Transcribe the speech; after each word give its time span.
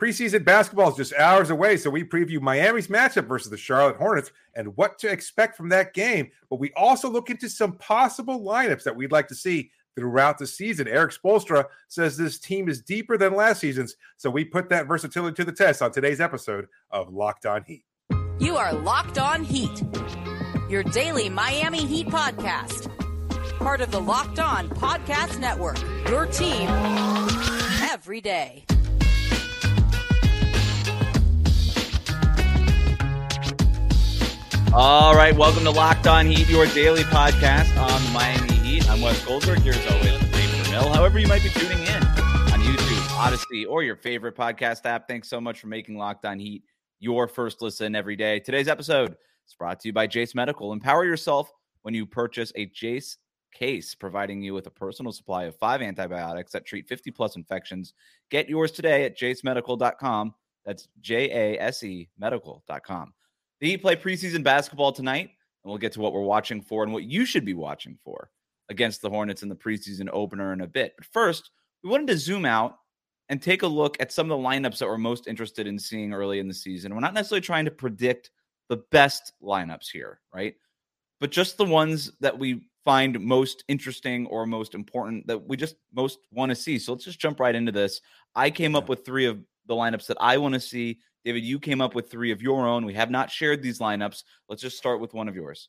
Preseason 0.00 0.44
basketball 0.44 0.90
is 0.90 0.96
just 0.96 1.14
hours 1.14 1.50
away, 1.50 1.76
so 1.76 1.88
we 1.88 2.02
preview 2.02 2.40
Miami's 2.40 2.88
matchup 2.88 3.28
versus 3.28 3.50
the 3.50 3.56
Charlotte 3.56 3.96
Hornets 3.96 4.32
and 4.54 4.76
what 4.76 4.98
to 4.98 5.08
expect 5.08 5.56
from 5.56 5.68
that 5.68 5.94
game. 5.94 6.30
But 6.50 6.58
we 6.58 6.72
also 6.76 7.08
look 7.08 7.30
into 7.30 7.48
some 7.48 7.72
possible 7.74 8.40
lineups 8.40 8.82
that 8.84 8.96
we'd 8.96 9.12
like 9.12 9.28
to 9.28 9.36
see 9.36 9.70
throughout 9.94 10.38
the 10.38 10.46
season. 10.48 10.88
Erik 10.88 11.12
Spoelstra 11.12 11.66
says 11.86 12.16
this 12.16 12.40
team 12.40 12.68
is 12.68 12.82
deeper 12.82 13.16
than 13.16 13.36
last 13.36 13.60
season's, 13.60 13.94
so 14.16 14.30
we 14.30 14.44
put 14.44 14.68
that 14.70 14.88
versatility 14.88 15.36
to 15.36 15.44
the 15.44 15.52
test 15.52 15.80
on 15.80 15.92
today's 15.92 16.20
episode 16.20 16.66
of 16.90 17.12
Locked 17.12 17.46
On 17.46 17.62
Heat. 17.62 17.84
You 18.40 18.56
are 18.56 18.72
Locked 18.72 19.18
On 19.18 19.44
Heat, 19.44 19.82
your 20.68 20.82
daily 20.82 21.28
Miami 21.28 21.86
Heat 21.86 22.08
podcast. 22.08 22.90
Part 23.58 23.80
of 23.80 23.92
the 23.92 24.00
Locked 24.00 24.40
On 24.40 24.68
Podcast 24.68 25.38
Network, 25.38 25.80
your 26.08 26.26
team 26.26 26.68
every 27.80 28.20
day. 28.20 28.64
All 34.76 35.14
right, 35.14 35.36
welcome 35.36 35.62
to 35.62 35.70
Locked 35.70 36.08
On 36.08 36.26
Heat, 36.26 36.48
your 36.48 36.66
daily 36.66 37.02
podcast 37.02 37.80
on 37.80 38.02
the 38.02 38.10
Miami 38.10 38.54
Heat. 38.54 38.90
I'm 38.90 39.00
Wes 39.00 39.24
Goldberg, 39.24 39.60
here 39.60 39.72
as 39.72 39.86
always 39.86 40.10
with 40.10 40.32
David 40.32 40.66
Ramil. 40.66 40.92
However, 40.92 41.20
you 41.20 41.28
might 41.28 41.44
be 41.44 41.48
tuning 41.50 41.78
in 41.78 42.02
on 42.02 42.60
YouTube, 42.60 43.06
Audacy, 43.10 43.68
or 43.68 43.84
your 43.84 43.94
favorite 43.94 44.34
podcast 44.34 44.84
app. 44.84 45.06
Thanks 45.06 45.28
so 45.28 45.40
much 45.40 45.60
for 45.60 45.68
making 45.68 45.96
Locked 45.96 46.24
On 46.24 46.40
Heat 46.40 46.64
your 46.98 47.28
first 47.28 47.62
listen 47.62 47.94
every 47.94 48.16
day. 48.16 48.40
Today's 48.40 48.66
episode 48.66 49.12
is 49.46 49.54
brought 49.56 49.78
to 49.78 49.88
you 49.90 49.92
by 49.92 50.08
Jase 50.08 50.34
Medical. 50.34 50.72
Empower 50.72 51.04
yourself 51.04 51.52
when 51.82 51.94
you 51.94 52.04
purchase 52.04 52.50
a 52.56 52.66
Jase 52.66 53.18
case, 53.54 53.94
providing 53.94 54.42
you 54.42 54.54
with 54.54 54.66
a 54.66 54.70
personal 54.70 55.12
supply 55.12 55.44
of 55.44 55.54
five 55.54 55.82
antibiotics 55.82 56.50
that 56.50 56.66
treat 56.66 56.88
50 56.88 57.12
plus 57.12 57.36
infections. 57.36 57.94
Get 58.28 58.48
yours 58.48 58.72
today 58.72 59.04
at 59.04 59.16
jasemedical.com. 59.16 60.34
That's 60.66 60.88
J 61.00 61.30
A 61.30 61.62
S 61.62 61.84
E 61.84 62.08
medical.com. 62.18 63.12
The 63.60 63.70
Heat 63.70 63.82
play 63.82 63.96
preseason 63.96 64.42
basketball 64.42 64.92
tonight, 64.92 65.30
and 65.64 65.70
we'll 65.70 65.78
get 65.78 65.92
to 65.92 66.00
what 66.00 66.12
we're 66.12 66.20
watching 66.20 66.60
for 66.60 66.82
and 66.82 66.92
what 66.92 67.04
you 67.04 67.24
should 67.24 67.44
be 67.44 67.54
watching 67.54 67.98
for 68.04 68.30
against 68.68 69.02
the 69.02 69.10
Hornets 69.10 69.42
in 69.42 69.48
the 69.48 69.56
preseason 69.56 70.08
opener 70.12 70.52
in 70.52 70.60
a 70.60 70.66
bit. 70.66 70.94
But 70.96 71.06
first, 71.06 71.50
we 71.82 71.90
wanted 71.90 72.08
to 72.08 72.18
zoom 72.18 72.44
out 72.44 72.78
and 73.28 73.40
take 73.40 73.62
a 73.62 73.66
look 73.66 73.96
at 74.00 74.12
some 74.12 74.30
of 74.30 74.38
the 74.38 74.44
lineups 74.44 74.78
that 74.78 74.88
we're 74.88 74.98
most 74.98 75.26
interested 75.26 75.66
in 75.66 75.78
seeing 75.78 76.12
early 76.12 76.38
in 76.38 76.48
the 76.48 76.54
season. 76.54 76.94
We're 76.94 77.00
not 77.00 77.14
necessarily 77.14 77.40
trying 77.40 77.64
to 77.64 77.70
predict 77.70 78.30
the 78.68 78.78
best 78.90 79.32
lineups 79.42 79.90
here, 79.90 80.20
right? 80.32 80.54
But 81.20 81.30
just 81.30 81.56
the 81.56 81.64
ones 81.64 82.10
that 82.20 82.38
we 82.38 82.68
find 82.84 83.18
most 83.20 83.64
interesting 83.68 84.26
or 84.26 84.46
most 84.46 84.74
important 84.74 85.26
that 85.26 85.38
we 85.38 85.56
just 85.56 85.76
most 85.94 86.18
want 86.32 86.50
to 86.50 86.56
see. 86.56 86.78
So 86.78 86.92
let's 86.92 87.04
just 87.04 87.18
jump 87.18 87.40
right 87.40 87.54
into 87.54 87.72
this. 87.72 88.00
I 88.34 88.50
came 88.50 88.76
up 88.76 88.88
with 88.88 89.04
three 89.04 89.24
of 89.24 89.40
the 89.66 89.74
lineups 89.74 90.06
that 90.06 90.18
I 90.20 90.36
want 90.36 90.54
to 90.54 90.60
see. 90.60 90.98
David, 91.24 91.44
you 91.44 91.58
came 91.58 91.80
up 91.80 91.94
with 91.94 92.10
three 92.10 92.30
of 92.30 92.42
your 92.42 92.66
own. 92.66 92.84
We 92.84 92.94
have 92.94 93.10
not 93.10 93.30
shared 93.30 93.62
these 93.62 93.78
lineups. 93.78 94.24
Let's 94.48 94.62
just 94.62 94.76
start 94.76 95.00
with 95.00 95.14
one 95.14 95.28
of 95.28 95.34
yours. 95.34 95.68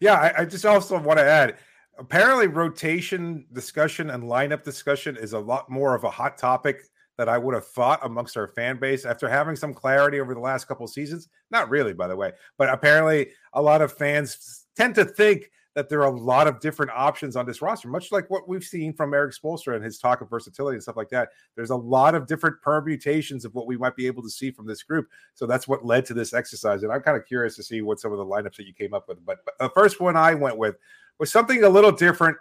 Yeah, 0.00 0.14
I, 0.14 0.42
I 0.42 0.44
just 0.44 0.66
also 0.66 0.98
want 0.98 1.18
to 1.18 1.24
add 1.24 1.56
apparently 1.98 2.46
rotation 2.46 3.46
discussion 3.52 4.10
and 4.10 4.24
lineup 4.24 4.62
discussion 4.62 5.16
is 5.16 5.32
a 5.32 5.38
lot 5.38 5.68
more 5.68 5.94
of 5.94 6.04
a 6.04 6.10
hot 6.10 6.38
topic 6.38 6.82
that 7.16 7.28
I 7.28 7.36
would 7.36 7.54
have 7.54 7.66
thought 7.66 7.98
amongst 8.04 8.36
our 8.36 8.46
fan 8.46 8.78
base 8.78 9.04
after 9.04 9.28
having 9.28 9.56
some 9.56 9.74
clarity 9.74 10.20
over 10.20 10.34
the 10.34 10.40
last 10.40 10.66
couple 10.68 10.86
seasons. 10.86 11.28
Not 11.50 11.68
really, 11.68 11.92
by 11.92 12.06
the 12.06 12.16
way, 12.16 12.32
but 12.56 12.68
apparently 12.68 13.30
a 13.52 13.60
lot 13.60 13.82
of 13.82 13.92
fans 13.92 14.66
tend 14.76 14.94
to 14.94 15.04
think 15.04 15.50
that 15.78 15.88
there 15.88 16.00
are 16.00 16.12
a 16.12 16.20
lot 16.20 16.48
of 16.48 16.58
different 16.58 16.90
options 16.92 17.36
on 17.36 17.46
this 17.46 17.62
roster, 17.62 17.86
much 17.86 18.10
like 18.10 18.28
what 18.30 18.48
we've 18.48 18.64
seen 18.64 18.92
from 18.92 19.14
Erik 19.14 19.32
Spoelstra 19.32 19.76
and 19.76 19.84
his 19.84 19.96
talk 19.96 20.20
of 20.20 20.28
versatility 20.28 20.74
and 20.74 20.82
stuff 20.82 20.96
like 20.96 21.08
that. 21.10 21.28
There's 21.54 21.70
a 21.70 21.76
lot 21.76 22.16
of 22.16 22.26
different 22.26 22.60
permutations 22.62 23.44
of 23.44 23.54
what 23.54 23.68
we 23.68 23.76
might 23.76 23.94
be 23.94 24.08
able 24.08 24.24
to 24.24 24.28
see 24.28 24.50
from 24.50 24.66
this 24.66 24.82
group. 24.82 25.06
So 25.34 25.46
that's 25.46 25.68
what 25.68 25.86
led 25.86 26.04
to 26.06 26.14
this 26.14 26.34
exercise. 26.34 26.82
And 26.82 26.90
I'm 26.90 27.00
kind 27.00 27.16
of 27.16 27.24
curious 27.26 27.54
to 27.54 27.62
see 27.62 27.80
what 27.80 28.00
some 28.00 28.10
of 28.10 28.18
the 28.18 28.26
lineups 28.26 28.56
that 28.56 28.66
you 28.66 28.74
came 28.74 28.92
up 28.92 29.06
with. 29.06 29.24
But, 29.24 29.38
but 29.44 29.54
the 29.60 29.70
first 29.70 30.00
one 30.00 30.16
I 30.16 30.34
went 30.34 30.58
with 30.58 30.74
was 31.20 31.30
something 31.30 31.62
a 31.62 31.68
little 31.68 31.92
different. 31.92 32.36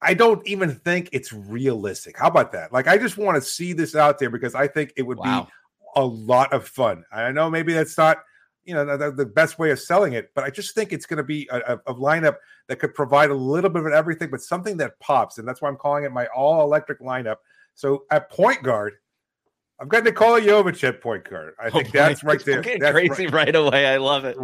I 0.00 0.14
don't 0.14 0.46
even 0.46 0.76
think 0.76 1.08
it's 1.10 1.32
realistic. 1.32 2.16
How 2.16 2.28
about 2.28 2.52
that? 2.52 2.72
Like, 2.72 2.86
I 2.86 2.96
just 2.96 3.18
want 3.18 3.34
to 3.34 3.42
see 3.42 3.72
this 3.72 3.96
out 3.96 4.20
there 4.20 4.30
because 4.30 4.54
I 4.54 4.68
think 4.68 4.92
it 4.96 5.02
would 5.02 5.18
wow. 5.18 5.42
be 5.42 5.50
a 5.96 6.04
lot 6.04 6.52
of 6.52 6.68
fun. 6.68 7.02
I 7.10 7.32
know 7.32 7.50
maybe 7.50 7.72
that's 7.72 7.98
not 7.98 8.18
you 8.68 8.74
know 8.74 8.96
the, 8.98 9.10
the, 9.10 9.24
best 9.24 9.58
way 9.58 9.70
of 9.70 9.80
selling 9.80 10.12
it 10.12 10.30
but 10.34 10.44
i 10.44 10.50
just 10.50 10.74
think 10.74 10.92
it's 10.92 11.06
going 11.06 11.16
to 11.16 11.24
be 11.24 11.48
a, 11.50 11.78
a, 11.86 11.94
lineup 11.94 12.36
that 12.66 12.78
could 12.78 12.94
provide 12.94 13.30
a 13.30 13.34
little 13.34 13.70
bit 13.70 13.84
of 13.86 13.92
everything 13.92 14.30
but 14.30 14.42
something 14.42 14.76
that 14.76 15.00
pops 15.00 15.38
and 15.38 15.48
that's 15.48 15.62
why 15.62 15.68
i'm 15.68 15.76
calling 15.76 16.04
it 16.04 16.12
my 16.12 16.26
all 16.36 16.62
electric 16.62 17.00
lineup. 17.00 17.36
So 17.74 18.04
at 18.10 18.30
point 18.30 18.62
guard 18.62 18.94
i've 19.80 19.88
got 19.88 20.04
nikola 20.04 20.40
jovic 20.40 20.84
at 20.84 21.00
point 21.00 21.28
guard. 21.28 21.54
I 21.58 21.70
think 21.70 21.88
oh, 21.88 21.90
that's 21.92 22.22
right 22.22 22.44
there. 22.44 22.62
That's 22.62 22.92
crazy 22.92 23.26
right, 23.26 23.46
right, 23.46 23.56
away. 23.56 23.86
I 23.86 23.96
love 23.96 24.26
it. 24.26 24.36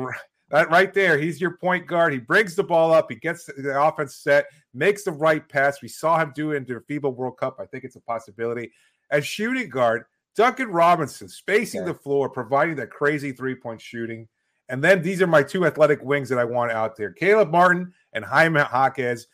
That 0.51 0.71
right 0.71 0.95
there 0.95 1.19
he's 1.19 1.41
your 1.41 1.59
point 1.59 1.87
guard. 1.87 2.15
He 2.15 2.19
brings 2.19 2.55
the 2.55 2.65
ball 2.65 2.95
up 2.95 3.11
he 3.11 3.17
gets 3.17 3.45
the 3.45 3.79
offense 3.81 4.17
set 4.17 4.47
makes 4.73 5.05
the 5.05 5.13
right 5.13 5.47
pass. 5.49 5.83
We 5.83 5.89
saw 5.89 6.19
him 6.19 6.33
do 6.35 6.53
it 6.53 6.57
in 6.57 6.65
the 6.65 6.75
fiba 6.89 7.15
world 7.15 7.37
cup. 7.37 7.57
I 7.61 7.67
think 7.67 7.85
it's 7.85 7.97
a 7.97 8.01
possibility. 8.01 8.73
As 9.11 9.27
shooting 9.27 9.69
guard 9.69 10.07
Duncan 10.35 10.69
Robinson 10.69 11.29
spacing 11.29 11.83
okay. 11.83 11.93
the 11.93 11.99
floor, 11.99 12.29
providing 12.29 12.77
that 12.77 12.91
crazy 12.91 13.33
three 13.33 13.55
point 13.55 13.81
shooting. 13.81 14.29
And 14.69 14.83
then 14.83 15.03
these 15.03 15.21
are 15.21 15.27
my 15.27 15.43
two 15.43 15.67
athletic 15.67 16.03
wings 16.03 16.29
that 16.31 16.39
I 16.39 16.45
want 16.45 16.73
out 16.73 16.97
there 16.97 17.13
Caleb 17.13 17.51
Martin 17.51 17.93
and 18.13 18.25
Jaime 18.25 18.61
Jaquez. 18.61 19.27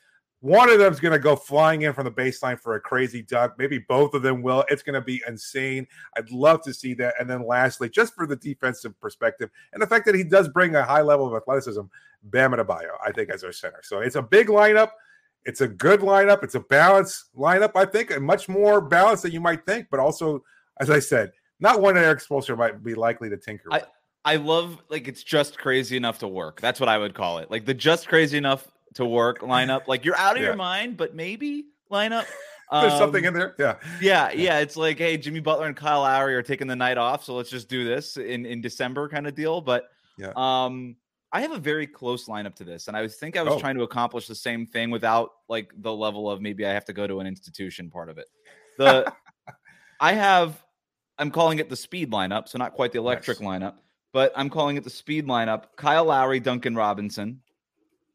One 0.43 0.71
of 0.71 0.79
them 0.79 0.91
is 0.91 1.01
going 1.01 1.13
to 1.13 1.19
go 1.19 1.37
flying 1.37 1.83
in 1.83 1.93
from 1.93 2.05
the 2.05 2.11
baseline 2.11 2.59
for 2.59 2.75
a 2.75 2.81
crazy 2.81 3.21
dunk. 3.21 3.53
Maybe 3.59 3.79
both 3.79 4.15
of 4.15 4.23
them 4.23 4.41
will. 4.41 4.65
It's 4.71 4.83
going 4.83 4.95
to 4.95 5.03
be 5.03 5.23
insane. 5.29 5.87
I'd 6.17 6.31
love 6.31 6.63
to 6.63 6.73
see 6.73 6.95
that. 6.95 7.15
And 7.21 7.29
then 7.29 7.47
lastly, 7.47 7.91
just 7.91 8.15
for 8.15 8.27
the 8.27 8.37
defensive 8.37 8.99
perspective 9.01 9.51
and 9.75 9.83
the 9.83 9.87
fact 9.87 10.07
that 10.07 10.15
he 10.15 10.25
does 10.25 10.49
bring 10.49 10.77
a 10.77 10.83
high 10.83 11.03
level 11.03 11.27
of 11.27 11.35
athleticism, 11.35 11.83
Bam 12.25 12.53
Adebayo, 12.53 12.93
I 13.05 13.13
think, 13.13 13.29
as 13.29 13.45
our 13.45 13.53
center. 13.53 13.81
So 13.83 14.01
it's 14.01 14.17
a 14.17 14.23
big 14.23 14.47
lineup. 14.49 14.91
It's 15.45 15.61
a 15.61 15.69
good 15.69 16.01
lineup. 16.01 16.43
It's 16.43 16.55
a 16.55 16.61
balanced 16.61 17.35
lineup, 17.37 17.73
I 17.75 17.85
think, 17.85 18.11
and 18.11 18.25
much 18.25 18.49
more 18.49 18.81
balanced 18.81 19.25
than 19.25 19.33
you 19.33 19.41
might 19.41 19.67
think, 19.67 19.89
but 19.91 20.01
also 20.01 20.43
as 20.81 20.91
I 20.91 20.99
said, 20.99 21.33
not 21.61 21.81
one 21.81 21.95
that 21.95 22.05
Erik 22.05 22.21
Spoelstra 22.21 22.57
might 22.57 22.83
be 22.83 22.95
likely 22.95 23.29
to 23.31 23.37
tinker 23.37 23.71
with. 23.71 23.83
I, 24.25 24.33
I 24.33 24.37
love 24.37 24.83
like 24.89 25.09
it's 25.09 25.23
just 25.23 25.59
crazy 25.59 25.97
enough 25.97 26.19
to 26.21 26.29
work. 26.29 26.61
That's 26.61 26.81
what 26.81 26.89
I 26.89 26.99
would 26.99 27.15
call 27.15 27.39
it. 27.39 27.51
Like 27.51 27.65
the 27.65 27.75
just 27.75 28.09
crazy 28.09 28.39
enough 28.39 28.67
to 28.95 29.05
work 29.05 29.39
lineup. 29.41 29.87
Like 29.87 30.05
you're 30.05 30.17
out 30.17 30.37
of 30.37 30.43
yeah. 30.43 30.49
your 30.49 30.57
mind, 30.57 30.97
but 30.97 31.15
maybe 31.15 31.67
lineup. 31.91 32.27
There's 32.73 32.93
um, 32.93 32.99
something 33.01 33.25
in 33.25 33.35
there. 33.35 33.57
Yeah. 33.59 33.77
yeah. 34.01 34.31
Yeah. 34.31 34.59
It's 34.61 34.77
like, 34.77 34.97
hey, 34.97 35.17
Jimmy 35.17 35.41
Butler 35.41 35.67
and 35.67 35.75
Kyle 35.75 36.03
Lowry 36.03 36.37
are 36.37 36.43
taking 36.43 36.69
the 36.69 36.77
night 36.77 36.99
off. 36.99 37.25
So 37.25 37.35
let's 37.35 37.51
just 37.51 37.69
do 37.69 37.85
this 37.85 38.17
in, 38.17 38.47
in 38.47 38.61
December 38.61 39.09
kind 39.09 39.27
of 39.27 39.35
deal. 39.35 39.61
But 39.61 39.89
yeah. 40.17 40.33
um 40.37 40.95
I 41.33 41.41
have 41.41 41.53
a 41.53 41.59
very 41.59 41.87
close 41.87 42.27
lineup 42.27 42.55
to 42.57 42.65
this. 42.65 42.89
And 42.89 42.97
I 42.97 43.07
think 43.09 43.37
I 43.37 43.43
was 43.43 43.55
oh. 43.55 43.61
trying 43.61 43.77
to 43.77 43.83
accomplish 43.83 44.27
the 44.27 44.35
same 44.35 44.67
thing 44.67 44.91
without 44.91 45.31
like 45.49 45.73
the 45.79 45.93
level 45.93 46.31
of 46.31 46.41
maybe 46.41 46.67
I 46.67 46.73
have 46.73 46.85
to 46.87 46.93
go 46.93 47.07
to 47.07 47.21
an 47.21 47.27
institution 47.27 47.91
part 47.91 48.09
of 48.09 48.19
it. 48.19 48.27
The 48.79 49.13
I 50.01 50.13
have 50.13 50.63
I'm 51.21 51.31
calling 51.31 51.59
it 51.59 51.69
the 51.69 51.77
speed 51.77 52.11
lineup, 52.11 52.49
so 52.49 52.59
not 52.59 52.73
quite 52.73 52.93
the 52.93 52.99
electric 52.99 53.41
nice. 53.41 53.61
lineup, 53.61 53.75
but 54.13 54.33
I'm 54.35 54.51
calling 54.51 54.77
it 54.77 54.85
the 54.85 54.91
speed 54.91 55.27
lineup. 55.27 55.65
Kyle 55.77 56.07
Lowry, 56.07 56.41
Duncan 56.41 56.75
Robinson, 56.75 57.43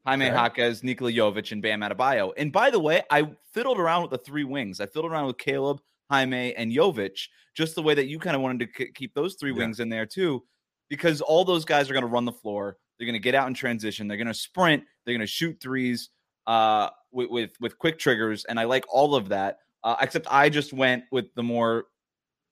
Jaime 0.05 0.25
okay. 0.25 0.35
Jaquez, 0.35 0.83
Nikola 0.83 1.11
Jovic, 1.11 1.51
and 1.51 1.61
Bam 1.61 1.81
Adebayo. 1.81 2.33
And 2.35 2.51
by 2.51 2.71
the 2.71 2.79
way, 2.79 3.03
I 3.09 3.29
fiddled 3.53 3.79
around 3.79 4.01
with 4.01 4.11
the 4.11 4.17
three 4.17 4.43
wings. 4.43 4.81
I 4.81 4.87
fiddled 4.87 5.11
around 5.11 5.27
with 5.27 5.37
Caleb, 5.37 5.81
Jaime, 6.09 6.53
and 6.55 6.71
Jovic, 6.71 7.27
just 7.53 7.75
the 7.75 7.83
way 7.83 7.93
that 7.93 8.07
you 8.07 8.19
kind 8.19 8.35
of 8.35 8.41
wanted 8.41 8.67
to 8.75 8.91
keep 8.91 9.13
those 9.13 9.35
three 9.35 9.51
yeah. 9.51 9.57
wings 9.57 9.79
in 9.79 9.89
there 9.89 10.05
too, 10.05 10.43
because 10.89 11.21
all 11.21 11.45
those 11.45 11.63
guys 11.63 11.89
are 11.89 11.93
going 11.93 12.03
to 12.03 12.07
run 12.07 12.25
the 12.25 12.31
floor. 12.31 12.77
They're 12.97 13.05
going 13.07 13.13
to 13.13 13.19
get 13.19 13.35
out 13.35 13.47
in 13.47 13.53
transition. 13.53 14.07
They're 14.07 14.17
going 14.17 14.27
to 14.27 14.33
sprint. 14.33 14.83
They're 15.05 15.13
going 15.13 15.19
to 15.19 15.27
shoot 15.27 15.57
threes 15.61 16.09
uh, 16.47 16.89
with, 17.11 17.29
with, 17.29 17.51
with 17.59 17.77
quick 17.77 17.99
triggers, 17.99 18.45
and 18.45 18.59
I 18.59 18.63
like 18.63 18.85
all 18.89 19.15
of 19.15 19.29
that. 19.29 19.59
Uh, 19.83 19.95
except 20.01 20.25
I 20.31 20.49
just 20.49 20.73
went 20.73 21.03
with 21.11 21.25
the 21.35 21.43
more 21.43 21.85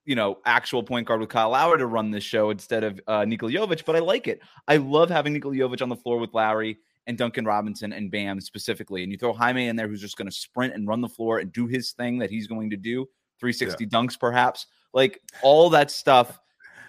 you 0.05 0.15
know, 0.15 0.39
actual 0.45 0.83
point 0.83 1.07
guard 1.07 1.21
with 1.21 1.29
Kyle 1.29 1.49
Lowry 1.49 1.77
to 1.77 1.85
run 1.85 2.11
this 2.11 2.23
show 2.23 2.49
instead 2.49 2.83
of 2.83 2.99
uh, 3.07 3.25
Nikola 3.25 3.51
Jovic, 3.51 3.85
but 3.85 3.95
I 3.95 3.99
like 3.99 4.27
it. 4.27 4.41
I 4.67 4.77
love 4.77 5.09
having 5.09 5.33
Nikola 5.33 5.55
Jovic 5.55 5.81
on 5.81 5.89
the 5.89 5.95
floor 5.95 6.19
with 6.19 6.33
Lowry 6.33 6.77
and 7.07 7.17
Duncan 7.17 7.45
Robinson 7.45 7.93
and 7.93 8.11
Bam 8.11 8.41
specifically. 8.41 9.03
And 9.03 9.11
you 9.11 9.17
throw 9.17 9.33
Jaime 9.33 9.67
in 9.67 9.75
there 9.75 9.87
who's 9.87 10.01
just 10.01 10.17
going 10.17 10.29
to 10.29 10.35
sprint 10.35 10.73
and 10.73 10.87
run 10.87 11.01
the 11.01 11.09
floor 11.09 11.39
and 11.39 11.51
do 11.51 11.67
his 11.67 11.91
thing 11.91 12.17
that 12.19 12.29
he's 12.29 12.47
going 12.47 12.69
to 12.69 12.77
do 12.77 13.05
360 13.39 13.83
yeah. 13.83 13.89
dunks, 13.89 14.19
perhaps. 14.19 14.67
Like 14.93 15.21
all 15.41 15.69
that 15.71 15.91
stuff 15.91 16.39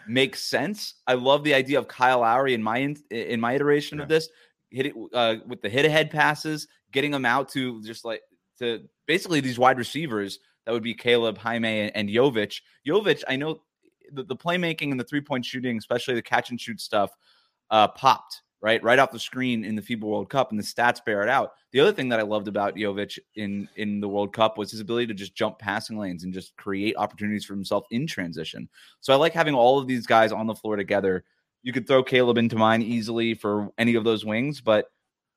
makes 0.06 0.42
sense. 0.42 0.94
I 1.06 1.14
love 1.14 1.44
the 1.44 1.54
idea 1.54 1.78
of 1.78 1.88
Kyle 1.88 2.20
Lowry 2.20 2.54
in 2.54 2.62
my 2.62 2.94
in 3.10 3.40
my 3.40 3.54
iteration 3.54 3.98
Yeah. 3.98 4.04
of 4.04 4.08
this. 4.08 4.28
Hit 4.70 4.86
it 4.86 4.94
uh, 5.12 5.36
with 5.46 5.62
the 5.62 5.68
hit 5.68 5.84
ahead 5.84 6.10
passes, 6.10 6.68
getting 6.92 7.10
them 7.10 7.24
out 7.24 7.48
to 7.50 7.80
just 7.82 8.04
like 8.04 8.22
to 8.58 8.82
basically 9.06 9.40
these 9.40 9.58
wide 9.58 9.78
receivers 9.78 10.38
that 10.64 10.72
would 10.72 10.82
be 10.82 10.94
Caleb, 10.94 11.38
Jaime, 11.38 11.90
and, 11.90 12.08
Jovic. 12.08 12.60
Jovic, 12.86 13.22
I 13.28 13.36
know 13.36 13.60
the, 14.12 14.24
the 14.24 14.36
playmaking 14.36 14.90
and 14.90 15.00
the 15.00 15.04
three 15.04 15.20
point 15.20 15.44
shooting, 15.44 15.76
especially 15.76 16.14
the 16.14 16.22
catch 16.22 16.50
and 16.50 16.60
shoot 16.60 16.80
stuff, 16.80 17.10
uh, 17.70 17.88
popped 17.88 18.42
right 18.64 18.82
right 18.82 18.98
off 18.98 19.12
the 19.12 19.18
screen 19.18 19.62
in 19.62 19.74
the 19.74 19.82
FIBA 19.82 20.00
World 20.00 20.30
Cup, 20.30 20.50
and 20.50 20.58
the 20.58 20.64
stats 20.64 21.04
bear 21.04 21.22
it 21.22 21.28
out. 21.28 21.52
The 21.72 21.80
other 21.80 21.92
thing 21.92 22.08
that 22.08 22.18
I 22.18 22.22
loved 22.22 22.48
about 22.48 22.76
Jovic 22.76 23.18
in 23.36 23.68
in 23.76 24.00
the 24.00 24.08
World 24.08 24.32
Cup 24.32 24.56
was 24.56 24.70
his 24.70 24.80
ability 24.80 25.06
to 25.08 25.14
just 25.14 25.34
jump 25.34 25.58
passing 25.58 25.98
lanes 25.98 26.24
and 26.24 26.32
just 26.32 26.56
create 26.56 26.96
opportunities 26.96 27.44
for 27.44 27.52
himself 27.52 27.84
in 27.90 28.06
transition. 28.06 28.68
So 29.00 29.12
I 29.12 29.16
like 29.16 29.34
having 29.34 29.54
all 29.54 29.78
of 29.78 29.86
these 29.86 30.06
guys 30.06 30.32
on 30.32 30.46
the 30.46 30.54
floor 30.54 30.76
together. 30.76 31.24
You 31.62 31.72
could 31.72 31.86
throw 31.86 32.02
Caleb 32.02 32.38
into 32.38 32.56
mine 32.56 32.82
easily 32.82 33.34
for 33.34 33.68
any 33.78 33.94
of 33.94 34.04
those 34.04 34.24
wings, 34.24 34.60
but 34.60 34.86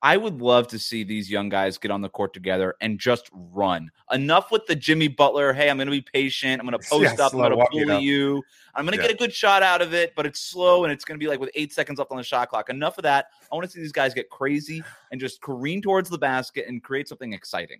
I 0.01 0.15
would 0.15 0.41
love 0.41 0.67
to 0.67 0.79
see 0.79 1.03
these 1.03 1.29
young 1.29 1.49
guys 1.49 1.77
get 1.79 1.89
on 1.89 2.01
the 2.01 2.09
court 2.09 2.31
together 2.33 2.75
and 2.81 2.99
just 2.99 3.29
run. 3.33 3.89
Enough 4.11 4.51
with 4.51 4.65
the 4.67 4.75
Jimmy 4.75 5.07
Butler. 5.07 5.53
Hey, 5.53 5.69
I'm 5.69 5.77
going 5.77 5.87
to 5.87 5.91
be 5.91 6.01
patient. 6.01 6.61
I'm 6.61 6.67
going 6.67 6.79
to 6.79 6.87
post 6.87 7.17
Yeah, 7.17 7.25
up. 7.25 7.33
I'm 7.33 7.39
going 7.39 7.51
to 7.57 7.65
bully 7.71 8.03
you 8.05 8.27
you. 8.35 8.43
I'm 8.75 8.85
going 8.85 8.95
to 8.95 9.01
Yeah. 9.01 9.07
get 9.07 9.15
a 9.15 9.17
good 9.17 9.33
shot 9.33 9.63
out 9.63 9.81
of 9.81 9.95
it, 9.95 10.13
but 10.15 10.27
it's 10.27 10.39
slow 10.39 10.83
and 10.83 10.93
it's 10.93 11.03
going 11.03 11.19
to 11.19 11.23
be 11.23 11.27
like 11.27 11.39
with 11.39 11.49
eight 11.55 11.73
seconds 11.73 11.97
left 11.97 12.11
on 12.11 12.17
the 12.17 12.23
shot 12.23 12.49
clock. 12.49 12.69
Enough 12.69 12.99
of 12.99 13.03
that. 13.03 13.27
I 13.51 13.55
want 13.55 13.65
to 13.65 13.71
see 13.71 13.81
these 13.81 13.91
guys 13.91 14.13
get 14.13 14.29
crazy 14.29 14.83
and 15.11 15.19
just 15.19 15.41
careen 15.41 15.81
towards 15.81 16.09
the 16.09 16.17
basket 16.19 16.65
and 16.67 16.83
create 16.83 17.07
something 17.07 17.33
exciting. 17.33 17.79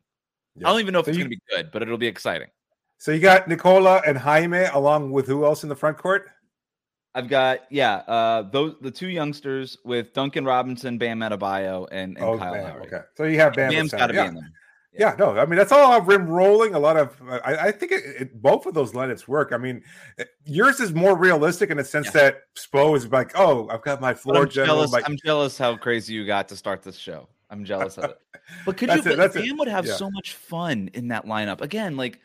Yeah. 0.55 0.67
I 0.67 0.71
don't 0.71 0.79
even 0.79 0.93
know 0.93 0.99
if 0.99 1.05
So 1.05 1.09
it's 1.11 1.17
you- 1.19 1.25
going 1.25 1.31
to 1.31 1.37
be 1.37 1.55
good, 1.55 1.71
but 1.71 1.83
it'll 1.83 1.99
be 1.99 2.07
exciting. 2.07 2.47
So 2.97 3.11
you 3.11 3.19
got 3.19 3.47
Nikola 3.47 4.01
and 4.07 4.17
Jaime 4.17 4.63
along 4.73 5.11
with 5.11 5.27
who 5.27 5.45
else 5.45 5.61
in 5.61 5.69
the 5.69 5.75
front 5.75 5.99
court? 5.99 6.29
I've 7.15 7.27
got 7.27 7.61
yeah, 7.71 7.95
uh, 8.07 8.43
those 8.43 8.75
the 8.81 8.91
two 8.91 9.09
youngsters 9.09 9.77
with 9.83 10.13
Duncan 10.13 10.45
Robinson, 10.45 10.97
Bam 10.97 11.19
Adebayo, 11.19 11.87
and, 11.91 12.17
and 12.17 12.25
oh, 12.25 12.37
Kyle 12.37 12.53
Bam, 12.53 12.63
Lowry. 12.63 12.87
okay. 12.87 13.01
So 13.15 13.23
you 13.23 13.39
have 13.39 13.53
Bam. 13.53 13.71
Bam's 13.71 13.91
got 13.91 14.07
to 14.07 14.13
yeah. 14.13 14.23
be 14.23 14.27
in 14.29 14.35
them. 14.35 14.51
Yeah, 14.97 15.15
no, 15.19 15.37
I 15.37 15.45
mean 15.45 15.57
that's 15.57 15.71
all 15.71 15.87
a 15.87 15.89
lot 15.89 16.01
of 16.01 16.07
rim 16.07 16.27
rolling. 16.27 16.73
A 16.73 16.79
lot 16.79 16.97
of, 16.97 17.21
I, 17.29 17.67
I 17.67 17.71
think 17.71 17.91
it, 17.91 18.03
it, 18.19 18.41
both 18.41 18.65
of 18.65 18.73
those 18.73 18.93
lineups 18.93 19.27
work. 19.27 19.51
I 19.53 19.57
mean, 19.57 19.83
uh, 20.19 20.23
yours 20.45 20.79
is 20.79 20.91
more 20.93 21.15
realistic 21.15 21.69
in 21.69 21.77
the 21.77 21.83
sense 21.83 22.07
Yeah. 22.07 22.21
that 22.21 22.41
Spo 22.57 22.95
is 22.97 23.07
like, 23.11 23.31
oh, 23.35 23.69
I've 23.69 23.83
got 23.83 24.01
my 24.01 24.15
floor 24.15 24.43
I'm 24.43 24.49
general. 24.49 24.77
jealous. 24.77 24.91
like- 24.91 25.07
I'm 25.07 25.17
jealous 25.23 25.57
how 25.57 25.77
crazy 25.77 26.15
you 26.15 26.25
got 26.25 26.47
to 26.49 26.55
start 26.55 26.81
this 26.81 26.97
show. 26.97 27.29
I'm 27.51 27.63
jealous 27.63 27.97
of 27.97 28.05
it. 28.05 28.17
But 28.65 28.77
could 28.77 28.89
you? 28.89 28.95
it, 28.95 29.03
But 29.03 29.17
that's 29.17 29.35
it. 29.35 29.45
Bam 29.45 29.57
would 29.57 29.67
have 29.67 29.87
so 29.87 30.09
much 30.09 30.33
fun 30.33 30.89
in 30.93 31.09
that 31.09 31.25
lineup. 31.25 31.61
Again, 31.61 31.97
like 31.97 32.21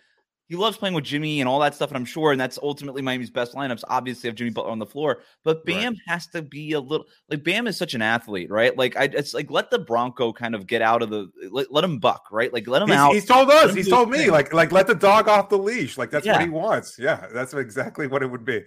he 0.48 0.56
loves 0.56 0.76
playing 0.76 0.94
with 0.94 1.04
Jimmy 1.04 1.40
and 1.40 1.48
all 1.48 1.60
that 1.60 1.74
stuff, 1.74 1.90
and 1.90 1.96
I'm 1.96 2.04
sure, 2.04 2.32
and 2.32 2.40
that's 2.40 2.58
ultimately 2.62 3.00
Miami's 3.00 3.30
best 3.30 3.54
lineups. 3.54 3.84
Obviously, 3.88 4.28
have 4.28 4.34
Jimmy 4.36 4.50
Butler 4.50 4.70
on 4.70 4.78
the 4.78 4.86
floor, 4.86 5.20
but 5.44 5.58
Right. 5.58 5.66
Bam 5.66 5.94
has 6.06 6.26
to 6.28 6.42
be 6.42 6.72
a 6.72 6.80
little 6.80 7.06
like 7.30 7.42
Bam 7.42 7.66
is 7.66 7.76
such 7.76 7.94
an 7.94 8.02
athlete, 8.02 8.50
right? 8.50 8.76
Like 8.76 8.96
I, 8.96 9.04
it's 9.04 9.32
like 9.32 9.50
let 9.50 9.70
the 9.70 9.78
Bronco 9.78 10.32
kind 10.32 10.54
of 10.54 10.66
get 10.66 10.82
out 10.82 11.00
of 11.02 11.10
the 11.10 11.30
let, 11.50 11.72
let 11.72 11.84
him 11.84 11.98
buck, 11.98 12.26
right? 12.30 12.52
Like 12.52 12.68
let 12.68 12.82
him 12.82 12.88
he's, 12.88 12.96
out. 12.96 13.12
he's 13.14 13.24
told 13.24 13.50
us, 13.50 13.74
he's 13.74 13.88
told 13.88 14.10
me, 14.10 14.18
thing. 14.18 14.30
like, 14.30 14.52
like 14.52 14.72
let 14.72 14.86
the 14.86 14.94
dog 14.94 15.28
off 15.28 15.48
the 15.48 15.58
leash. 15.58 15.96
Like 15.96 16.10
that's 16.10 16.26
what 16.26 16.42
he 16.42 16.48
wants. 16.50 16.98
Yeah, 16.98 17.26
that's 17.32 17.54
exactly 17.54 18.06
what 18.06 18.22
it 18.22 18.26
would 18.30 18.44
be. 18.44 18.62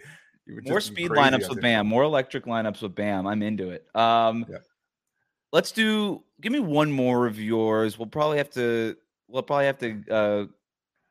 Would 0.48 0.68
more 0.68 0.78
be 0.78 0.82
speed 0.82 1.12
lineups 1.12 1.50
with. 1.50 1.62
Bam, 1.62 1.88
more 1.88 2.04
electric 2.04 2.46
lineups 2.46 2.82
with 2.82 2.96
Bam. 2.96 3.26
I'm 3.28 3.42
into 3.42 3.70
it. 3.72 3.86
Um, 3.96 4.46
Yeah. 4.50 4.58
let's 5.52 5.72
do. 5.72 6.24
Give 6.42 6.52
me 6.52 6.60
one 6.60 6.92
more 6.92 7.26
of 7.28 7.40
yours. 7.40 7.98
We'll 7.98 8.08
probably 8.08 8.38
have 8.38 8.50
to. 8.52 8.96
We'll 9.28 9.44
probably 9.44 9.66
have 9.66 9.80
to 9.80 10.04
uh, 10.12 10.46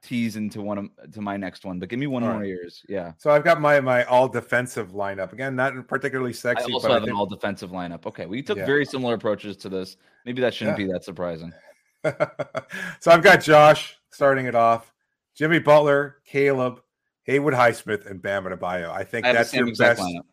tease 0.05 0.37
into 0.37 0.61
one 0.63 0.79
of 0.79 1.13
to 1.13 1.21
my 1.21 1.37
next 1.37 1.65
one, 1.65 1.79
but 1.79 1.89
give 1.89 1.99
me 1.99 2.07
one 2.07 2.23
All 2.23 2.31
more 2.31 2.41
right. 2.41 2.49
yours. 2.49 2.83
Yeah, 2.89 3.13
So 3.17 3.31
I've 3.31 3.43
got 3.45 3.61
my 3.61 3.81
my 3.81 4.05
all 4.05 4.29
defensive 4.29 4.93
lineup 4.93 5.33
again, 5.33 5.57
not 5.57 5.89
particularly 5.89 6.33
sexy. 6.33 6.71
I 6.71 6.75
also 6.75 6.89
but 6.89 6.93
I 6.93 7.01
have 7.01 7.09
an 7.09 7.15
all 7.15 7.27
defensive 7.27 7.71
lineup. 7.71 8.07
Okay, 8.07 8.27
we 8.27 8.43
took 8.43 8.59
Yeah. 8.59 8.67
very 8.67 8.85
similar 8.85 9.15
approaches 9.15 9.57
to 9.59 9.69
this. 9.69 9.97
Maybe 10.25 10.41
that 10.43 10.55
shouldn't 10.55 10.77
be 10.77 10.87
that 10.87 11.05
surprising. 11.05 11.53
so 12.05 13.11
I've 13.11 13.23
got 13.23 13.41
Josh 13.43 13.97
starting 14.11 14.47
it 14.47 14.55
off, 14.55 14.93
Jimmy 15.35 15.59
Butler, 15.59 16.17
Caleb, 16.27 16.81
Haywood 17.25 17.55
Highsmith, 17.55 18.09
and 18.11 18.21
Bam 18.21 18.45
Adebayo. 18.45 18.91
I 18.91 19.05
think 19.05 19.27
I 19.27 19.33
the 19.33 19.39
that's 19.39 19.55
your 19.55 19.67
best. 19.75 20.01
lineup. 20.01 20.25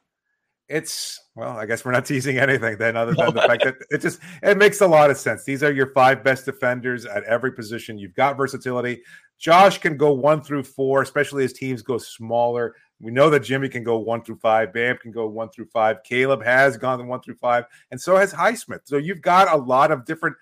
It's 0.71 1.19
well, 1.35 1.57
I 1.57 1.65
guess 1.65 1.83
we're 1.83 1.91
not 1.91 2.05
teasing 2.07 2.37
anything 2.37 2.77
then, 2.77 2.95
other 2.95 3.13
than 3.13 3.33
the 3.33 3.41
fact 3.41 3.63
that 3.63 3.75
it 3.89 3.99
just 3.99 4.19
it 4.41 4.57
makes 4.57 4.81
a 4.81 4.87
lot 4.87 5.11
of 5.11 5.17
sense. 5.17 5.43
These 5.43 5.63
are 5.63 5.71
your 5.71 5.87
five 5.87 6.23
best 6.23 6.45
defenders 6.45 7.05
at 7.05 7.23
every 7.25 7.51
position. 7.51 7.97
You've 7.97 8.15
got 8.15 8.37
versatility. 8.37 9.01
Josh 9.37 9.79
can 9.79 9.97
go 9.97 10.13
one 10.13 10.41
through 10.41 10.63
four, 10.63 11.01
especially 11.01 11.43
as 11.43 11.53
teams 11.53 11.81
go 11.81 11.97
smaller. 11.97 12.75
We 12.99 13.11
know 13.11 13.29
that 13.31 13.39
Jimmy 13.39 13.69
can 13.69 13.83
go 13.83 13.97
one 13.97 14.23
through 14.23 14.37
five. 14.37 14.71
Bam 14.71 14.97
can 14.97 15.11
go 15.11 15.27
one 15.27 15.49
through 15.49 15.65
five. 15.65 16.03
Caleb 16.03 16.43
has 16.43 16.77
gone 16.77 17.05
one 17.07 17.21
through 17.21 17.35
five, 17.35 17.65
and 17.89 17.99
so 17.99 18.15
has 18.15 18.31
Highsmith. 18.31 18.81
So 18.85 18.97
you've 18.97 19.21
got 19.21 19.51
a 19.51 19.57
lot 19.57 19.91
of 19.91 20.05
different 20.05 20.35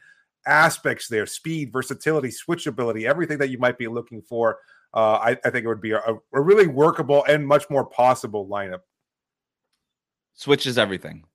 aspects 0.45 1.07
there: 1.07 1.25
speed, 1.25 1.71
versatility, 1.71 2.29
switchability, 2.29 3.07
everything 3.07 3.37
that 3.39 3.49
you 3.49 3.57
might 3.57 3.77
be 3.77 3.87
looking 3.87 4.21
for. 4.21 4.59
Uh, 4.93 5.13
I, 5.21 5.37
I 5.45 5.49
think 5.49 5.65
it 5.65 5.67
would 5.67 5.81
be 5.81 5.91
a, 5.91 6.01
a 6.33 6.41
really 6.41 6.67
workable 6.67 7.23
and 7.25 7.47
much 7.47 7.69
more 7.69 7.85
possible 7.85 8.47
lineup. 8.47 8.79
Switches 10.39 10.77
everything 10.77 11.25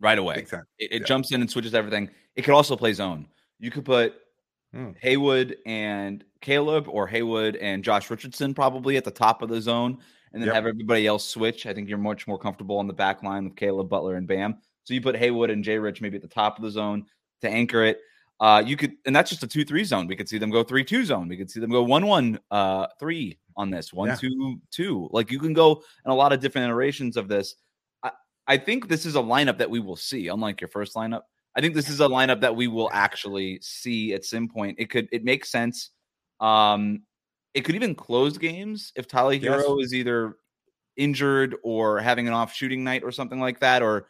right 0.00 0.18
away. 0.18 0.36
It, 0.78 0.92
it 0.92 1.00
Yeah. 1.00 1.06
jumps 1.06 1.32
in 1.32 1.40
and 1.40 1.50
switches 1.50 1.74
everything. 1.74 2.08
It 2.36 2.42
could 2.42 2.54
also 2.54 2.76
play 2.76 2.92
zone. 2.92 3.26
You 3.58 3.70
could 3.72 3.84
put 3.84 4.14
Hmm. 4.72 4.92
Haywood 5.02 5.56
and 5.66 6.24
Caleb 6.40 6.86
or 6.88 7.06
Haywood 7.08 7.56
and 7.56 7.82
Josh 7.84 8.08
Richardson 8.08 8.54
probably 8.54 8.96
at 8.96 9.04
the 9.04 9.10
top 9.10 9.42
of 9.42 9.48
the 9.50 9.60
zone 9.60 9.98
and 10.32 10.40
then 10.40 10.46
Yep. 10.46 10.54
have 10.54 10.66
everybody 10.66 11.06
else 11.08 11.28
switch. 11.28 11.66
I 11.66 11.74
think 11.74 11.88
you're 11.88 11.98
much 11.98 12.26
more 12.28 12.38
comfortable 12.38 12.78
on 12.78 12.86
the 12.86 12.94
back 12.94 13.22
line 13.24 13.44
with 13.44 13.56
Caleb 13.56 13.88
Butler 13.90 14.14
and 14.14 14.26
Bam. 14.28 14.56
So 14.84 14.94
you 14.94 15.00
put 15.02 15.16
Haywood 15.16 15.50
and 15.50 15.62
Jay 15.64 15.76
Rich 15.78 16.00
maybe 16.00 16.16
at 16.16 16.22
the 16.22 16.28
top 16.28 16.56
of 16.56 16.62
the 16.64 16.70
zone 16.70 17.04
to 17.42 17.50
anchor 17.50 17.82
it. 17.84 17.98
Uh, 18.40 18.62
you 18.64 18.76
could, 18.76 18.94
and 19.06 19.14
that's 19.14 19.28
just 19.28 19.42
a 19.42 19.46
two 19.48 19.64
three 19.64 19.84
zone. 19.84 20.06
We 20.06 20.16
could 20.16 20.28
see 20.28 20.38
them 20.38 20.50
go 20.50 20.62
three 20.64 20.84
two 20.84 21.04
zone. 21.04 21.28
We 21.28 21.36
could 21.36 21.50
see 21.50 21.60
them 21.60 21.70
go 21.70 21.82
one 21.82 22.06
one 22.06 22.38
uh 22.52 22.86
three 22.98 23.38
on 23.56 23.70
this 23.70 23.92
one 23.92 24.08
Yeah. 24.08 24.14
two 24.16 24.60
two. 24.70 25.08
Like 25.12 25.30
you 25.30 25.38
can 25.38 25.52
go 25.52 25.82
in 26.06 26.10
a 26.12 26.14
lot 26.14 26.32
of 26.32 26.40
different 26.40 26.64
iterations 26.66 27.16
of 27.18 27.28
this. 27.28 27.56
I, 28.52 28.58
think 28.58 28.88
this 28.88 29.06
is 29.06 29.16
a 29.16 29.20
lineup 29.20 29.58
that 29.58 29.70
we 29.70 29.80
will 29.80 29.96
see, 29.96 30.28
unlike 30.28 30.60
your 30.60 30.68
first 30.68 30.94
lineup. 30.94 31.22
I 31.56 31.60
think 31.60 31.74
this 31.74 31.88
is 31.88 32.00
a 32.00 32.08
lineup 32.08 32.40
that 32.40 32.56
we 32.56 32.68
will 32.68 32.90
actually 32.92 33.58
see 33.60 34.14
at 34.14 34.24
some 34.24 34.48
point. 34.48 34.76
It 34.78 34.90
could 34.90 35.08
it 35.12 35.24
makes 35.24 35.50
sense. 35.50 35.90
Um, 36.40 37.02
it 37.54 37.62
could 37.62 37.74
even 37.74 37.94
close 37.94 38.38
games 38.38 38.92
if 38.96 39.06
Tyler 39.06 39.34
Yes. 39.34 39.62
Herro 39.62 39.82
is 39.82 39.92
either 39.92 40.36
injured 40.96 41.56
or 41.62 42.00
having 42.00 42.26
an 42.26 42.32
off 42.32 42.54
shooting 42.54 42.84
night 42.84 43.02
or 43.04 43.12
something 43.12 43.40
like 43.40 43.60
that, 43.60 43.82
or 43.82 44.08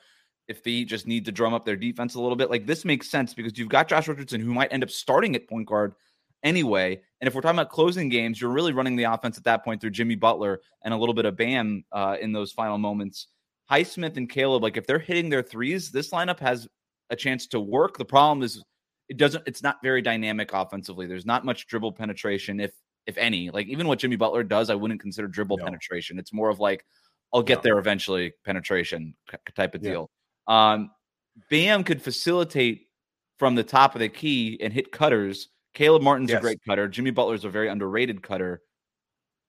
if 0.48 0.62
they 0.62 0.84
just 0.84 1.06
need 1.06 1.24
to 1.24 1.32
drum 1.32 1.54
up 1.54 1.64
their 1.64 1.76
defense 1.76 2.14
a 2.14 2.20
little 2.20 2.36
bit. 2.36 2.50
Like 2.50 2.66
this 2.66 2.84
makes 2.84 3.10
sense 3.10 3.34
because 3.34 3.58
you've 3.58 3.68
got 3.68 3.88
Josh 3.88 4.08
Richardson 4.08 4.40
who 4.40 4.54
might 4.54 4.72
end 4.72 4.82
up 4.82 4.90
starting 4.90 5.34
at 5.34 5.48
point 5.48 5.66
guard 5.66 5.94
anyway. 6.42 7.00
And 7.20 7.28
if 7.28 7.34
we're 7.34 7.40
talking 7.40 7.58
about 7.58 7.70
closing 7.70 8.08
games, 8.08 8.40
you're 8.40 8.50
really 8.50 8.72
running 8.72 8.96
the 8.96 9.04
offense 9.04 9.38
at 9.38 9.44
that 9.44 9.64
point 9.64 9.80
through 9.80 9.90
Jimmy 9.90 10.14
Butler 10.14 10.60
and 10.84 10.92
a 10.92 10.96
little 10.96 11.14
bit 11.14 11.24
of 11.24 11.36
Bam 11.36 11.84
uh, 11.92 12.16
in 12.20 12.32
those 12.32 12.52
final 12.52 12.78
moments. 12.78 13.28
Highsmith 13.72 14.16
and 14.16 14.28
Caleb, 14.28 14.62
like 14.62 14.76
if 14.76 14.86
they're 14.86 14.98
hitting 14.98 15.30
their 15.30 15.42
threes, 15.42 15.90
this 15.90 16.10
lineup 16.10 16.38
has 16.40 16.68
a 17.10 17.16
chance 17.16 17.46
to 17.48 17.60
work. 17.60 17.96
The 17.96 18.04
problem 18.04 18.42
is 18.42 18.62
it 19.08 19.16
doesn't. 19.16 19.44
It's 19.46 19.62
not 19.62 19.78
very 19.82 20.02
dynamic 20.02 20.50
offensively. 20.52 21.06
There's 21.06 21.26
not 21.26 21.44
much 21.44 21.66
dribble 21.66 21.92
penetration, 21.92 22.60
if 22.60 22.72
if 23.06 23.16
any. 23.18 23.50
Like 23.50 23.66
even 23.68 23.88
what 23.88 23.98
Jimmy 23.98 24.16
Butler 24.16 24.42
does, 24.44 24.68
I 24.70 24.74
wouldn't 24.74 25.00
consider 25.00 25.26
dribble 25.26 25.58
No. 25.58 25.64
penetration. 25.64 26.18
It's 26.18 26.32
more 26.32 26.50
of 26.50 26.60
like 26.60 26.84
I'll 27.32 27.42
get 27.42 27.58
No. 27.58 27.62
there 27.62 27.78
eventually 27.78 28.32
penetration 28.44 29.14
type 29.56 29.74
of 29.74 29.82
Yeah. 29.82 29.90
deal. 29.90 30.10
Um, 30.48 30.90
Bam 31.50 31.82
could 31.82 32.02
facilitate 32.02 32.88
from 33.38 33.54
the 33.54 33.64
top 33.64 33.94
of 33.94 34.00
the 34.00 34.08
key 34.10 34.58
and 34.60 34.72
hit 34.72 34.92
cutters. 34.92 35.48
Caleb 35.72 36.02
Martin's 36.02 36.30
a 36.30 36.38
great 36.40 36.60
cutter. 36.68 36.88
Jimmy 36.88 37.10
Butler's 37.10 37.46
a 37.46 37.48
very 37.48 37.68
underrated 37.68 38.22
cutter. 38.22 38.60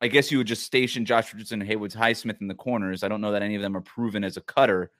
I 0.04 0.08
guess 0.08 0.30
you 0.30 0.38
would 0.38 0.48
just 0.48 0.64
station 0.64 1.06
Josh 1.06 1.34
Richardson 1.34 1.62
and 1.62 1.70
Haywood's 1.70 1.96
Highsmith 1.96 2.42
in 2.42 2.50
the 2.50 2.54
corners. 2.54 3.04
I 3.04 3.08
don't 3.08 3.22
know 3.22 3.32
that 3.32 3.42
any 3.42 3.56
of 3.56 3.62
them 3.62 3.78
are 3.78 3.82
proven 3.82 4.26
as 4.26 4.36
a 4.36 4.42
cutter 4.42 4.92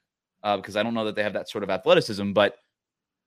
uh, 0.44 0.56
because 0.56 0.78
I 0.78 0.84
don't 0.84 0.94
know 0.94 1.04
that 1.04 1.16
they 1.16 1.24
have 1.24 1.34
that 1.34 1.50
sort 1.50 1.66
of 1.66 1.70
athleticism, 1.70 2.32
but 2.32 2.56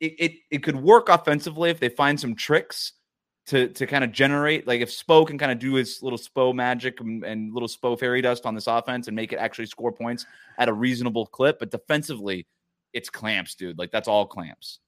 it, 0.01 0.15
it 0.19 0.33
it 0.51 0.63
could 0.63 0.77
work 0.77 1.11
offensively 1.11 1.69
if 1.69 1.79
they 1.79 1.91
find 1.91 2.19
some 2.19 2.35
tricks 2.35 2.95
to 3.49 3.69
to 3.69 3.87
kind 3.87 4.05
of 4.05 4.11
generate 4.11 4.67
like 4.67 4.81
if 4.81 4.91
Spo 4.91 5.27
can 5.27 5.37
kind 5.37 5.53
of 5.53 5.59
do 5.59 5.75
his 5.75 6.03
little 6.03 6.19
Spo 6.19 6.55
magic 6.55 6.99
and, 7.01 7.23
and 7.25 7.53
little 7.53 7.69
Spo 7.69 7.99
fairy 7.99 8.23
dust 8.23 8.47
on 8.47 8.55
this 8.55 8.69
offense 8.69 9.07
and 9.07 9.15
make 9.15 9.35
it 9.35 9.37
actually 9.37 9.67
score 9.67 9.93
points 9.93 10.25
at 10.59 10.71
a 10.71 10.73
reasonable 10.73 11.27
clip, 11.27 11.59
but 11.59 11.71
defensively, 11.71 12.47
it's 12.95 13.11
clamps, 13.11 13.55
dude. 13.55 13.79
Like 13.79 13.91
that's 13.91 14.09
all 14.09 14.25
clamps. 14.25 14.81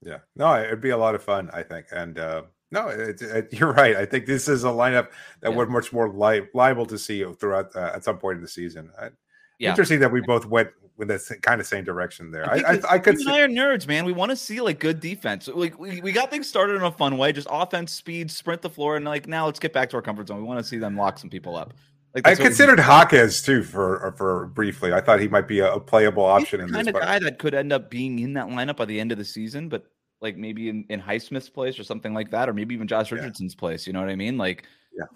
Yeah, 0.00 0.18
no, 0.34 0.58
it'd 0.58 0.80
be 0.80 0.90
a 0.90 0.96
lot 0.96 1.14
of 1.14 1.22
fun, 1.22 1.50
I 1.52 1.62
think. 1.62 1.88
And 1.92 2.18
uh, 2.18 2.42
no, 2.72 2.88
it, 2.88 3.22
it, 3.22 3.30
uh, 3.52 3.56
you're 3.56 3.72
right. 3.72 3.94
I 3.94 4.04
think 4.06 4.26
this 4.26 4.48
is 4.48 4.64
a 4.64 4.68
lineup 4.68 5.08
that 5.40 5.50
Yeah. 5.50 5.56
we're 5.56 5.66
much 5.66 5.92
more 5.92 6.08
li- 6.08 6.48
liable 6.54 6.86
to 6.86 6.98
see 6.98 7.24
throughout 7.34 7.76
uh, 7.76 7.92
at 7.94 8.02
some 8.02 8.18
point 8.18 8.36
in 8.36 8.42
the 8.42 8.48
season. 8.48 8.90
I, 8.98 9.10
Yeah. 9.58 9.70
Interesting 9.70 10.00
that 10.00 10.10
we 10.10 10.20
both 10.22 10.46
went 10.46 10.70
with 10.96 11.08
the 11.08 11.36
kind 11.42 11.60
of 11.60 11.66
same 11.66 11.84
direction 11.84 12.30
there. 12.30 12.50
I, 12.50 12.72
think 12.72 12.84
I, 12.84 12.94
I 12.94 12.98
could 12.98 13.14
you 13.14 13.20
see, 13.20 13.26
and 13.30 13.34
I 13.36 13.40
are 13.42 13.76
nerds, 13.76 13.86
man. 13.86 14.04
We 14.04 14.12
want 14.12 14.30
to 14.30 14.36
see 14.36 14.60
like 14.60 14.78
good 14.78 15.00
defense. 15.00 15.48
Like 15.48 15.78
we, 15.78 16.00
we 16.00 16.12
got 16.12 16.30
things 16.30 16.48
started 16.48 16.76
in 16.76 16.82
a 16.82 16.90
fun 16.90 17.18
way, 17.18 17.32
just 17.32 17.48
offense, 17.50 17.92
speed, 17.92 18.30
sprint 18.30 18.62
the 18.62 18.70
floor, 18.70 18.96
and 18.96 19.04
like 19.04 19.26
now 19.28 19.46
let's 19.46 19.58
get 19.60 19.72
back 19.72 19.90
to 19.90 19.96
our 19.96 20.02
comfort 20.02 20.28
zone. 20.28 20.38
We 20.38 20.44
want 20.44 20.60
to 20.60 20.64
see 20.64 20.78
them 20.78 20.96
lock 20.96 21.18
some 21.18 21.30
people 21.30 21.56
up. 21.56 21.74
Like 22.14 22.26
I 22.26 22.34
considered 22.34 22.78
Hawkes 22.78 23.40
too 23.40 23.62
for 23.62 24.06
uh, 24.08 24.12
for 24.12 24.46
briefly. 24.48 24.92
I 24.92 25.00
thought 25.00 25.18
he 25.20 25.28
might 25.28 25.48
be 25.48 25.60
a, 25.60 25.74
a 25.74 25.80
playable 25.80 26.24
option 26.24 26.60
in 26.60 26.66
the 26.66 26.72
this. 26.72 26.76
kind 26.84 26.88
of 26.96 27.02
guy 27.02 27.18
that 27.20 27.38
could 27.38 27.54
end 27.54 27.72
up 27.72 27.90
being 27.90 28.18
in 28.18 28.34
that 28.34 28.48
lineup 28.48 28.76
by 28.76 28.84
the 28.84 29.00
end 29.00 29.12
of 29.12 29.18
the 29.18 29.24
season, 29.24 29.68
but 29.68 29.86
like 30.22 30.36
maybe 30.36 30.68
in, 30.68 30.84
in 30.88 31.00
Highsmith's 31.00 31.50
place 31.50 31.78
or 31.78 31.84
something 31.84 32.14
like 32.14 32.30
that, 32.30 32.48
or 32.48 32.54
maybe 32.54 32.74
even 32.74 32.86
Josh 32.86 33.10
Yeah. 33.10 33.18
Richardson's 33.18 33.54
place. 33.54 33.86
You 33.86 33.92
know 33.92 34.00
what 34.00 34.08
I 34.08 34.16
mean? 34.16 34.38
Like, 34.38 34.64
Yeah. 34.96 35.06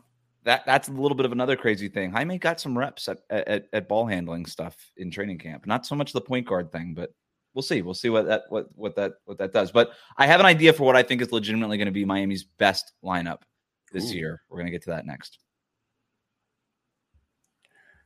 that 0.44 0.66
that's 0.66 0.88
a 0.88 0.92
little 0.92 1.16
bit 1.16 1.24
of 1.26 1.32
another 1.32 1.56
crazy 1.56 1.88
thing. 1.88 2.10
Jaime 2.10 2.38
got 2.38 2.60
some 2.60 2.76
reps 2.76 3.08
at, 3.08 3.20
at 3.30 3.68
at 3.72 3.88
ball 3.88 4.06
handling 4.06 4.44
stuff 4.46 4.76
in 4.96 5.10
training 5.10 5.38
camp. 5.38 5.66
Not 5.66 5.86
so 5.86 5.94
much 5.94 6.12
the 6.12 6.20
point 6.20 6.46
guard 6.46 6.70
thing, 6.72 6.92
but 6.94 7.14
we'll 7.54 7.62
see. 7.62 7.82
We'll 7.82 7.94
see 7.94 8.10
what 8.10 8.26
that 8.26 8.42
what 8.48 8.66
what 8.74 8.96
that 8.96 9.14
what 9.24 9.38
that 9.38 9.52
does. 9.52 9.70
But 9.70 9.92
I 10.18 10.26
have 10.26 10.40
an 10.40 10.46
idea 10.46 10.72
for 10.72 10.84
what 10.84 10.96
I 10.96 11.02
think 11.02 11.22
is 11.22 11.32
legitimately 11.32 11.78
going 11.78 11.86
to 11.86 11.92
be 11.92 12.04
Miami's 12.04 12.44
best 12.44 12.92
lineup 13.04 13.42
this 13.92 14.12
Ooh. 14.12 14.16
year. 14.16 14.42
We're 14.48 14.58
going 14.58 14.66
to 14.66 14.72
get 14.72 14.82
to 14.82 14.90
that 14.90 15.06
next. 15.06 15.38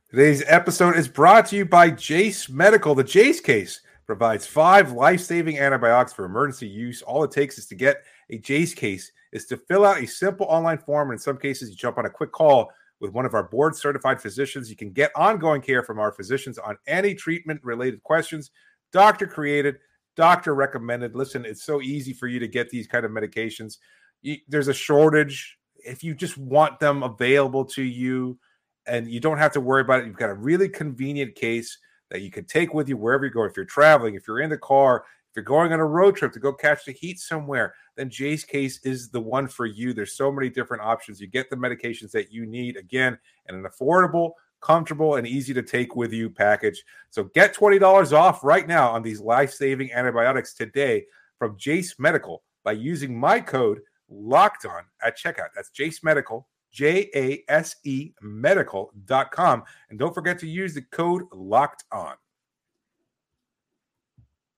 Today's 0.09 0.43
episode 0.47 0.97
is 0.97 1.07
brought 1.07 1.45
to 1.47 1.55
you 1.55 1.65
by 1.65 1.89
Jase 1.89 2.49
Medical. 2.49 2.95
The 2.95 3.03
Jase 3.03 3.39
case 3.39 3.81
provides 4.05 4.45
five 4.45 4.91
life-saving 4.91 5.57
antibiotics 5.59 6.13
for 6.13 6.25
emergency 6.25 6.67
use. 6.67 7.01
All 7.01 7.23
it 7.23 7.31
takes 7.31 7.57
is 7.57 7.67
to 7.67 7.75
get 7.75 8.03
a 8.29 8.37
Jase 8.37 8.73
case 8.73 9.11
is 9.31 9.45
to 9.45 9.57
fill 9.57 9.85
out 9.85 10.01
a 10.01 10.05
simple 10.05 10.45
online 10.47 10.77
form, 10.77 11.09
and 11.09 11.17
in 11.17 11.21
some 11.21 11.37
cases, 11.37 11.69
you 11.69 11.75
jump 11.75 11.97
on 11.97 12.05
a 12.05 12.09
quick 12.09 12.31
call 12.31 12.71
with 12.99 13.13
one 13.13 13.25
of 13.25 13.33
our 13.33 13.43
board-certified 13.43 14.21
physicians. 14.21 14.69
You 14.69 14.75
can 14.75 14.91
get 14.91 15.11
ongoing 15.15 15.61
care 15.61 15.83
from 15.83 15.99
our 15.99 16.11
physicians 16.11 16.57
on 16.57 16.77
any 16.87 17.15
treatment-related 17.15 18.03
questions. 18.03 18.51
Doctor 18.91 19.25
created, 19.25 19.77
doctor 20.15 20.53
recommended. 20.53 21.15
Listen, 21.15 21.45
it's 21.45 21.63
so 21.63 21.81
easy 21.81 22.13
for 22.13 22.27
you 22.27 22.39
to 22.39 22.47
get 22.47 22.69
these 22.69 22.87
kind 22.87 23.05
of 23.05 23.11
medications. 23.11 23.77
You, 24.21 24.37
there's 24.47 24.67
a 24.67 24.73
shortage. 24.73 25.57
If 25.77 26.03
you 26.03 26.13
just 26.13 26.37
want 26.37 26.79
them 26.79 27.03
available 27.03 27.65
to 27.65 27.81
you, 27.81 28.37
and 28.87 29.07
you 29.07 29.19
don't 29.19 29.37
have 29.37 29.53
to 29.53 29.61
worry 29.61 29.81
about 29.81 30.01
it. 30.01 30.07
You've 30.07 30.17
got 30.17 30.31
a 30.31 30.35
really 30.35 30.67
convenient 30.67 31.35
case 31.35 31.77
that 32.11 32.21
you 32.21 32.29
can 32.29 32.45
take 32.45 32.73
with 32.73 32.87
you 32.87 32.97
wherever 32.97 33.25
you 33.25 33.31
go. 33.31 33.45
If 33.45 33.55
you're 33.55 33.65
traveling, 33.65 34.13
if 34.13 34.27
you're 34.27 34.41
in 34.41 34.49
the 34.51 34.57
car, 34.57 35.05
if 35.31 35.35
you're 35.37 35.45
going 35.45 35.71
on 35.71 35.79
a 35.79 35.85
road 35.85 36.17
trip 36.17 36.33
to 36.33 36.39
go 36.39 36.53
catch 36.53 36.83
the 36.83 36.91
heat 36.91 37.17
somewhere, 37.17 37.73
then 37.95 38.09
Jase 38.09 38.43
case 38.43 38.79
is 38.83 39.09
the 39.09 39.21
one 39.21 39.47
for 39.47 39.65
you. 39.65 39.93
There's 39.93 40.17
so 40.17 40.29
many 40.29 40.49
different 40.49 40.83
options. 40.83 41.21
You 41.21 41.27
get 41.27 41.49
the 41.49 41.55
medications 41.55 42.11
that 42.11 42.33
you 42.33 42.45
need 42.45 42.75
again 42.75 43.17
in 43.47 43.55
an 43.55 43.63
affordable, 43.63 44.31
comfortable, 44.59 45.15
and 45.15 45.25
easy 45.25 45.53
to 45.53 45.63
take 45.63 45.95
with 45.95 46.11
you 46.11 46.29
package. 46.29 46.83
So 47.11 47.23
get 47.33 47.55
$20 47.55 48.11
off 48.11 48.43
right 48.43 48.67
now 48.67 48.91
on 48.91 49.03
these 49.03 49.21
life 49.21 49.53
saving 49.53 49.93
antibiotics 49.93 50.53
today 50.53 51.05
from 51.39 51.57
Jase 51.57 51.95
Medical 51.97 52.43
by 52.65 52.73
using 52.73 53.17
my 53.17 53.39
code 53.39 53.79
locked 54.09 54.65
on 54.65 54.83
at 55.01 55.17
checkout. 55.17 55.49
That's 55.55 55.69
Jase 55.69 56.03
Medical, 56.03 56.45
J 56.71 57.09
A 57.15 57.43
S 57.47 57.75
E 57.83 58.13
medical.com. 58.21 59.63
And 59.89 59.99
don't 59.99 60.13
forget 60.13 60.39
to 60.39 60.47
use 60.47 60.73
the 60.73 60.81
code 60.81 61.23
locked 61.31 61.83
on. 61.91 62.15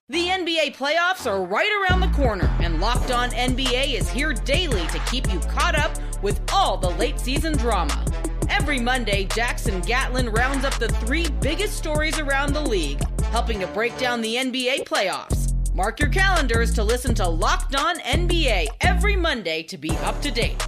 The 0.10 0.28
NBA 0.28 0.76
playoffs 0.76 1.26
are 1.32 1.44
right 1.44 1.72
around 1.82 2.02
the 2.02 2.10
corner, 2.10 2.54
and 2.60 2.82
Locked 2.82 3.10
On 3.12 3.30
NBA 3.32 3.94
is 3.94 4.10
here 4.10 4.34
daily 4.34 4.86
to 4.88 5.00
keep 5.10 5.32
you 5.32 5.40
caught 5.40 5.80
up 5.80 5.98
with 6.22 6.42
all 6.52 6.78
the 6.78 6.90
late 6.90 7.20
season 7.20 7.58
drama. 7.58 8.06
Every 8.50 8.80
Monday, 8.80 9.24
Jackson 9.24 9.80
Gatlin 9.82 10.30
rounds 10.30 10.66
up 10.66 10.76
the 10.76 10.90
three 10.90 11.30
biggest 11.42 11.78
stories 11.78 12.20
around 12.20 12.54
the 12.54 12.62
league, 12.62 13.02
helping 13.24 13.62
to 13.62 13.68
break 13.68 13.98
down 13.98 14.22
the 14.22 14.36
NBA 14.36 14.84
playoffs. 14.84 15.54
Mark 15.74 16.00
your 16.00 16.10
calendars 16.10 16.74
to 16.74 16.84
listen 16.84 17.16
to 17.16 17.28
Locked 17.28 17.76
On 17.76 17.98
NBA 18.02 18.68
every 18.82 19.16
Monday 19.16 19.64
to 19.64 19.78
be 19.78 19.92
up 20.04 20.22
to 20.22 20.30
date. 20.30 20.62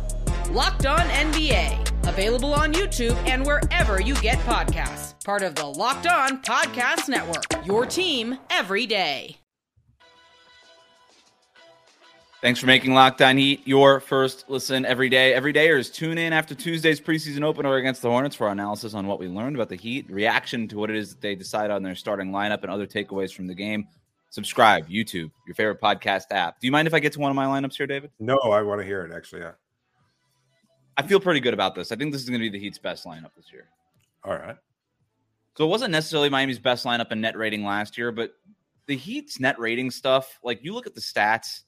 Locked 0.52 0.86
On 0.86 1.00
NBA, 1.00 2.08
available 2.08 2.54
on 2.54 2.72
YouTube 2.74 3.16
and 3.28 3.46
wherever 3.46 4.00
you 4.00 4.14
get 4.16 4.38
podcasts. 4.40 5.14
Part 5.26 5.42
of 5.42 5.56
the 5.56 5.66
Locked 5.66 6.08
On 6.08 6.42
Podcast 6.44 7.10
Network, 7.10 7.46
your 7.66 7.86
team 7.86 8.38
every 8.50 8.86
day. 8.86 9.38
Thanks 12.42 12.60
for 12.60 12.68
making 12.68 12.94
Locked 12.94 13.24
On 13.24 13.36
Heat 13.36 13.68
your 13.68 14.00
first 14.00 14.46
listen 14.48 14.86
every 14.86 15.10
day. 15.10 15.34
Every 15.34 15.52
is 15.52 15.90
tune 15.90 16.20
in 16.20 16.32
after 16.32 16.54
Tuesday's 16.54 17.02
preseason 17.02 17.44
opener 17.44 17.76
against 17.78 18.04
the 18.04 18.10
Hornets 18.10 18.36
for 18.36 18.46
our 18.46 18.54
analysis 18.54 18.94
on 18.94 19.08
what 19.08 19.20
we 19.20 19.28
learned 19.28 19.56
about 19.56 19.70
the 19.70 19.76
Heat, 19.76 20.10
reaction 20.12 20.68
to 20.68 20.78
what 20.78 20.92
it 20.92 20.96
is 20.96 21.10
that 21.10 21.22
they 21.22 21.34
decide 21.34 21.72
on 21.72 21.82
their 21.82 21.96
starting 21.96 22.32
lineup, 22.32 22.62
and 22.62 22.70
other 22.70 22.86
takeaways 22.86 23.34
from 23.34 23.48
the 23.48 23.56
game. 23.56 23.88
Subscribe, 24.30 24.88
YouTube, 24.88 25.32
your 25.48 25.56
favorite 25.56 25.82
podcast 25.82 26.26
app. 26.30 26.60
Do 26.60 26.68
you 26.68 26.72
mind 26.72 26.88
if 26.88 26.94
I 26.94 27.00
get 27.00 27.14
to 27.14 27.20
one 27.20 27.32
of 27.32 27.36
my 27.36 27.46
lineups 27.46 27.78
here, 27.78 27.88
David? 27.88 28.12
No, 28.20 28.38
I 28.38 28.62
want 28.62 28.80
to 28.80 28.86
hear 28.86 29.04
it 29.04 29.12
actually. 29.12 29.42
Yeah. 29.42 29.54
I 30.98 31.04
feel 31.04 31.20
pretty 31.20 31.40
good 31.40 31.54
about 31.54 31.76
this. 31.76 31.92
I 31.92 31.96
think 31.96 32.12
this 32.12 32.22
is 32.22 32.30
going 32.30 32.40
to 32.42 32.50
be 32.50 32.58
the 32.58 32.64
Heat's 32.64 32.78
best 32.78 33.06
lineup 33.06 33.32
this 33.36 33.52
year. 33.52 33.68
All 34.24 34.34
right. 34.34 34.56
So 35.58 35.66
it 35.66 35.68
wasn't 35.68 35.92
necessarily 35.92 36.30
Miami's 36.30 36.60
best 36.60 36.86
lineup 36.86 37.12
in 37.12 37.22
net 37.22 37.38
rating 37.38 37.64
last 37.64 37.98
year, 37.98 38.12
but 38.12 38.32
the 38.88 38.96
Heat's 38.96 39.40
net 39.40 39.60
rating 39.60 39.92
stuff, 39.92 40.40
like 40.44 40.64
you 40.64 40.74
look 40.74 40.88
at 40.88 40.96
the 40.96 41.02
stats, 41.02 41.62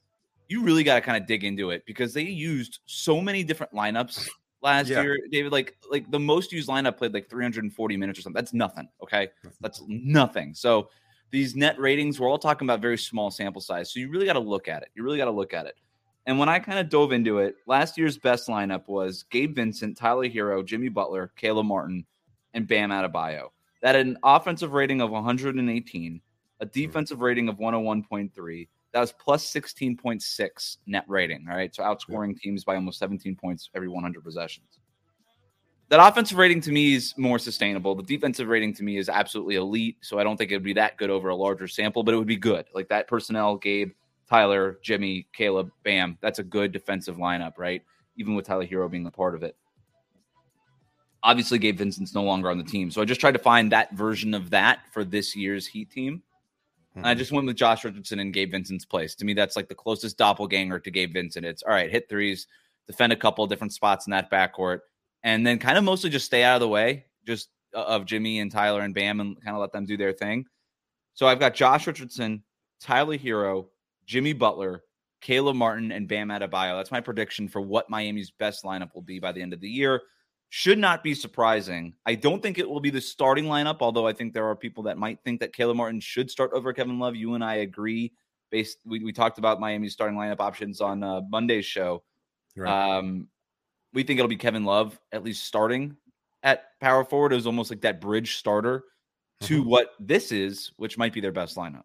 you 0.49 0.63
really 0.63 0.83
got 0.83 0.95
to 0.95 1.01
kind 1.01 1.21
of 1.21 1.27
dig 1.27 1.43
into 1.43 1.71
it 1.71 1.83
because 1.85 2.13
they 2.13 2.23
used 2.23 2.79
so 2.85 3.21
many 3.21 3.43
different 3.43 3.73
lineups 3.73 4.27
last 4.61 4.87
Yeah. 4.87 5.01
year. 5.01 5.17
David, 5.31 5.51
like 5.51 5.77
like 5.89 6.09
the 6.11 6.19
most 6.19 6.51
used 6.51 6.69
lineup 6.69 6.97
played 6.97 7.13
like 7.13 7.29
340 7.29 7.97
minutes 7.97 8.19
or 8.19 8.21
something. 8.21 8.37
That's 8.39 8.53
nothing. 8.53 8.87
Okay, 9.03 9.29
that's 9.61 9.81
nothing. 9.87 10.53
So 10.53 10.89
these 11.31 11.55
net 11.55 11.77
ratings, 11.79 12.19
we're 12.19 12.29
all 12.29 12.39
talking 12.39 12.65
about 12.65 12.79
very 12.81 12.97
small 12.97 13.29
sample 13.29 13.61
size. 13.61 13.91
So 13.91 13.99
you 13.99 14.09
really 14.09 14.25
got 14.25 14.33
to 14.33 14.39
look 14.39 14.67
at 14.69 14.83
it. 14.83 14.89
You 14.95 15.03
really 15.03 15.17
got 15.17 15.25
to 15.25 15.31
look 15.31 15.53
at 15.53 15.65
it. 15.65 15.75
And 16.27 16.37
when 16.37 16.49
I 16.49 16.59
kind 16.59 16.77
of 16.77 16.89
dove 16.89 17.13
into 17.13 17.39
it, 17.39 17.55
last 17.67 17.97
year's 17.97 18.17
best 18.17 18.49
lineup 18.49 18.89
was 18.89 19.23
Gabe 19.31 19.55
Vincent, 19.55 19.97
Tyler 19.97 20.27
Herro, 20.27 20.63
Jimmy 20.63 20.89
Butler, 20.89 21.31
Caleb 21.37 21.65
Martin, 21.65 22.05
and 22.53 22.67
Bam 22.67 22.89
Adebayo. 22.89 23.47
That 23.81 23.95
had 23.95 24.05
an 24.05 24.17
offensive 24.23 24.73
rating 24.73 24.99
of 24.99 25.09
118, 25.09 26.21
a 26.59 26.65
hmm. 26.65 26.69
defensive 26.73 27.21
rating 27.21 27.47
of 27.47 27.57
101.3. 27.57 28.67
That 28.91 28.99
was 28.99 29.13
plus 29.13 29.49
16.6 29.53 30.77
net 30.85 31.05
rating. 31.07 31.45
All 31.49 31.55
right. 31.55 31.73
So 31.73 31.83
outscoring 31.83 32.37
teams 32.37 32.65
by 32.65 32.75
almost 32.75 32.99
17 32.99 33.35
points 33.35 33.69
every 33.73 33.87
100 33.87 34.21
possessions. 34.21 34.79
That 35.89 36.05
offensive 36.05 36.37
rating 36.37 36.59
to 36.61 36.73
me 36.73 36.95
is 36.95 37.13
more 37.17 37.39
sustainable. 37.39 37.95
The 37.95 38.03
defensive 38.03 38.49
rating 38.49 38.73
to 38.75 38.83
me 38.83 38.97
is 38.97 39.07
absolutely 39.07 39.55
elite. 39.55 39.97
So 40.01 40.19
I 40.19 40.23
don't 40.23 40.35
think 40.35 40.51
it 40.51 40.55
would 40.55 40.63
be 40.63 40.73
that 40.73 40.97
good 40.97 41.09
over 41.09 41.29
a 41.29 41.35
larger 41.35 41.69
sample, 41.69 42.03
but 42.03 42.13
it 42.13 42.17
would 42.17 42.27
be 42.27 42.35
good. 42.35 42.65
Like 42.73 42.89
that 42.89 43.07
personnel, 43.07 43.55
Gabe, 43.55 43.91
Tyler, 44.29 44.79
Jimmy, 44.81 45.27
Caleb, 45.33 45.71
Bam. 45.83 46.17
That's 46.21 46.39
a 46.39 46.43
good 46.43 46.71
defensive 46.71 47.17
lineup, 47.17 47.57
right? 47.57 47.81
Even 48.17 48.35
with 48.35 48.45
Tyler 48.45 48.65
Herro 48.65 48.89
being 48.89 49.05
a 49.05 49.11
part 49.11 49.35
of 49.35 49.43
it. 49.43 49.55
Obviously, 51.23 51.57
Gabe 51.57 51.77
Vincent's 51.77 52.13
no 52.13 52.23
longer 52.23 52.49
on 52.49 52.57
the 52.57 52.63
team. 52.63 52.91
So 52.91 53.01
I 53.01 53.05
just 53.05 53.19
tried 53.19 53.33
to 53.33 53.39
find 53.39 53.71
that 53.71 53.93
version 53.93 54.33
of 54.33 54.49
that 54.51 54.79
for 54.91 55.03
this 55.03 55.35
year's 55.35 55.67
Heat 55.67 55.89
team. 55.89 56.21
And 56.97 57.05
I 57.05 57.13
just 57.13 57.31
went 57.31 57.45
with 57.45 57.55
Josh 57.55 57.85
Richardson 57.85 58.19
in 58.19 58.31
Gabe 58.31 58.51
Vincent's 58.51 58.85
place. 58.85 59.13
To 59.15 59.25
me, 59.25 59.33
that's 59.33 59.55
like 59.55 59.67
the 59.67 59.75
closest 59.75 60.17
doppelganger 60.17 60.79
to 60.79 60.89
Gabe 60.89 61.13
Vincent. 61.13 61.45
It's 61.45 61.61
all 61.61 61.71
right, 61.71 61.91
hit 61.91 62.09
threes, 62.09 62.47
defend 62.87 63.13
a 63.13 63.15
couple 63.15 63.43
of 63.43 63.51
different 63.51 63.73
spots 63.73 64.07
in 64.07 64.11
that 64.11 64.31
backcourt, 64.31 64.79
and 65.21 65.45
then 65.45 65.59
kind 65.59 65.77
of 65.77 65.83
mostly 65.83 66.09
just 66.09 66.25
stay 66.25 66.43
out 66.43 66.55
of 66.55 66.61
the 66.61 66.67
way 66.67 67.05
just 67.27 67.49
uh, 67.75 67.83
of 67.83 68.05
Jimmy 68.05 68.39
and 68.39 68.51
Tyler 68.51 68.81
and 68.81 68.95
Bam 68.95 69.19
and 69.19 69.39
kind 69.43 69.55
of 69.55 69.61
let 69.61 69.71
them 69.71 69.85
do 69.85 69.95
their 69.95 70.13
thing. 70.13 70.45
So 71.13 71.27
I've 71.27 71.39
got 71.39 71.53
Josh 71.53 71.85
Richardson, 71.85 72.43
Tyler 72.79 73.17
Herro, 73.17 73.67
Jimmy 74.07 74.33
Butler, 74.33 74.83
Caleb 75.21 75.55
Martin, 75.55 75.91
and 75.91 76.07
Bam 76.07 76.29
Adebayo. 76.29 76.77
That's 76.77 76.91
my 76.91 77.01
prediction 77.01 77.47
for 77.47 77.61
what 77.61 77.89
Miami's 77.89 78.31
best 78.31 78.63
lineup 78.63 78.95
will 78.95 79.01
be 79.01 79.19
by 79.19 79.31
the 79.31 79.41
end 79.41 79.53
of 79.53 79.61
the 79.61 79.69
year. 79.69 80.01
Should 80.49 80.79
not 80.79 81.03
be 81.03 81.13
surprising. 81.13 81.93
I 82.05 82.15
don't 82.15 82.41
think 82.41 82.57
it 82.57 82.69
will 82.69 82.79
be 82.79 82.89
the 82.89 83.01
starting 83.01 83.45
lineup, 83.45 83.77
although 83.81 84.07
I 84.07 84.13
think 84.13 84.33
there 84.33 84.47
are 84.47 84.55
people 84.55 84.83
that 84.83 84.97
might 84.97 85.19
think 85.23 85.41
that 85.41 85.53
Caleb 85.53 85.75
Martin 85.75 85.99
should 85.99 86.31
start 86.31 86.51
over 86.53 86.71
Kevin 86.71 86.99
Love. 86.99 87.15
You 87.15 87.33
and 87.33 87.43
I 87.43 87.55
agree. 87.55 88.13
Based, 88.49 88.77
we, 88.85 89.03
we 89.03 89.11
talked 89.11 89.39
about 89.39 89.59
Miami's 89.59 89.91
starting 89.91 90.17
lineup 90.17 90.39
options 90.39 90.79
on 90.79 91.03
uh, 91.03 91.19
Monday's 91.29 91.65
show. 91.65 92.03
Right. 92.55 92.97
Um, 92.97 93.27
we 93.93 94.03
think 94.03 94.19
it'll 94.19 94.29
be 94.29 94.37
Kevin 94.37 94.63
Love 94.63 94.97
at 95.11 95.23
least 95.23 95.43
starting 95.43 95.97
at 96.43 96.79
power 96.79 97.03
forward. 97.03 97.33
It 97.33 97.35
was 97.35 97.47
almost 97.47 97.69
like 97.69 97.81
that 97.81 97.99
bridge 97.99 98.37
starter 98.37 98.85
to 99.41 99.63
Mhm. 99.63 99.65
what 99.65 99.95
this 99.99 100.31
is, 100.31 100.71
which 100.77 100.97
might 100.97 101.11
be 101.11 101.19
their 101.19 101.33
best 101.33 101.57
lineup. 101.57 101.83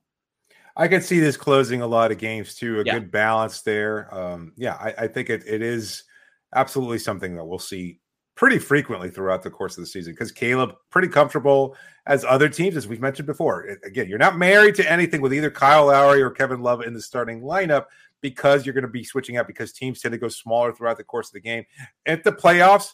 I 0.77 0.89
could 0.89 1.03
see 1.05 1.21
this 1.21 1.37
closing 1.37 1.83
a 1.83 1.87
lot 1.87 2.11
of 2.13 2.19
games 2.19 2.55
too. 2.55 2.81
A 2.81 2.85
Yeah. 2.85 2.95
good 2.95 3.11
balance 3.11 3.63
there. 3.63 4.13
Um, 4.15 4.53
yeah, 4.57 4.75
I, 4.75 4.95
I 5.05 5.09
think 5.09 5.29
it, 5.31 5.45
it 5.47 5.63
is 5.63 6.05
absolutely 6.55 6.99
something 6.99 7.37
that 7.37 7.45
we'll 7.45 7.59
see 7.59 8.01
pretty 8.35 8.59
frequently 8.59 9.11
throughout 9.11 9.43
the 9.43 9.51
course 9.51 9.77
of 9.77 9.83
the 9.83 9.87
season 9.87 10.13
because 10.15 10.33
Caleb 10.33 10.75
pretty 10.91 11.09
comfortable 11.09 11.77
as 12.07 12.25
other 12.25 12.49
teams, 12.49 12.77
as 12.77 12.89
we've 12.89 13.01
mentioned 13.01 13.27
before. 13.27 13.65
It- 13.67 13.81
again, 13.85 14.09
you're 14.09 14.19
not 14.19 14.39
married 14.39 14.75
to 14.77 14.91
anything 14.91 15.21
with 15.21 15.35
either 15.35 15.51
Kyle 15.51 15.87
Lowry 15.87 16.23
or 16.23 16.31
Kevin 16.31 16.63
Love 16.63 16.81
in 16.83 16.95
the 16.95 17.03
starting 17.03 17.43
lineup 17.43 17.87
because 18.23 18.65
you're 18.65 18.73
going 18.75 18.83
to 18.83 18.89
be 18.89 19.05
switching 19.05 19.37
out 19.37 19.47
because 19.47 19.73
teams 19.73 20.01
tend 20.01 20.13
to 20.13 20.19
go 20.19 20.29
smaller 20.29 20.73
throughout 20.73 20.97
the 20.97 21.05
course 21.05 21.29
of 21.29 21.35
the 21.35 21.41
game. 21.41 21.65
At 22.07 22.25
the 22.25 22.33
playoffs, 22.33 22.93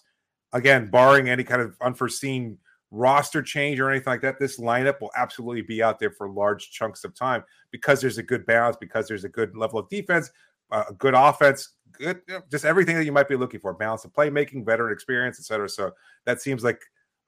again, 0.53 0.89
barring 0.91 1.29
any 1.29 1.45
kind 1.45 1.63
of 1.63 1.77
unforeseen 1.81 2.59
roster 2.91 3.43
change 3.43 3.79
or 3.81 3.91
anything 3.91 4.11
like 4.11 4.23
that, 4.23 4.39
this 4.39 4.59
lineup 4.59 5.01
will 5.01 5.11
absolutely 5.17 5.63
be 5.63 5.83
out 5.83 5.99
there 5.99 6.11
for 6.11 6.29
large 6.29 6.71
chunks 6.71 7.05
of 7.05 7.15
time 7.15 7.45
because 7.71 8.01
there's 8.01 8.19
a 8.19 8.23
good 8.23 8.47
balance, 8.47 8.77
because 8.81 9.07
there's 9.09 9.25
a 9.25 9.29
good 9.29 9.57
level 9.57 9.79
of 9.79 9.89
defense, 9.89 10.31
uh, 10.71 10.85
a 10.89 10.95
good 10.95 11.15
offense, 11.15 11.75
good 11.93 12.21
just 12.51 12.65
everything 12.65 12.97
that 12.97 13.05
you 13.05 13.13
might 13.13 13.29
be 13.29 13.37
looking 13.37 13.61
for 13.61 13.73
balance 13.75 14.05
of 14.05 14.13
playmaking, 14.13 14.65
veteran 14.65 14.93
experience, 14.93 15.39
etc. 15.39 15.69
So 15.69 15.93
that 16.25 16.41
seems 16.41 16.65
like 16.65 16.81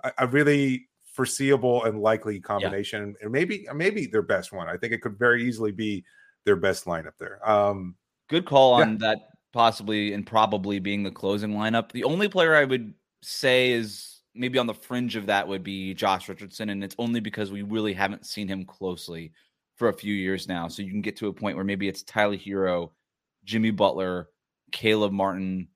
a, 0.04 0.12
a 0.18 0.26
really 0.26 0.88
foreseeable 1.12 1.84
and 1.84 2.00
likely 2.00 2.40
combination, 2.40 3.08
yeah. 3.08 3.24
and 3.24 3.32
maybe 3.32 3.66
maybe 3.74 4.06
their 4.06 4.22
best 4.22 4.52
one. 4.52 4.68
I 4.68 4.76
think 4.76 4.92
it 4.92 5.02
could 5.02 5.18
very 5.18 5.44
easily 5.44 5.72
be 5.72 6.04
their 6.44 6.56
best 6.56 6.86
lineup 6.86 7.12
there. 7.18 7.46
Um, 7.48 7.96
Good 8.28 8.46
call 8.46 8.78
yeah. 8.78 8.84
on 8.84 8.98
that, 8.98 9.18
possibly 9.52 10.12
and 10.12 10.26
probably 10.26 10.78
being 10.78 11.02
the 11.02 11.10
closing 11.10 11.52
lineup. 11.52 11.92
The 11.92 12.04
only 12.04 12.28
player 12.28 12.54
I 12.54 12.64
would 12.64 12.94
say 13.22 13.72
is 13.72 14.09
maybe 14.34 14.58
on 14.58 14.66
the 14.66 14.74
fringe 14.74 15.16
of 15.16 15.26
that 15.26 15.46
would 15.46 15.62
be 15.62 15.94
Josh 15.94 16.28
Richardson, 16.28 16.70
and 16.70 16.84
it's 16.84 16.96
only 16.98 17.20
because 17.20 17.50
we 17.50 17.62
really 17.62 17.92
haven't 17.92 18.26
seen 18.26 18.48
him 18.48 18.64
closely 18.64 19.32
for 19.76 19.88
a 19.88 19.94
few 19.94 20.14
years 20.14 20.48
now. 20.48 20.68
So 20.68 20.82
you 20.82 20.90
can 20.90 21.00
get 21.00 21.16
to 21.16 21.28
a 21.28 21.32
point 21.32 21.56
where 21.56 21.64
maybe 21.64 21.88
it's 21.88 22.02
Tyler 22.02 22.36
Herro, 22.36 22.90
Jimmy 23.44 23.70
Butler, 23.70 24.28
Caleb 24.72 25.12
Martin, 25.12 25.68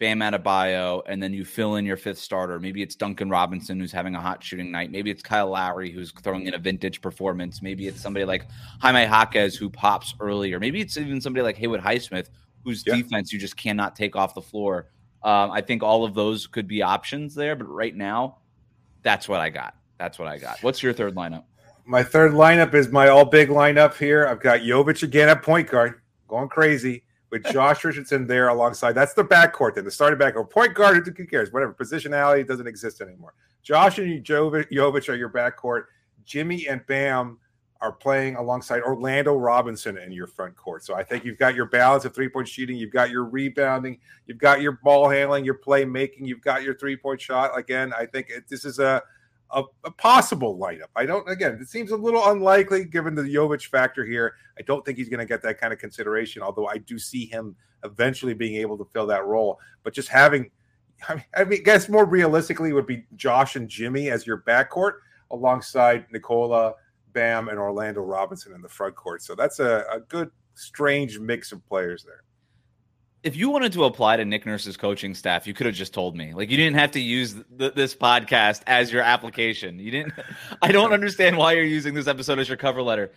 Bam 0.00 0.20
Adebayo, 0.20 1.02
and 1.06 1.22
then 1.22 1.32
you 1.32 1.44
fill 1.44 1.76
in 1.76 1.86
your 1.86 1.96
fifth 1.96 2.18
starter. 2.18 2.58
Maybe 2.58 2.82
it's 2.82 2.96
Duncan 2.96 3.30
Robinson 3.30 3.78
who's 3.78 3.92
having 3.92 4.16
a 4.16 4.20
hot 4.20 4.42
shooting 4.42 4.70
night. 4.70 4.90
Maybe 4.90 5.10
it's 5.10 5.22
Kyle 5.22 5.48
Lowry 5.48 5.90
who's 5.90 6.10
throwing 6.10 6.46
in 6.46 6.54
a 6.54 6.58
vintage 6.58 7.00
performance. 7.00 7.62
Maybe 7.62 7.86
it's 7.86 8.00
somebody 8.00 8.24
like 8.24 8.46
Jaime 8.80 9.04
Jaquez 9.04 9.54
who 9.54 9.70
pops 9.70 10.14
early, 10.20 10.52
or 10.52 10.58
maybe 10.58 10.80
it's 10.80 10.96
even 10.96 11.20
somebody 11.20 11.42
like 11.42 11.56
Haywood 11.56 11.80
Highsmith 11.80 12.28
whose 12.64 12.82
yeah. 12.86 12.96
defense 12.96 13.32
you 13.32 13.38
just 13.38 13.56
cannot 13.56 13.94
take 13.94 14.16
off 14.16 14.34
the 14.34 14.42
floor. 14.42 14.88
Um, 15.24 15.50
I 15.50 15.62
think 15.62 15.82
all 15.82 16.04
of 16.04 16.14
those 16.14 16.46
could 16.46 16.68
be 16.68 16.82
options 16.82 17.34
there, 17.34 17.56
but 17.56 17.64
right 17.64 17.96
now, 17.96 18.36
that's 19.02 19.26
what 19.26 19.40
I 19.40 19.48
got. 19.48 19.74
That's 19.98 20.18
what 20.18 20.28
I 20.28 20.38
got. 20.38 20.62
What's 20.62 20.82
your 20.82 20.92
third 20.92 21.14
lineup? 21.14 21.44
My 21.86 22.02
third 22.02 22.32
lineup 22.32 22.74
is 22.74 22.88
my 22.90 23.08
all 23.08 23.24
big 23.24 23.48
lineup 23.48 23.96
here. 23.96 24.26
I've 24.26 24.40
got 24.40 24.60
Jovic 24.60 25.02
again 25.02 25.30
at 25.30 25.42
point 25.42 25.68
guard, 25.68 26.02
going 26.28 26.48
crazy 26.48 27.04
with 27.30 27.44
Josh 27.52 27.84
Richardson 27.84 28.26
there 28.26 28.48
alongside. 28.48 28.92
That's 28.92 29.14
the 29.14 29.24
backcourt 29.24 29.74
then, 29.74 29.84
the 29.84 29.90
starting 29.90 30.18
backcourt. 30.18 30.50
Point 30.50 30.74
guard, 30.74 31.06
who 31.06 31.26
cares? 31.26 31.52
Whatever. 31.52 31.72
Positionality 31.72 32.46
doesn't 32.46 32.66
exist 32.66 33.00
anymore. 33.00 33.32
Josh 33.62 33.98
and 33.98 34.22
Jovic 34.22 35.08
are 35.08 35.14
your 35.14 35.30
backcourt. 35.30 35.84
Jimmy 36.24 36.68
and 36.68 36.86
Bam 36.86 37.38
are 37.84 37.92
playing 37.92 38.34
alongside 38.36 38.80
Orlando 38.82 39.34
Robinson 39.34 39.98
in 39.98 40.10
your 40.10 40.26
front 40.26 40.56
court. 40.56 40.82
So 40.82 40.94
I 40.94 41.02
think 41.02 41.22
you've 41.22 41.36
got 41.36 41.54
your 41.54 41.66
balance 41.66 42.06
of 42.06 42.14
three 42.14 42.30
point 42.30 42.48
shooting, 42.48 42.78
you've 42.78 42.92
got 42.92 43.10
your 43.10 43.24
rebounding, 43.24 43.98
you've 44.26 44.38
got 44.38 44.62
your 44.62 44.80
ball 44.82 45.10
handling, 45.10 45.44
your 45.44 45.54
play 45.54 45.84
making, 45.84 46.24
you've 46.24 46.40
got 46.40 46.62
your 46.62 46.74
three 46.76 46.96
point 46.96 47.20
shot. 47.20 47.56
Again, 47.56 47.92
I 47.92 48.06
think 48.06 48.30
it, 48.30 48.48
this 48.48 48.64
is 48.64 48.78
a 48.78 49.02
a, 49.50 49.62
a, 49.84 49.90
possible 49.90 50.58
lineup. 50.58 50.88
I 50.96 51.04
don't. 51.04 51.28
Again, 51.28 51.58
it 51.60 51.68
seems 51.68 51.90
a 51.90 51.96
little 51.96 52.26
unlikely 52.30 52.86
given 52.86 53.14
the 53.14 53.22
Jovic 53.22 53.66
factor 53.66 54.04
here. 54.04 54.34
I 54.58 54.62
don't 54.62 54.84
think 54.84 54.96
he's 54.96 55.10
going 55.10 55.20
to 55.20 55.26
get 55.26 55.42
that 55.42 55.60
kind 55.60 55.72
of 55.72 55.78
consideration. 55.78 56.42
Although 56.42 56.66
I 56.66 56.78
do 56.78 56.98
see 56.98 57.26
him 57.26 57.54
eventually 57.84 58.32
being 58.32 58.56
able 58.56 58.78
to 58.78 58.86
fill 58.94 59.06
that 59.08 59.26
role. 59.26 59.60
But 59.82 59.92
just 59.92 60.08
having, 60.08 60.50
I 61.08 61.16
mean, 61.16 61.24
I, 61.36 61.44
mean, 61.44 61.62
guess 61.62 61.90
more 61.90 62.06
realistically 62.06 62.72
would 62.72 62.86
be 62.86 63.04
Josh 63.14 63.54
and 63.54 63.68
Jimmy 63.68 64.10
as 64.10 64.26
your 64.26 64.38
backcourt 64.38 64.94
alongside 65.30 66.06
Nikola, 66.10 66.74
Bam, 67.14 67.48
and 67.48 67.58
Orlando 67.58 68.02
Robinson 68.02 68.52
in 68.52 68.60
the 68.60 68.68
front 68.68 68.94
court. 68.94 69.22
So 69.22 69.34
that's 69.34 69.58
a, 69.60 69.86
a 69.90 70.00
good, 70.00 70.30
strange 70.54 71.18
mix 71.18 71.50
of 71.52 71.66
players 71.66 72.04
there 72.04 72.24
if 73.24 73.34
you 73.34 73.48
wanted 73.48 73.72
to 73.72 73.84
apply 73.84 74.18
to 74.18 74.24
Nick 74.24 74.44
Nurse's 74.44 74.76
coaching 74.76 75.14
staff, 75.14 75.46
you 75.46 75.54
could 75.54 75.64
have 75.64 75.74
just 75.74 75.94
told 75.94 76.14
me. 76.14 76.34
Like 76.34 76.50
you 76.50 76.58
didn't 76.58 76.76
have 76.76 76.90
to 76.92 77.00
use 77.00 77.34
th- 77.58 77.74
this 77.74 77.94
podcast 77.94 78.60
as 78.66 78.92
your 78.92 79.02
application. 79.02 79.78
You 79.78 79.90
didn't. 79.90 80.12
I 80.62 80.70
don't 80.70 80.92
understand 80.92 81.36
why 81.38 81.54
you're 81.54 81.64
using 81.64 81.94
this 81.94 82.06
episode 82.06 82.38
as 82.38 82.48
your 82.48 82.58
cover 82.58 82.82
letter. 82.82 83.12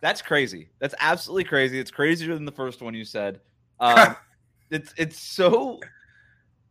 That's 0.00 0.20
crazy. 0.20 0.68
That's 0.80 0.94
absolutely 0.98 1.44
crazy. 1.44 1.78
It's 1.78 1.92
crazier 1.92 2.34
than 2.34 2.44
the 2.44 2.52
first 2.52 2.82
one 2.82 2.94
you 2.94 3.04
said. 3.04 3.40
Um, 3.78 4.16
it's 4.70 4.92
it's 4.98 5.18
so. 5.18 5.78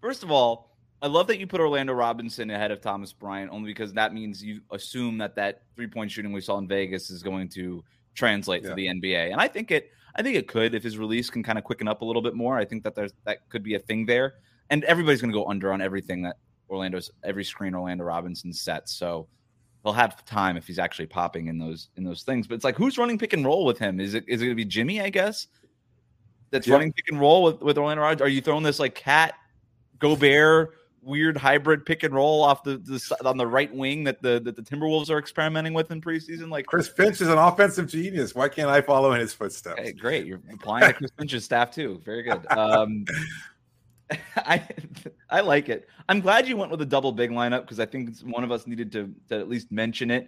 First 0.01 0.21
of 0.21 0.29
all, 0.29 0.72
I 1.03 1.07
love 1.07 1.27
that 1.27 1.37
you 1.37 1.45
put 1.45 1.59
Orlando 1.59 1.91
Robinson 1.91 2.49
ahead 2.49 2.71
of 2.71 2.79
Thomas 2.79 3.11
Bryant, 3.11 3.51
only 3.51 3.69
because 3.69 3.91
that 3.91 4.13
means 4.13 4.41
you 4.41 4.61
assume 4.71 5.17
that 5.17 5.35
that 5.35 5.63
three 5.75 5.87
point 5.87 6.09
shooting 6.09 6.31
we 6.31 6.39
saw 6.39 6.57
in 6.59 6.67
Vegas 6.67 7.09
is 7.09 7.21
going 7.21 7.49
to 7.49 7.83
translate 8.15 8.63
yeah. 8.63 8.69
to 8.69 8.75
the 8.75 8.87
NBA, 8.87 9.33
and 9.33 9.41
I 9.41 9.49
think 9.49 9.69
it. 9.69 9.91
I 10.15 10.21
think 10.21 10.37
it 10.37 10.47
could 10.47 10.75
if 10.75 10.83
his 10.83 10.97
release 10.97 11.29
can 11.29 11.41
kind 11.41 11.57
of 11.57 11.63
quicken 11.63 11.87
up 11.87 12.03
a 12.03 12.05
little 12.05 12.21
bit 12.21 12.35
more. 12.35 12.57
I 12.57 12.63
think 12.63 12.83
that 12.83 12.95
there's 12.95 13.11
that 13.25 13.49
could 13.49 13.63
be 13.63 13.75
a 13.75 13.79
thing 13.79 14.05
there, 14.05 14.35
and 14.69 14.85
everybody's 14.85 15.19
going 15.19 15.31
to 15.31 15.37
go 15.37 15.45
under 15.45 15.73
on 15.73 15.81
everything 15.81 16.21
that 16.21 16.37
Orlando's 16.69 17.11
every 17.25 17.43
screen 17.43 17.75
Orlando 17.75 18.05
Robinson 18.05 18.53
sets. 18.53 18.93
So 18.93 19.27
he'll 19.83 19.91
have 19.91 20.23
time 20.23 20.55
if 20.55 20.67
he's 20.67 20.79
actually 20.79 21.07
popping 21.07 21.47
in 21.47 21.57
those 21.57 21.89
in 21.97 22.05
those 22.05 22.23
things. 22.23 22.47
But 22.47 22.55
it's 22.55 22.63
like 22.63 22.77
who's 22.77 22.97
running 22.97 23.17
pick 23.17 23.33
and 23.33 23.43
roll 23.43 23.65
with 23.65 23.77
him? 23.77 23.99
Is 23.99 24.13
it 24.13 24.23
is 24.29 24.41
it 24.41 24.45
going 24.45 24.55
to 24.55 24.63
be 24.63 24.63
Jimmy? 24.63 25.01
I 25.01 25.09
guess 25.09 25.47
that's 26.49 26.65
yeah. 26.65 26.75
running 26.75 26.93
pick 26.93 27.09
and 27.09 27.19
roll 27.19 27.43
with 27.43 27.61
with 27.61 27.77
Orlando 27.77 28.03
Robinson. 28.03 28.25
Are 28.25 28.29
you 28.29 28.39
throwing 28.39 28.63
this 28.63 28.79
like 28.79 28.95
KAT 28.95 29.33
Gobert? 29.99 30.75
Weird 31.03 31.37
hybrid 31.37 31.85
pick 31.85 32.03
and 32.03 32.13
roll 32.13 32.43
off 32.43 32.63
the, 32.63 32.77
the 32.77 33.17
on 33.25 33.37
the 33.37 33.47
right 33.47 33.73
wing 33.73 34.03
that 34.05 34.21
the 34.21 34.39
that 34.41 34.55
the 34.55 34.61
Timberwolves 34.61 35.09
are 35.09 35.19
experimenting 35.19 35.73
with 35.73 35.91
in 35.91 36.01
preseason. 36.01 36.49
Like 36.49 36.65
Chris 36.65 36.87
Finch 36.87 37.21
is 37.21 37.27
an 37.27 37.37
offensive 37.37 37.87
genius. 37.87 38.33
Why 38.33 38.49
can't 38.49 38.69
I 38.69 38.81
follow 38.81 39.11
in 39.13 39.19
his 39.19 39.33
footsteps? 39.33 39.79
Hey, 39.79 39.91
great, 39.93 40.25
you're 40.25 40.41
applying 40.51 40.87
to 40.87 40.93
Chris 40.93 41.11
Finch's 41.17 41.45
staff 41.45 41.71
too. 41.71 42.01
Very 42.03 42.23
good. 42.23 42.45
Um, 42.51 43.05
I 44.35 44.67
I 45.29 45.41
like 45.41 45.69
it. 45.69 45.87
I'm 46.09 46.19
glad 46.19 46.47
you 46.47 46.57
went 46.57 46.71
with 46.71 46.81
a 46.81 46.85
double 46.85 47.11
big 47.11 47.31
lineup 47.31 47.61
because 47.61 47.79
I 47.79 47.85
think 47.85 48.19
one 48.21 48.43
of 48.43 48.51
us 48.51 48.67
needed 48.67 48.91
to 48.93 49.13
to 49.29 49.39
at 49.39 49.49
least 49.49 49.71
mention 49.71 50.11
it. 50.11 50.27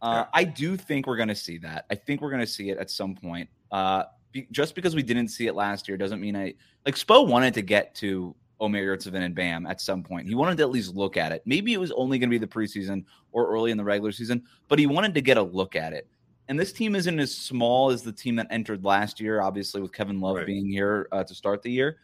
Uh, 0.00 0.24
yeah. 0.24 0.26
I 0.34 0.44
do 0.44 0.76
think 0.76 1.06
we're 1.06 1.16
going 1.16 1.28
to 1.28 1.34
see 1.34 1.58
that. 1.58 1.86
I 1.90 1.94
think 1.94 2.20
we're 2.20 2.30
going 2.30 2.40
to 2.40 2.46
see 2.46 2.70
it 2.70 2.78
at 2.78 2.90
some 2.90 3.14
point. 3.14 3.48
Uh, 3.70 4.04
be, 4.32 4.48
just 4.50 4.74
because 4.74 4.96
we 4.96 5.02
didn't 5.02 5.28
see 5.28 5.46
it 5.46 5.54
last 5.54 5.86
year 5.86 5.96
doesn't 5.96 6.20
mean 6.20 6.34
I 6.34 6.54
like 6.84 6.96
Spo 6.96 7.26
wanted 7.26 7.54
to 7.54 7.62
get 7.62 7.94
to 7.96 8.34
Omer 8.62 8.78
Yurtseven 8.78 9.22
and 9.22 9.34
Bam 9.34 9.66
at 9.66 9.80
some 9.80 10.02
point. 10.02 10.28
He 10.28 10.34
wanted 10.34 10.56
to 10.58 10.62
at 10.62 10.70
least 10.70 10.94
look 10.94 11.16
at 11.16 11.32
it. 11.32 11.42
Maybe 11.44 11.74
it 11.74 11.80
was 11.80 11.90
only 11.92 12.18
going 12.18 12.30
to 12.30 12.34
be 12.34 12.38
the 12.38 12.46
preseason 12.46 13.04
or 13.32 13.50
early 13.50 13.72
in 13.72 13.76
the 13.76 13.84
regular 13.84 14.12
season, 14.12 14.44
but 14.68 14.78
he 14.78 14.86
wanted 14.86 15.14
to 15.14 15.20
get 15.20 15.36
a 15.36 15.42
look 15.42 15.74
at 15.74 15.92
it. 15.92 16.08
And 16.48 16.58
this 16.58 16.72
team 16.72 16.94
isn't 16.94 17.18
as 17.18 17.34
small 17.34 17.90
as 17.90 18.02
the 18.02 18.12
team 18.12 18.36
that 18.36 18.46
entered 18.50 18.84
last 18.84 19.20
year, 19.20 19.40
obviously, 19.40 19.80
with 19.82 19.92
Kevin 19.92 20.20
Love 20.20 20.36
right. 20.36 20.46
being 20.46 20.66
here 20.66 21.08
uh, 21.10 21.24
to 21.24 21.34
start 21.34 21.62
the 21.62 21.70
year. 21.70 21.98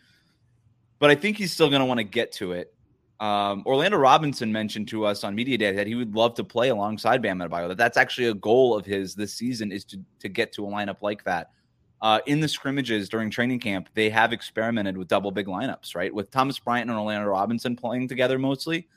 But 0.98 1.10
I 1.10 1.14
think 1.14 1.36
he's 1.36 1.52
still 1.52 1.68
going 1.68 1.80
to 1.80 1.86
want 1.86 1.98
to 1.98 2.04
get 2.04 2.32
to 2.32 2.52
it. 2.52 2.74
Um, 3.20 3.62
Orlando 3.66 3.96
Robinson 3.96 4.52
mentioned 4.52 4.88
to 4.88 5.04
us 5.04 5.24
on 5.24 5.34
media 5.34 5.58
day 5.58 5.72
that 5.72 5.86
he 5.86 5.94
would 5.94 6.14
love 6.14 6.34
to 6.34 6.44
play 6.44 6.68
alongside 6.68 7.22
Bam 7.22 7.38
Adebayo. 7.38 7.68
That 7.68 7.76
that's 7.76 7.96
actually 7.96 8.28
a 8.28 8.34
goal 8.34 8.76
of 8.76 8.84
his 8.84 9.14
this 9.14 9.34
season 9.34 9.72
is 9.72 9.84
to 9.86 10.00
to 10.20 10.28
get 10.28 10.52
to 10.52 10.64
a 10.66 10.68
lineup 10.68 11.02
like 11.02 11.24
that 11.24 11.50
uh, 12.00 12.20
in 12.26 12.40
the 12.40 12.48
scrimmages 12.48 13.08
during 13.08 13.30
training 13.30 13.60
camp, 13.60 13.88
they 13.94 14.08
have 14.10 14.32
experimented 14.32 14.96
with 14.96 15.08
double 15.08 15.30
big 15.30 15.46
lineups, 15.46 15.94
right? 15.94 16.14
With 16.14 16.30
Thomas 16.30 16.58
Bryant 16.58 16.88
and 16.88 16.98
Orlando 16.98 17.28
Robinson 17.28 17.74
playing 17.74 18.08
together 18.08 18.38
mostly. 18.38 18.88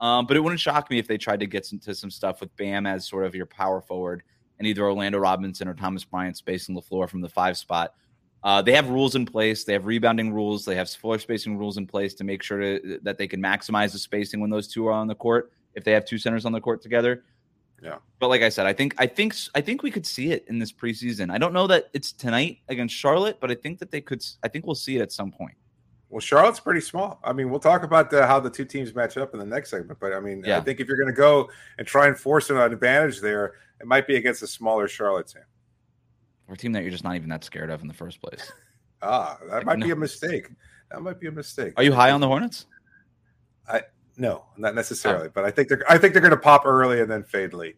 Um, 0.00 0.26
but 0.26 0.36
it 0.36 0.40
wouldn't 0.40 0.60
shock 0.60 0.90
me 0.90 0.98
if 0.98 1.06
they 1.06 1.18
tried 1.18 1.40
to 1.40 1.46
get 1.46 1.70
into 1.72 1.94
some 1.94 2.10
stuff 2.10 2.40
with 2.40 2.54
Bam 2.56 2.86
as 2.86 3.06
sort 3.06 3.24
of 3.24 3.34
your 3.34 3.46
power 3.46 3.80
forward 3.80 4.22
and 4.58 4.66
either 4.66 4.82
Orlando 4.82 5.18
Robinson 5.18 5.68
or 5.68 5.74
Thomas 5.74 6.04
Bryant 6.04 6.36
spacing 6.36 6.74
the 6.74 6.82
floor 6.82 7.08
from 7.08 7.20
the 7.20 7.28
five 7.28 7.56
spot. 7.56 7.94
Uh, 8.42 8.62
they 8.62 8.72
have 8.72 8.88
rules 8.88 9.16
in 9.16 9.26
place. 9.26 9.64
They 9.64 9.72
have 9.72 9.86
rebounding 9.86 10.32
rules. 10.32 10.64
They 10.64 10.76
have 10.76 10.88
floor 10.88 11.18
spacing 11.18 11.58
rules 11.58 11.78
in 11.78 11.86
place 11.86 12.14
to 12.14 12.24
make 12.24 12.42
sure 12.42 12.60
to, 12.60 13.00
that 13.02 13.18
they 13.18 13.26
can 13.26 13.42
maximize 13.42 13.92
the 13.92 13.98
spacing 13.98 14.40
when 14.40 14.50
those 14.50 14.68
two 14.68 14.86
are 14.86 14.92
on 14.92 15.08
the 15.08 15.14
court. 15.14 15.52
If 15.74 15.84
they 15.84 15.92
have 15.92 16.04
two 16.04 16.18
centers 16.18 16.46
on 16.46 16.52
the 16.52 16.60
court 16.60 16.80
together, 16.80 17.24
yeah. 17.82 17.96
But 18.18 18.28
like 18.28 18.42
I 18.42 18.48
said, 18.48 18.66
I 18.66 18.72
think 18.72 18.94
I 18.98 19.06
think 19.06 19.34
I 19.54 19.60
think 19.60 19.82
we 19.82 19.90
could 19.90 20.06
see 20.06 20.32
it 20.32 20.44
in 20.48 20.58
this 20.58 20.72
preseason. 20.72 21.30
I 21.30 21.38
don't 21.38 21.52
know 21.52 21.66
that 21.66 21.90
it's 21.92 22.12
tonight 22.12 22.58
against 22.68 22.94
Charlotte, 22.94 23.38
but 23.40 23.50
I 23.50 23.54
think 23.54 23.78
that 23.80 23.90
they 23.90 24.00
could. 24.00 24.24
I 24.42 24.48
think 24.48 24.66
we'll 24.66 24.74
see 24.74 24.96
it 24.96 25.02
at 25.02 25.12
some 25.12 25.30
point. 25.30 25.54
Well, 26.08 26.20
Charlotte's 26.20 26.60
pretty 26.60 26.80
small. 26.80 27.18
I 27.24 27.32
mean, 27.32 27.50
we'll 27.50 27.60
talk 27.60 27.82
about 27.82 28.10
the, 28.10 28.24
how 28.26 28.38
the 28.38 28.48
two 28.48 28.64
teams 28.64 28.94
match 28.94 29.16
up 29.16 29.34
in 29.34 29.40
the 29.40 29.46
next 29.46 29.70
segment. 29.70 29.98
But 29.98 30.12
I 30.12 30.20
mean, 30.20 30.42
yeah. 30.46 30.58
I 30.58 30.60
think 30.60 30.80
if 30.80 30.86
you're 30.86 30.96
going 30.96 31.08
to 31.08 31.12
go 31.12 31.50
and 31.78 31.86
try 31.86 32.06
and 32.06 32.18
force 32.18 32.48
an 32.48 32.56
advantage 32.58 33.20
there, 33.20 33.54
it 33.80 33.86
might 33.86 34.06
be 34.06 34.16
against 34.16 34.42
a 34.42 34.46
smaller 34.46 34.86
Charlotte 34.88 35.26
team. 35.26 35.42
Or 36.48 36.54
a 36.54 36.56
team 36.56 36.72
that 36.72 36.82
you're 36.82 36.92
just 36.92 37.02
not 37.02 37.16
even 37.16 37.28
that 37.30 37.42
scared 37.42 37.70
of 37.70 37.82
in 37.82 37.88
the 37.88 37.94
first 37.94 38.22
place. 38.22 38.52
ah, 39.02 39.36
that 39.48 39.56
like, 39.56 39.66
might 39.66 39.78
no. 39.80 39.86
be 39.86 39.92
a 39.92 39.96
mistake. 39.96 40.48
That 40.90 41.02
might 41.02 41.18
be 41.18 41.26
a 41.26 41.32
mistake. 41.32 41.72
Are 41.76 41.82
you 41.82 41.92
high 41.92 42.12
on 42.12 42.20
the 42.20 42.28
Hornets? 42.28 42.66
I 43.68 43.82
no, 44.16 44.44
not 44.56 44.74
necessarily, 44.74 45.28
oh. 45.28 45.32
but 45.34 45.44
I 45.44 45.50
think 45.50 45.68
they're 45.68 45.82
I 45.88 45.98
think 45.98 46.12
they're 46.12 46.22
going 46.22 46.30
to 46.30 46.36
pop 46.36 46.64
early 46.64 47.00
and 47.00 47.10
then 47.10 47.22
fade 47.22 47.52
late. 47.52 47.76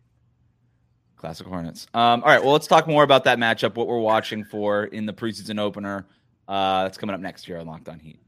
Classic 1.17 1.47
Hornets. 1.47 1.89
Um, 1.95 2.23
all 2.23 2.29
right, 2.29 2.43
well, 2.43 2.53
let's 2.53 2.69
talk 2.69 2.87
more 2.87 3.03
about 3.03 3.25
that 3.25 3.39
matchup. 3.39 3.75
What 3.75 3.89
we're 3.89 3.99
watching 3.99 4.45
for 4.45 4.85
in 4.85 5.05
the 5.05 5.13
preseason 5.13 5.59
opener. 5.59 6.07
Uh, 6.47 6.85
that's 6.85 6.97
coming 6.97 7.15
up 7.15 7.21
next 7.21 7.49
year 7.49 7.59
on 7.59 7.67
Locked 7.67 7.89
On 7.89 7.99
Heat. 7.99 8.21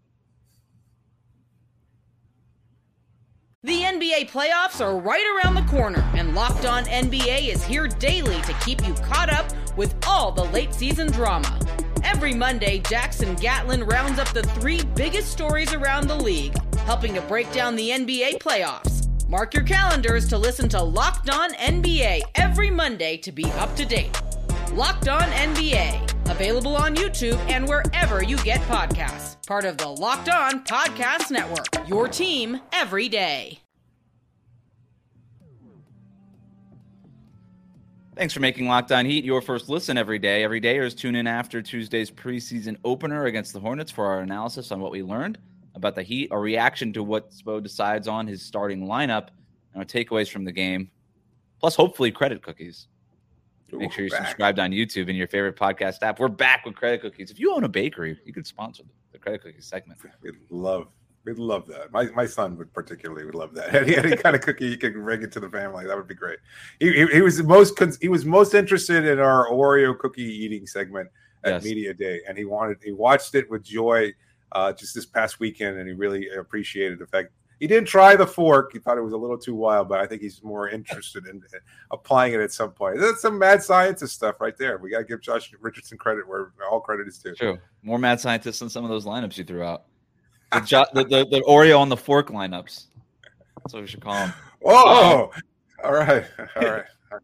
The 3.63 3.83
NBA 3.83 4.31
playoffs 4.31 4.81
are 4.81 4.97
right 4.99 5.25
around 5.37 5.55
the 5.55 5.71
corner, 5.71 6.01
and 6.15 6.35
Locked 6.35 6.65
On 6.65 6.85
NBA 6.85 7.49
is 7.49 7.63
here 7.63 7.87
daily 7.87 8.41
to 8.43 8.55
keep 8.65 8.87
you 8.87 8.95
caught 8.95 9.31
up 9.31 9.47
with 9.77 9.95
all 10.07 10.33
the 10.33 10.45
late 10.45 10.73
season 10.75 11.11
drama. 11.13 11.59
Every 12.03 12.33
Monday, 12.33 12.79
Jackson 12.79 13.35
Gatlin 13.35 13.85
rounds 13.85 14.19
up 14.19 14.29
the 14.29 14.43
three 14.43 14.83
biggest 14.95 15.31
stories 15.31 15.75
around 15.75 16.09
the 16.09 16.17
league, 16.17 16.55
helping 16.91 17.15
to 17.15 17.21
break 17.21 17.51
down 17.53 17.77
the 17.77 17.91
NBA 17.91 18.39
playoffs. 18.39 19.07
Mark 19.29 19.55
your 19.55 19.63
calendars 19.63 20.27
to 20.27 20.37
listen 20.37 20.69
to 20.69 20.83
Locked 20.83 21.31
On 21.31 21.53
NBA 21.53 22.23
every 22.35 22.69
Monday 22.69 23.17
to 23.19 23.31
be 23.31 23.45
up 23.53 23.77
to 23.77 23.87
date. 23.87 24.21
Locked 24.73 25.07
On 25.07 25.23
NBA, 25.23 26.29
available 26.29 26.75
on 26.75 26.97
YouTube 26.97 27.39
and 27.49 27.69
wherever 27.69 28.25
you 28.25 28.37
get 28.39 28.59
podcasts. 28.63 29.37
Part 29.47 29.67
of 29.67 29.77
the 29.77 29.87
Locked 29.87 30.31
On 30.31 30.65
Podcast 30.65 31.31
Network, 31.31 31.89
your 31.89 32.09
team 32.09 32.61
every 32.73 33.09
day. 33.09 33.61
Thanks 38.17 38.35
for 38.35 38.41
making 38.41 38.67
Locked 38.67 38.91
On 38.91 39.07
Heat 39.07 39.25
your 39.25 39.41
first 39.41 39.69
listen 39.69 39.97
every 39.97 40.19
day. 40.19 40.43
Every 40.43 40.59
day, 40.59 40.79
is 40.79 40.97
tune 40.97 41.15
in 41.15 41.29
after 41.29 41.63
Tuesday's 41.63 42.11
preseason 42.11 42.79
opener 42.85 43.27
against 43.27 43.53
the 43.53 43.61
Hornets 43.61 43.93
for 43.93 44.07
our 44.07 44.23
analysis 44.23 44.73
on 44.73 44.81
what 44.81 44.91
we 44.91 45.05
learned 45.05 45.39
about 45.81 45.95
the 45.95 46.03
Heat, 46.03 46.31
our 46.31 46.41
reaction 46.41 46.93
to 46.93 47.03
what 47.03 47.31
Spo 47.31 47.63
decides 47.63 48.07
on 48.07 48.27
his 48.27 48.43
starting 48.43 48.87
lineup, 48.87 49.29
and 49.73 49.77
our 49.83 49.85
takeaways 49.85 50.31
from 50.31 50.45
the 50.45 50.53
game, 50.53 50.91
plus 51.59 51.75
hopefully 51.75 52.11
credit 52.11 52.43
cookies. 52.43 52.87
Make 53.73 53.93
sure 53.93 54.05
you're 54.05 54.11
back. 54.11 54.27
subscribed 54.29 54.59
on 54.59 54.73
YouTube 54.73 55.09
and 55.09 55.17
your 55.17 55.29
favorite 55.29 55.57
podcast 55.57 56.03
app. 56.03 56.19
We're 56.19 56.29
back 56.29 56.65
with 56.67 56.75
credit 56.75 57.03
cookies. 57.03 57.31
If 57.31 57.39
you 57.39 57.55
own 57.55 57.63
a 57.65 57.69
bakery, 57.69 58.19
you 58.25 58.33
could 58.33 58.47
sponsor 58.47 58.83
the 59.13 59.19
credit 59.19 59.43
cookies 59.43 59.65
segment. 59.67 60.01
We'd 60.23 60.35
love, 60.51 60.89
we'd 61.25 61.39
love 61.39 61.69
that. 61.69 61.93
My 61.93 62.07
my 62.07 62.27
son 62.27 62.59
would 62.59 62.73
particularly 62.75 63.25
would 63.25 63.37
love 63.37 63.55
that. 63.55 63.73
Any, 63.83 63.97
any 63.97 64.17
kind 64.17 64.35
of 64.35 64.43
cookie 64.43 64.67
you 64.67 64.77
can 64.77 64.93
bring 64.95 65.23
it 65.23 65.31
to 65.33 65.41
the 65.41 65.49
family, 65.49 65.87
that 65.87 65.97
would 65.97 66.09
be 66.09 66.15
great. 66.17 66.41
He, 66.81 66.93
he, 66.93 67.07
he 67.07 67.23
was 67.23 67.41
most 67.45 67.81
he 68.01 68.09
was 68.09 68.25
most 68.25 68.55
interested 68.55 69.05
in 69.07 69.21
our 69.21 69.49
Oreo 69.49 69.97
cookie 69.97 70.23
eating 70.25 70.67
segment 70.67 71.09
at 71.45 71.53
Yes. 71.53 71.65
Media 71.65 71.95
Day, 71.95 72.21
and 72.29 72.37
he 72.37 72.45
wanted 72.45 72.79
he 72.83 72.91
watched 72.91 73.37
it 73.37 73.49
with 73.51 73.63
joy 73.63 74.13
uh, 74.53 74.73
just 74.73 74.95
this 74.95 75.07
past 75.07 75.41
weekend, 75.41 75.79
and 75.79 75.89
he 75.89 75.95
really 75.95 76.29
appreciated 76.29 76.99
the 76.99 77.07
fact. 77.07 77.31
He 77.59 77.67
didn't 77.67 77.89
try 77.89 78.17
the 78.17 78.27
fork. 78.27 78.73
He 78.73 78.79
thought 78.79 78.97
it 78.97 79.03
was 79.03 79.13
a 79.13 79.19
little 79.19 79.37
too 79.37 79.55
wild, 79.55 79.87
but 79.87 80.01
I 80.01 80.07
think 80.07 80.23
he's 80.23 80.43
more 80.43 80.71
interested 80.71 81.27
in 81.27 81.43
applying 81.91 82.33
it 82.33 82.41
at 82.41 82.53
some 82.53 82.71
point. 82.71 82.99
That's 82.99 83.21
some 83.21 83.39
mad 83.39 83.63
scientist 83.63 84.15
stuff 84.15 84.41
right 84.41 84.57
there. 84.57 84.79
We 84.79 84.91
got 84.91 85.01
to 85.01 85.05
give 85.05 85.21
Josh 85.21 85.53
Richardson 85.61 85.99
credit 85.99 86.27
where 86.27 86.53
all 86.71 86.81
credit 86.81 87.07
is 87.07 87.19
due. 87.19 87.35
True. 87.35 87.59
More 87.83 87.99
mad 87.99 88.19
scientists 88.19 88.61
than 88.61 88.71
some 88.71 88.83
of 88.83 88.89
those 88.89 89.05
lineups 89.05 89.37
you 89.37 89.45
threw 89.45 89.63
out. 89.63 89.85
The, 90.53 90.61
jo- 90.61 90.87
the, 90.95 91.05
the, 91.05 91.27
the 91.27 91.45
Oreo 91.47 91.79
on 91.79 91.91
the 91.91 91.99
fork 91.99 92.29
lineups. 92.29 92.87
That's 93.59 93.75
what 93.75 93.83
we 93.83 93.87
should 93.87 94.01
call 94.01 94.15
them. 94.15 94.33
Oh, 94.65 95.31
all 95.85 95.93
right, 95.93 96.25
all 96.57 96.63
right. 96.63 96.85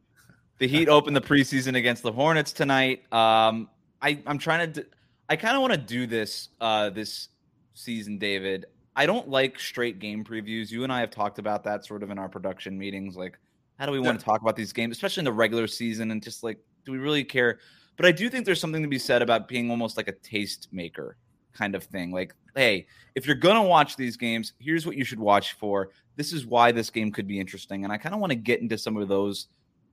The 0.58 0.66
Heat 0.66 0.88
open 0.88 1.12
the 1.12 1.20
preseason 1.20 1.76
against 1.76 2.02
the 2.02 2.10
Hornets 2.10 2.50
tonight. 2.50 3.02
Um, 3.12 3.68
I, 4.00 4.22
I'm 4.26 4.38
trying 4.38 4.72
to. 4.72 4.82
d- 4.82 4.88
I 5.28 5.36
kind 5.36 5.56
of 5.56 5.60
want 5.60 5.72
to 5.72 5.78
do 5.78 6.06
this 6.06 6.50
uh, 6.60 6.90
this 6.90 7.28
season, 7.74 8.18
David. 8.18 8.66
I 8.94 9.06
don't 9.06 9.28
like 9.28 9.58
straight 9.58 9.98
game 9.98 10.24
previews. 10.24 10.70
You 10.70 10.84
and 10.84 10.92
I 10.92 11.00
have 11.00 11.10
talked 11.10 11.38
about 11.38 11.64
that 11.64 11.84
sort 11.84 12.02
of 12.02 12.10
in 12.10 12.18
our 12.18 12.28
production 12.28 12.78
meetings. 12.78 13.16
Like, 13.16 13.38
how 13.78 13.86
do 13.86 13.92
we 13.92 14.00
want 14.00 14.18
to 14.18 14.24
talk 14.24 14.40
about 14.40 14.56
these 14.56 14.72
games, 14.72 14.96
especially 14.96 15.22
in 15.22 15.26
the 15.26 15.32
regular 15.32 15.66
season? 15.66 16.10
And 16.10 16.22
just 16.22 16.42
like, 16.42 16.58
do 16.84 16.92
we 16.92 16.98
really 16.98 17.24
care? 17.24 17.58
But 17.96 18.06
I 18.06 18.12
do 18.12 18.30
think 18.30 18.46
there's 18.46 18.60
something 18.60 18.82
to 18.82 18.88
be 18.88 18.98
said 18.98 19.20
about 19.20 19.48
being 19.48 19.70
almost 19.70 19.96
like 19.96 20.08
a 20.08 20.12
taste 20.12 20.68
maker 20.72 21.16
kind 21.52 21.74
of 21.74 21.84
thing. 21.84 22.12
Like, 22.12 22.34
hey, 22.54 22.86
if 23.14 23.26
you're 23.26 23.36
gonna 23.36 23.62
watch 23.62 23.96
these 23.96 24.16
games, 24.16 24.52
here's 24.58 24.86
what 24.86 24.96
you 24.96 25.04
should 25.04 25.20
watch 25.20 25.54
for. 25.54 25.90
This 26.16 26.32
is 26.32 26.46
why 26.46 26.72
this 26.72 26.88
game 26.88 27.12
could 27.12 27.26
be 27.26 27.40
interesting. 27.40 27.84
And 27.84 27.92
I 27.92 27.98
kind 27.98 28.14
of 28.14 28.20
want 28.20 28.30
to 28.30 28.36
get 28.36 28.60
into 28.60 28.78
some 28.78 28.96
of 28.96 29.08
those 29.08 29.48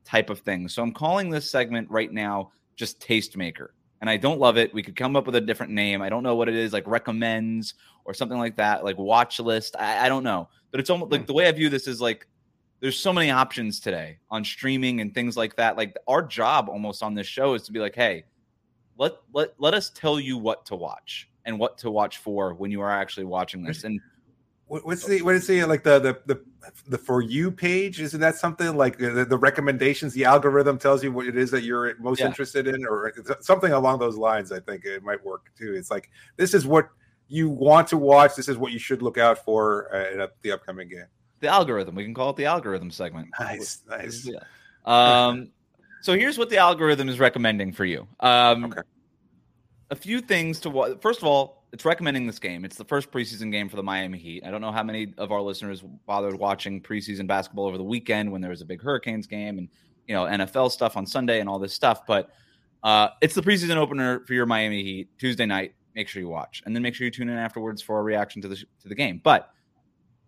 type 0.05 0.29
of 0.29 0.39
things. 0.39 0.73
So 0.73 0.81
I'm 0.81 0.93
calling 0.93 1.29
this 1.29 1.49
segment 1.49 1.89
right 1.89 2.11
now 2.11 2.51
just 2.75 3.01
taste 3.01 3.35
maker. 3.35 3.73
And 4.03 4.09
I 4.09 4.17
don't 4.17 4.37
love 4.37 4.57
it. 4.57 4.73
We 4.73 4.83
could 4.83 4.97
come 4.97 5.15
up 5.15 5.25
with 5.25 5.35
a 5.35 5.39
different 5.39 5.71
name. 5.71 6.01
I 6.01 6.09
don't 6.09 6.23
know 6.23 6.35
what 6.35 6.49
it 6.49 6.55
is, 6.55 6.73
like 6.73 6.85
recommends 6.85 7.75
or 8.03 8.13
something 8.13 8.37
like 8.37 8.57
that, 8.57 8.83
like 8.83 8.97
watch 8.97 9.39
list. 9.39 9.77
I, 9.79 10.07
I 10.07 10.09
don't 10.09 10.25
know. 10.25 10.49
But 10.71 10.81
it's 10.81 10.89
almost 10.89 11.09
like 11.13 11.21
hmm. 11.21 11.27
the 11.27 11.33
way 11.33 11.47
I 11.47 11.51
view 11.53 11.69
this 11.69 11.87
is 11.87 12.01
like 12.01 12.27
there's 12.81 12.99
so 12.99 13.13
many 13.13 13.31
options 13.31 13.79
today 13.79 14.17
on 14.29 14.43
streaming 14.43 14.99
and 14.99 15.15
things 15.15 15.37
like 15.37 15.55
that. 15.55 15.77
Like 15.77 15.95
our 16.05 16.21
job 16.21 16.67
almost 16.67 17.01
on 17.01 17.15
this 17.15 17.27
show 17.27 17.53
is 17.53 17.61
to 17.61 17.71
be 17.71 17.79
like, 17.79 17.95
hey, 17.95 18.25
let 18.97 19.13
let 19.31 19.53
let 19.57 19.73
us 19.73 19.89
tell 19.89 20.19
you 20.19 20.37
what 20.37 20.65
to 20.65 20.75
watch 20.75 21.29
and 21.45 21.57
what 21.57 21.77
to 21.77 21.89
watch 21.89 22.17
for 22.17 22.55
when 22.55 22.71
you 22.71 22.81
are 22.81 22.91
actually 22.91 23.23
watching 23.23 23.63
this. 23.63 23.83
Hmm. 23.83 23.87
And 23.87 24.01
What, 24.01 24.12
what's 24.67 25.05
the 25.05 25.21
what 25.21 25.35
is 25.35 25.45
the 25.47 25.63
like 25.65 25.83
the 25.83 25.99
the 25.99 26.19
the, 26.25 26.41
the 26.87 26.97
for 26.97 27.21
you 27.21 27.51
page? 27.51 28.01
Isn't 28.01 28.19
that 28.21 28.35
something 28.35 28.75
like 28.75 28.97
the, 28.97 29.25
the 29.25 29.37
recommendations? 29.37 30.13
The 30.13 30.25
algorithm 30.25 30.77
tells 30.77 31.03
you 31.03 31.11
what 31.11 31.27
it 31.27 31.37
is 31.37 31.51
that 31.51 31.63
you're 31.63 31.95
most 31.99 32.19
Yeah. 32.19 32.27
interested 32.27 32.67
in, 32.67 32.85
or 32.85 33.13
something 33.41 33.71
along 33.71 33.99
those 33.99 34.15
lines. 34.17 34.51
I 34.51 34.59
think 34.59 34.85
it 34.85 35.03
might 35.03 35.23
work 35.23 35.51
too. 35.57 35.73
It's 35.75 35.91
like 35.91 36.09
this 36.37 36.53
is 36.53 36.65
what 36.65 36.89
you 37.27 37.49
want 37.49 37.87
to 37.89 37.97
watch. 37.97 38.35
This 38.35 38.47
is 38.49 38.57
what 38.57 38.71
you 38.71 38.79
should 38.79 39.01
look 39.01 39.17
out 39.17 39.43
for 39.43 39.93
uh, 39.95 40.11
in 40.13 40.21
up- 40.21 40.35
the 40.41 40.51
upcoming 40.51 40.89
game. 40.89 41.05
the 41.39 41.47
algorithm, 41.49 41.95
we 41.95 42.03
can 42.05 42.13
call 42.13 42.29
it 42.29 42.35
the 42.37 42.45
algorithm 42.45 42.89
segment. 42.91 43.27
Nice, 43.39 43.81
nice. 43.89 44.25
Yeah. 44.25 44.39
Um, 44.85 45.51
so 46.01 46.13
here's 46.17 46.37
what 46.37 46.49
the 46.49 46.57
algorithm 46.57 47.09
is 47.09 47.19
recommending 47.19 47.71
for 47.73 47.85
you. 47.85 48.07
Um, 48.19 48.65
Okay. 48.65 48.81
A 49.89 49.95
few 49.95 50.21
things 50.21 50.59
to 50.61 50.69
watch. 50.69 50.97
First 51.01 51.19
of 51.21 51.25
all, 51.27 51.62
it's 51.73 51.85
recommending 51.85 52.27
this 52.27 52.37
game. 52.37 52.63
It's 52.63 52.75
the 52.75 52.85
first 52.85 53.11
preseason 53.11 53.51
game 53.51 53.67
for 53.67 53.77
the 53.77 53.83
Miami 53.83 54.19
Heat. 54.19 54.43
I 54.45 54.51
don't 54.51 54.61
know 54.61 54.71
how 54.71 54.83
many 54.83 55.11
of 55.17 55.31
our 55.31 55.41
listeners 55.41 55.83
bothered 56.05 56.35
watching 56.35 56.79
preseason 56.79 57.25
basketball 57.25 57.65
over 57.65 57.79
the 57.79 57.83
weekend 57.83 58.31
when 58.31 58.41
there 58.41 58.51
was 58.51 58.61
a 58.61 58.65
big 58.65 58.79
Hurricanes 58.79 59.25
game 59.25 59.57
and 59.57 59.67
you 60.07 60.13
know 60.13 60.25
NFL 60.25 60.69
stuff 60.69 60.95
on 60.95 61.07
Sunday 61.07 61.39
and 61.39 61.49
all 61.49 61.57
this 61.57 61.73
stuff. 61.73 62.05
But 62.05 62.29
uh, 62.83 63.09
it's 63.21 63.33
the 63.33 63.41
preseason 63.41 63.75
opener 63.75 64.23
for 64.27 64.35
your 64.35 64.45
Miami 64.45 64.83
Heat 64.83 65.09
Tuesday 65.17 65.47
night. 65.47 65.73
Make 65.95 66.07
sure 66.07 66.21
you 66.21 66.29
watch, 66.29 66.61
and 66.65 66.75
then 66.75 66.83
make 66.83 66.93
sure 66.93 67.05
you 67.05 67.11
tune 67.11 67.27
in 67.27 67.37
afterwards 67.37 67.81
for 67.81 67.99
a 67.99 68.03
reaction 68.03 68.41
to 68.43 68.47
the 68.47 68.55
to 68.55 68.87
the 68.87 68.95
game. 68.95 69.19
But 69.23 69.49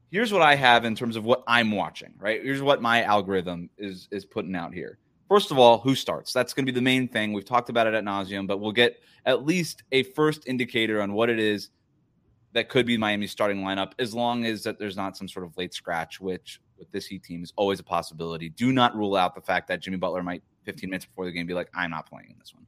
here's 0.10 0.34
what 0.34 0.42
I 0.42 0.56
have 0.56 0.84
in 0.84 0.96
terms 0.96 1.16
of 1.16 1.26
what 1.26 1.44
I'm 1.48 1.72
watching. 1.72 2.16
Right, 2.18 2.42
here's 2.42 2.64
what 2.64 2.82
my 2.82 3.04
algorithm 3.04 3.70
is 3.78 4.08
is 4.10 4.26
putting 4.26 4.56
out 4.56 4.74
here. 4.74 4.98
First 5.28 5.52
of 5.52 5.58
all, 5.58 5.80
who 5.80 5.96
starts? 5.96 6.34
That's 6.34 6.54
going 6.54 6.66
to 6.66 6.72
be 6.72 6.76
the 6.76 6.84
main 6.84 7.08
thing. 7.08 7.34
We've 7.34 7.46
talked 7.46 7.70
about 7.70 7.88
it 7.88 7.94
at 7.94 8.04
nauseum, 8.04 8.46
but 8.46 8.60
we'll 8.60 8.72
get 8.72 9.00
at 9.26 9.46
least 9.46 9.84
a 9.92 10.04
first 10.04 10.48
indicator 10.48 11.02
on 11.02 11.14
what 11.14 11.30
it 11.30 11.40
is 11.40 11.70
that 12.54 12.70
could 12.70 12.86
be 12.86 12.98
Miami's 12.98 13.32
starting 13.32 13.64
lineup, 13.64 13.94
as 14.00 14.14
long 14.14 14.46
as 14.46 14.64
that 14.64 14.80
there's 14.80 14.96
not 14.96 15.18
some 15.18 15.28
sort 15.28 15.46
of 15.46 15.58
late 15.58 15.74
scratch, 15.74 16.22
which 16.22 16.62
with 16.78 16.92
this 16.92 17.06
Heat 17.08 17.24
team 17.24 17.44
is 17.44 17.52
always 17.56 17.80
a 17.80 17.84
possibility. 17.84 18.50
Do 18.50 18.72
not 18.72 18.96
rule 18.96 19.16
out 19.16 19.36
the 19.36 19.42
fact 19.42 19.68
that 19.68 19.82
Jimmy 19.82 19.98
Butler 19.98 20.24
might 20.24 20.44
15 20.64 20.90
minutes 20.90 21.06
before 21.06 21.26
the 21.26 21.32
game 21.32 21.48
be 21.48 21.54
like, 21.54 21.70
I'm 21.74 21.90
not 21.90 22.08
playing 22.08 22.30
in 22.32 22.40
this 22.40 22.54
one. 22.54 22.66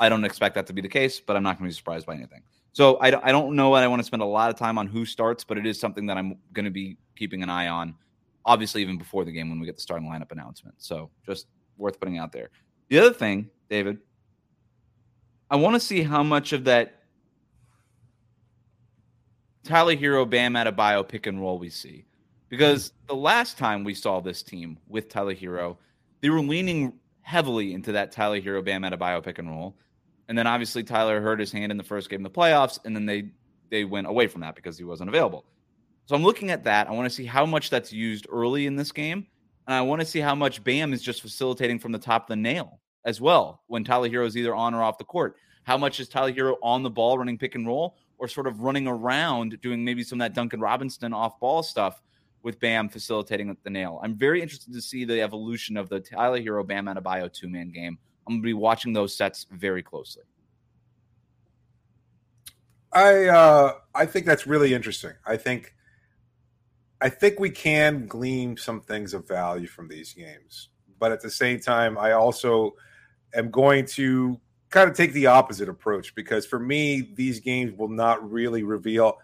I 0.00 0.08
don't 0.08 0.24
expect 0.24 0.54
that 0.54 0.66
to 0.68 0.72
be 0.72 0.80
the 0.80 0.88
case, 0.88 1.20
but 1.20 1.36
I'm 1.36 1.42
not 1.42 1.58
going 1.58 1.68
to 1.68 1.74
be 1.74 1.76
surprised 1.76 2.06
by 2.06 2.14
anything. 2.14 2.42
So 2.72 2.96
I 2.96 3.08
I 3.28 3.32
don't 3.32 3.54
know 3.54 3.68
what 3.68 3.82
I 3.82 3.88
want 3.88 4.00
to 4.00 4.06
spend 4.06 4.22
a 4.22 4.26
lot 4.26 4.48
of 4.50 4.56
time 4.56 4.78
on 4.78 4.86
who 4.86 5.04
starts, 5.04 5.44
but 5.44 5.58
it 5.58 5.66
is 5.66 5.78
something 5.78 6.06
that 6.06 6.16
I'm 6.16 6.38
going 6.54 6.64
to 6.64 6.70
be 6.70 6.96
keeping 7.16 7.42
an 7.42 7.50
eye 7.50 7.68
on, 7.68 7.94
obviously, 8.46 8.80
even 8.80 8.96
before 8.96 9.24
the 9.24 9.32
game 9.32 9.50
when 9.50 9.60
we 9.60 9.66
get 9.66 9.76
the 9.76 9.82
starting 9.82 10.08
lineup 10.08 10.32
announcement. 10.32 10.76
So 10.78 11.10
just 11.26 11.48
worth 11.76 11.98
putting 12.00 12.18
out 12.18 12.32
there. 12.32 12.50
The 12.88 12.98
other 12.98 13.12
thing, 13.12 13.50
David, 13.68 13.98
I 15.50 15.56
want 15.56 15.74
to 15.74 15.80
see 15.80 16.02
how 16.02 16.22
much 16.22 16.52
of 16.52 16.64
that 16.64 17.02
Tyler 19.64 19.94
Herro, 19.94 20.28
Bam 20.28 20.54
Adebayo 20.54 21.06
pick 21.06 21.26
and 21.26 21.40
roll 21.40 21.58
we 21.58 21.70
see. 21.70 22.04
Because 22.48 22.92
the 23.06 23.14
last 23.14 23.56
time 23.56 23.84
we 23.84 23.94
saw 23.94 24.20
this 24.20 24.42
team 24.42 24.78
with 24.88 25.08
Tyler 25.08 25.34
Herro, 25.34 25.78
they 26.20 26.30
were 26.30 26.40
leaning 26.40 26.94
heavily 27.22 27.72
into 27.72 27.92
that 27.92 28.12
Tyler 28.12 28.40
Herro, 28.40 28.64
Bam 28.64 28.82
Adebayo 28.82 29.22
pick 29.22 29.38
and 29.38 29.48
roll. 29.48 29.76
And 30.28 30.36
then 30.36 30.46
obviously 30.46 30.82
Tyler 30.82 31.20
hurt 31.20 31.40
his 31.40 31.52
hand 31.52 31.72
in 31.72 31.78
the 31.78 31.84
first 31.84 32.10
game 32.10 32.24
of 32.24 32.32
the 32.32 32.38
playoffs, 32.38 32.78
and 32.84 32.94
then 32.94 33.06
they 33.06 33.30
they 33.70 33.84
went 33.84 34.06
away 34.06 34.26
from 34.26 34.42
that 34.42 34.54
because 34.54 34.76
he 34.76 34.84
wasn't 34.84 35.08
available. 35.08 35.46
So 36.04 36.14
I'm 36.14 36.22
looking 36.22 36.50
at 36.50 36.64
that. 36.64 36.88
I 36.88 36.92
want 36.92 37.06
to 37.06 37.14
see 37.14 37.24
how 37.24 37.46
much 37.46 37.70
that's 37.70 37.92
used 37.92 38.26
early 38.30 38.66
in 38.66 38.76
this 38.76 38.92
game. 38.92 39.26
And 39.66 39.74
I 39.74 39.80
want 39.82 40.00
to 40.00 40.06
see 40.06 40.20
how 40.20 40.34
much 40.34 40.64
Bam 40.64 40.92
is 40.92 41.02
just 41.02 41.22
facilitating 41.22 41.78
from 41.78 41.92
the 41.92 41.98
top 41.98 42.24
of 42.24 42.28
the 42.28 42.36
nail 42.36 42.80
as 43.04 43.20
well 43.20 43.62
when 43.66 43.84
Tyler 43.84 44.08
Herro 44.08 44.26
is 44.26 44.36
either 44.36 44.54
on 44.54 44.74
or 44.74 44.82
off 44.82 44.98
the 44.98 45.04
court. 45.04 45.36
How 45.64 45.76
much 45.76 46.00
is 46.00 46.08
Tyler 46.08 46.32
Herro 46.32 46.56
on 46.62 46.82
the 46.82 46.90
ball 46.90 47.18
running 47.18 47.38
pick 47.38 47.54
and 47.54 47.66
roll 47.66 47.96
or 48.18 48.28
sort 48.28 48.46
of 48.46 48.60
running 48.60 48.86
around 48.86 49.60
doing 49.60 49.84
maybe 49.84 50.02
some 50.02 50.20
of 50.20 50.24
that 50.24 50.34
Duncan 50.34 50.60
Robinson 50.60 51.12
off 51.12 51.38
ball 51.38 51.62
stuff 51.62 52.02
with 52.42 52.58
Bam 52.58 52.88
facilitating 52.88 53.50
at 53.50 53.62
the 53.62 53.70
nail? 53.70 54.00
I'm 54.02 54.16
very 54.16 54.42
interested 54.42 54.72
to 54.74 54.80
see 54.80 55.04
the 55.04 55.20
evolution 55.20 55.76
of 55.76 55.88
the 55.88 56.00
Tyler 56.00 56.40
Herro 56.40 56.66
Bam 56.66 56.86
Adebayo 56.86 57.32
two 57.32 57.48
man 57.48 57.70
game. 57.70 57.98
I'm 58.26 58.34
going 58.34 58.42
to 58.42 58.46
be 58.46 58.54
watching 58.54 58.92
those 58.92 59.16
sets 59.16 59.46
very 59.50 59.82
closely. 59.82 60.22
I 62.92 63.26
uh, 63.26 63.74
I 63.94 64.06
think 64.06 64.26
that's 64.26 64.46
really 64.46 64.74
interesting. 64.74 65.12
I 65.24 65.36
think 65.36 65.74
I 67.02 67.08
think 67.08 67.40
we 67.40 67.50
can 67.50 68.06
glean 68.06 68.56
some 68.56 68.80
things 68.80 69.12
of 69.12 69.26
value 69.26 69.66
from 69.66 69.88
these 69.88 70.12
games, 70.12 70.68
but 71.00 71.10
at 71.10 71.20
the 71.20 71.30
same 71.30 71.58
time, 71.58 71.98
I 71.98 72.12
also 72.12 72.76
am 73.34 73.50
going 73.50 73.86
to 73.86 74.40
kind 74.70 74.88
of 74.88 74.96
take 74.96 75.12
the 75.12 75.26
opposite 75.26 75.68
approach 75.68 76.14
because 76.14 76.46
for 76.46 76.60
me, 76.60 77.12
these 77.14 77.40
games 77.40 77.76
will 77.76 77.88
not 77.88 78.30
really 78.30 78.62
reveal 78.62 79.18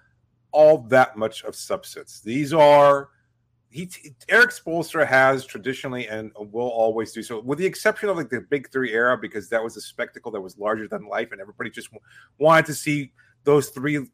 all 0.50 0.78
that 0.88 1.16
much 1.16 1.44
of 1.44 1.54
substance. 1.54 2.20
These 2.20 2.52
are 2.52 3.10
he 3.70 3.88
Erik 4.28 4.50
Spoelstra 4.50 5.06
has 5.06 5.44
traditionally 5.44 6.08
and 6.08 6.32
will 6.36 6.68
always 6.68 7.12
do 7.12 7.22
so, 7.22 7.40
with 7.40 7.58
the 7.58 7.66
exception 7.66 8.08
of 8.08 8.16
like 8.16 8.30
the 8.30 8.40
Big 8.40 8.72
Three 8.72 8.92
era, 8.92 9.16
because 9.16 9.48
that 9.50 9.62
was 9.62 9.76
a 9.76 9.80
spectacle 9.80 10.32
that 10.32 10.40
was 10.40 10.58
larger 10.58 10.88
than 10.88 11.06
life, 11.06 11.30
and 11.30 11.40
everybody 11.40 11.70
just 11.70 11.90
wanted 12.38 12.66
to 12.66 12.74
see 12.74 13.12
those 13.44 13.68
three 13.68 14.04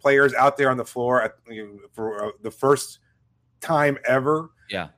players 0.00 0.32
out 0.34 0.56
there 0.56 0.70
on 0.70 0.76
the 0.76 0.84
floor 0.84 1.22
at, 1.22 1.34
you 1.48 1.66
know, 1.66 1.78
for 1.92 2.24
uh, 2.24 2.30
the 2.42 2.50
first 2.50 2.98
time 3.60 3.98
ever. 4.04 4.50
Yeah. 4.68 4.88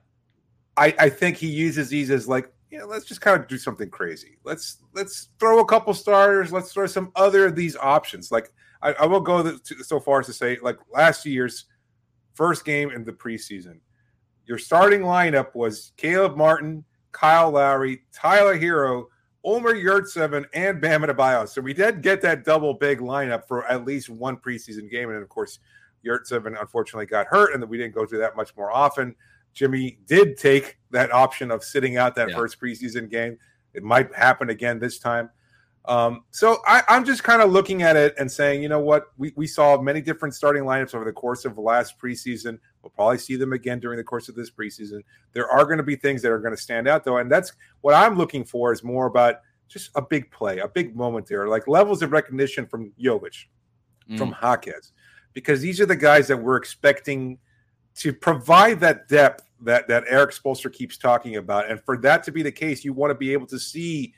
I, 0.76 0.94
I 0.98 1.08
think 1.08 1.36
he 1.36 1.48
uses 1.48 1.88
these 1.88 2.10
as 2.10 2.26
like, 2.28 2.52
you 2.70 2.78
know, 2.78 2.86
let's 2.86 3.04
just 3.04 3.20
kind 3.20 3.38
of 3.38 3.46
do 3.48 3.58
something 3.58 3.90
crazy. 3.90 4.38
Let's 4.44 4.78
let's 4.94 5.28
throw 5.38 5.60
a 5.60 5.66
couple 5.66 5.92
starters. 5.92 6.52
Let's 6.52 6.72
throw 6.72 6.86
some 6.86 7.12
other 7.16 7.46
of 7.46 7.54
these 7.54 7.76
options. 7.76 8.32
Like 8.32 8.50
I, 8.80 8.92
I 8.92 9.06
will 9.06 9.20
go 9.20 9.42
to, 9.42 9.84
so 9.84 10.00
far 10.00 10.20
as 10.20 10.26
to 10.26 10.32
say, 10.32 10.58
like 10.62 10.78
last 10.90 11.26
year's 11.26 11.66
first 12.34 12.64
game 12.64 12.90
in 12.90 13.04
the 13.04 13.12
preseason, 13.12 13.80
your 14.46 14.56
starting 14.56 15.02
lineup 15.02 15.54
was 15.54 15.92
Caleb 15.98 16.36
Martin, 16.36 16.84
Kyle 17.12 17.50
Lowry, 17.50 18.02
Tyler 18.12 18.58
Herro, 18.58 19.04
Omer 19.44 19.74
Yurtseven, 19.74 20.46
and 20.54 20.80
Bam 20.80 21.02
Adebayo. 21.02 21.46
So 21.48 21.60
we 21.60 21.74
did 21.74 22.00
get 22.00 22.22
that 22.22 22.44
double 22.44 22.74
big 22.74 23.00
lineup 23.00 23.46
for 23.46 23.66
at 23.66 23.84
least 23.84 24.08
one 24.08 24.36
preseason 24.36 24.90
game. 24.90 25.10
And 25.10 25.22
of 25.22 25.28
course, 25.28 25.58
Yurtseven 26.06 26.60
unfortunately 26.60 27.06
got 27.06 27.26
hurt, 27.26 27.54
and 27.54 27.68
we 27.68 27.78
didn't 27.78 27.94
go 27.94 28.06
through 28.06 28.20
that 28.20 28.36
much 28.36 28.56
more 28.56 28.72
often. 28.72 29.14
Jimmy 29.52 29.98
did 30.06 30.36
take 30.36 30.78
that 30.90 31.12
option 31.12 31.50
of 31.50 31.62
sitting 31.62 31.96
out 31.96 32.14
that 32.14 32.30
yeah. 32.30 32.36
first 32.36 32.60
preseason 32.60 33.10
game. 33.10 33.38
It 33.74 33.82
might 33.82 34.14
happen 34.14 34.50
again 34.50 34.78
this 34.78 34.98
time. 34.98 35.30
Um, 35.84 36.24
so 36.30 36.58
I, 36.66 36.82
am 36.88 37.04
just 37.04 37.24
kind 37.24 37.42
of 37.42 37.50
looking 37.50 37.82
at 37.82 37.96
it 37.96 38.14
and 38.18 38.30
saying, 38.30 38.62
you 38.62 38.68
know 38.68 38.78
what, 38.78 39.06
we, 39.18 39.32
we 39.34 39.48
saw 39.48 39.80
many 39.80 40.00
different 40.00 40.34
starting 40.34 40.62
lineups 40.62 40.94
over 40.94 41.04
the 41.04 41.12
course 41.12 41.44
of 41.44 41.56
the 41.56 41.60
last 41.60 41.98
preseason. 41.98 42.58
We'll 42.82 42.90
probably 42.90 43.18
see 43.18 43.34
them 43.34 43.52
again 43.52 43.80
during 43.80 43.96
the 43.96 44.04
course 44.04 44.28
of 44.28 44.36
this 44.36 44.50
preseason. 44.50 45.00
There 45.32 45.50
are 45.50 45.64
going 45.64 45.78
to 45.78 45.82
be 45.82 45.96
things 45.96 46.22
that 46.22 46.30
are 46.30 46.38
going 46.38 46.54
to 46.54 46.60
stand 46.60 46.86
out 46.86 47.04
though, 47.04 47.18
and 47.18 47.30
that's 47.30 47.52
what 47.80 47.94
I'm 47.94 48.16
looking 48.16 48.44
for 48.44 48.72
is 48.72 48.84
more 48.84 49.06
about 49.06 49.36
just 49.68 49.90
a 49.96 50.02
big 50.02 50.30
play, 50.30 50.58
a 50.58 50.68
big 50.68 50.94
moment 50.94 51.26
there, 51.26 51.48
like 51.48 51.66
levels 51.66 52.02
of 52.02 52.12
recognition 52.12 52.66
from 52.66 52.92
Jovic, 53.02 53.46
mm. 54.08 54.18
from 54.18 54.36
Jaquez, 54.40 54.92
because 55.34 55.60
these 55.60 55.80
are 55.80 55.86
the 55.86 55.96
guys 55.96 56.28
that 56.28 56.36
we're 56.36 56.56
expecting 56.56 57.38
to 57.96 58.12
provide 58.12 58.80
that 58.80 59.08
depth 59.08 59.48
that 59.60 59.86
that 59.88 60.04
Erik 60.08 60.30
Spoelstra 60.30 60.72
keeps 60.72 60.96
talking 60.96 61.36
about, 61.36 61.70
and 61.70 61.80
for 61.82 61.96
that 61.98 62.22
to 62.24 62.32
be 62.32 62.42
the 62.42 62.52
case, 62.52 62.84
you 62.84 62.92
want 62.92 63.10
to 63.10 63.14
be 63.14 63.32
able 63.32 63.46
to 63.46 63.58
see 63.58 64.14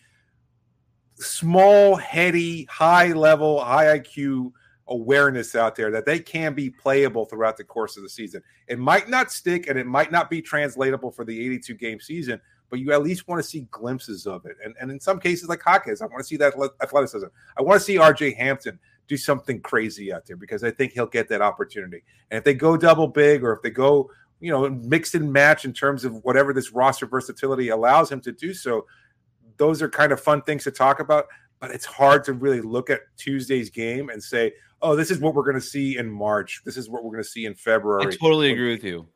small, 1.17 1.97
heady, 1.97 2.65
high 2.65 3.13
level, 3.13 3.63
high 3.63 3.99
IQ 3.99 4.53
awareness 4.89 5.55
out 5.55 5.75
there 5.75 5.91
that 5.91 6.05
they 6.05 6.19
can 6.19 6.53
be 6.53 6.69
playable 6.69 7.25
throughout 7.25 7.57
the 7.57 7.65
course 7.65 7.97
of 7.97 8.03
the 8.03 8.09
season. 8.09 8.43
It 8.69 8.79
might 8.79 9.09
not 9.09 9.33
stick 9.33 9.69
and 9.69 9.79
it 9.79 9.87
might 9.87 10.13
not 10.13 10.29
be 10.29 10.43
translatable 10.43 11.11
for 11.11 11.25
the 11.25 11.39
82 11.45 11.75
game 11.75 12.01
season, 12.01 12.41
but 12.69 12.81
you 12.81 12.93
at 12.93 13.03
least 13.03 13.27
want 13.27 13.43
to 13.43 13.49
see 13.49 13.67
glimpses 13.71 14.27
of 14.27 14.45
it. 14.45 14.57
And, 14.63 14.75
and 14.81 14.91
in 14.91 15.01
some 15.01 15.21
cases, 15.21 15.49
like 15.49 15.63
Jaquez, 15.65 16.03
I 16.03 16.07
want 16.07 16.19
to 16.19 16.25
see 16.25 16.37
that 16.37 16.55
athleticism. 16.83 17.27
I 17.57 17.63
want 17.63 17.81
to 17.81 17.85
see 17.85 17.97
RJ 17.97 18.37
Hampton 18.37 18.79
do 19.09 19.17
something 19.17 19.61
crazy 19.61 20.13
out 20.13 20.27
there 20.27 20.37
because 20.37 20.65
I 20.65 20.71
think 20.71 20.93
he'll 20.93 21.07
get 21.07 21.29
that 21.29 21.43
opportunity. 21.43 22.03
And 22.31 22.39
if 22.39 22.45
they 22.45 22.55
go 22.55 22.77
double 22.77 23.09
big 23.09 23.43
or 23.43 23.53
if 23.53 23.63
they 23.63 23.71
go, 23.71 24.11
you 24.41 24.51
know, 24.51 24.69
mix 24.69 25.15
and 25.15 25.33
match 25.33 25.65
in 25.65 25.73
terms 25.73 26.05
of 26.05 26.15
whatever 26.25 26.53
this 26.53 26.73
roster 26.73 27.07
versatility 27.07 27.69
allows 27.69 28.11
him 28.11 28.21
to 28.23 28.33
do 28.33 28.55
so, 28.55 28.87
those 29.57 29.83
are 29.83 29.89
kind 29.89 30.13
of 30.13 30.21
fun 30.21 30.43
things 30.43 30.65
to 30.65 30.71
talk 30.71 31.01
about, 31.01 31.27
but 31.61 31.71
it's 31.71 31.85
hard 31.85 32.25
to 32.25 32.33
really 32.33 32.61
look 32.61 32.91
at 32.91 33.01
Tuesday's 33.17 33.71
game 33.71 34.09
and 34.09 34.23
say, 34.23 34.53
oh, 34.83 34.97
this 34.97 35.11
is 35.11 35.19
what 35.19 35.35
we're 35.35 35.45
going 35.45 35.55
to 35.55 35.61
see 35.61 35.97
in 35.97 36.11
March. 36.11 36.63
This 36.65 36.77
is 36.77 36.91
what 36.91 37.05
we're 37.05 37.13
going 37.13 37.23
to 37.23 37.29
see 37.29 37.47
in 37.47 37.55
February. 37.55 38.07
I 38.07 38.11
totally 38.11 38.53
agree 38.53 38.73
with 38.73 38.85
you. 38.85 39.07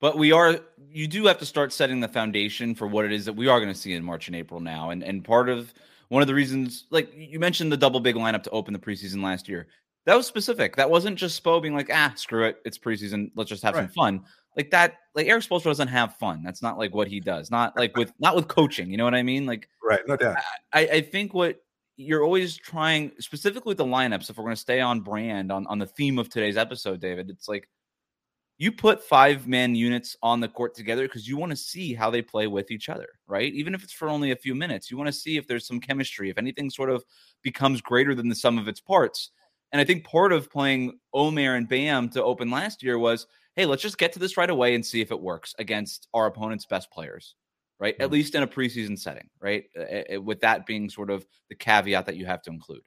But 0.00 0.18
we 0.18 0.32
are 0.32 0.58
you 0.90 1.06
do 1.06 1.26
have 1.26 1.38
to 1.38 1.46
start 1.46 1.72
setting 1.72 2.00
the 2.00 2.08
foundation 2.08 2.74
for 2.74 2.88
what 2.88 3.04
it 3.04 3.12
is 3.12 3.24
that 3.26 3.34
we 3.34 3.46
are 3.46 3.60
going 3.60 3.72
to 3.72 3.78
see 3.78 3.92
in 3.92 4.02
March 4.02 4.26
and 4.26 4.34
April 4.34 4.58
now. 4.58 4.90
And 4.90 5.04
and 5.04 5.22
part 5.22 5.48
of 5.48 5.72
one 6.12 6.22
of 6.22 6.28
the 6.28 6.34
reasons, 6.34 6.86
like 6.90 7.12
you 7.16 7.40
mentioned 7.40 7.72
the 7.72 7.76
double 7.76 8.00
big 8.00 8.16
lineup 8.16 8.42
to 8.44 8.50
open 8.50 8.72
the 8.72 8.78
preseason 8.78 9.22
last 9.22 9.48
year. 9.48 9.66
That 10.04 10.16
was 10.16 10.26
specific. 10.26 10.76
That 10.76 10.90
wasn't 10.90 11.16
just 11.16 11.42
Spo 11.42 11.62
being 11.62 11.74
like, 11.74 11.88
ah, 11.92 12.12
screw 12.16 12.44
it. 12.44 12.56
It's 12.64 12.76
preseason. 12.76 13.30
Let's 13.36 13.48
just 13.48 13.62
have 13.62 13.74
right. 13.74 13.82
some 13.82 13.92
fun 13.92 14.24
like 14.56 14.70
that 14.70 14.98
like 15.14 15.26
Erik 15.26 15.42
Spoelstra 15.42 15.64
doesn't 15.64 15.88
have 15.88 16.16
fun. 16.16 16.42
That's 16.42 16.62
not 16.62 16.78
like 16.78 16.94
what 16.94 17.08
he 17.08 17.20
does. 17.20 17.50
Not 17.50 17.76
like 17.76 17.96
with 17.96 18.12
not 18.18 18.36
with 18.36 18.48
coaching. 18.48 18.90
You 18.90 18.96
know 18.96 19.04
what 19.04 19.14
I 19.14 19.22
mean? 19.22 19.46
Like 19.46 19.68
right, 19.82 20.00
no 20.06 20.16
doubt. 20.16 20.36
I, 20.72 20.80
I 20.86 21.00
think 21.00 21.34
what 21.34 21.58
you're 21.96 22.24
always 22.24 22.56
trying, 22.56 23.12
specifically 23.18 23.70
with 23.70 23.78
the 23.78 23.84
lineups, 23.84 24.30
if 24.30 24.36
we're 24.36 24.44
going 24.44 24.56
to 24.56 24.60
stay 24.60 24.80
on 24.80 25.00
brand 25.00 25.52
on 25.52 25.66
on 25.66 25.78
the 25.78 25.86
theme 25.86 26.18
of 26.18 26.28
today's 26.28 26.56
episode, 26.56 27.00
David, 27.00 27.30
it's 27.30 27.48
like 27.48 27.68
you 28.62 28.70
put 28.70 29.02
five 29.02 29.48
man 29.48 29.74
units 29.74 30.16
on 30.22 30.38
the 30.38 30.46
court 30.46 30.72
together 30.72 31.02
because 31.02 31.26
you 31.26 31.36
want 31.36 31.50
to 31.50 31.56
see 31.56 31.94
how 31.94 32.10
they 32.10 32.22
play 32.22 32.46
with 32.46 32.70
each 32.70 32.88
other, 32.88 33.08
right? 33.26 33.52
Even 33.54 33.74
if 33.74 33.82
it's 33.82 33.92
for 33.92 34.08
only 34.08 34.30
a 34.30 34.36
few 34.36 34.54
minutes, 34.54 34.88
you 34.88 34.96
want 34.96 35.08
to 35.08 35.12
see 35.12 35.36
if 35.36 35.48
there's 35.48 35.66
some 35.66 35.80
chemistry, 35.80 36.30
if 36.30 36.38
anything 36.38 36.70
sort 36.70 36.88
of 36.88 37.04
becomes 37.42 37.80
greater 37.80 38.14
than 38.14 38.28
the 38.28 38.36
sum 38.36 38.58
of 38.58 38.68
its 38.68 38.78
parts. 38.78 39.30
And 39.72 39.80
I 39.80 39.84
think 39.84 40.04
part 40.04 40.32
of 40.32 40.48
playing 40.48 40.96
Omer 41.12 41.56
and 41.56 41.68
Bam 41.68 42.08
to 42.10 42.22
open 42.22 42.52
last 42.52 42.84
year 42.84 43.00
was 43.00 43.26
hey, 43.56 43.66
let's 43.66 43.82
just 43.82 43.98
get 43.98 44.12
to 44.12 44.20
this 44.20 44.36
right 44.36 44.48
away 44.48 44.76
and 44.76 44.86
see 44.86 45.00
if 45.00 45.10
it 45.10 45.20
works 45.20 45.56
against 45.58 46.06
our 46.14 46.26
opponent's 46.26 46.64
best 46.64 46.88
players, 46.92 47.34
right? 47.80 47.94
Mm-hmm. 47.94 48.02
At 48.04 48.12
least 48.12 48.36
in 48.36 48.44
a 48.44 48.46
preseason 48.46 48.96
setting, 48.96 49.28
right? 49.40 49.64
With 50.22 50.40
that 50.42 50.66
being 50.66 50.88
sort 50.88 51.10
of 51.10 51.26
the 51.48 51.56
caveat 51.56 52.06
that 52.06 52.16
you 52.16 52.26
have 52.26 52.42
to 52.42 52.50
include. 52.50 52.82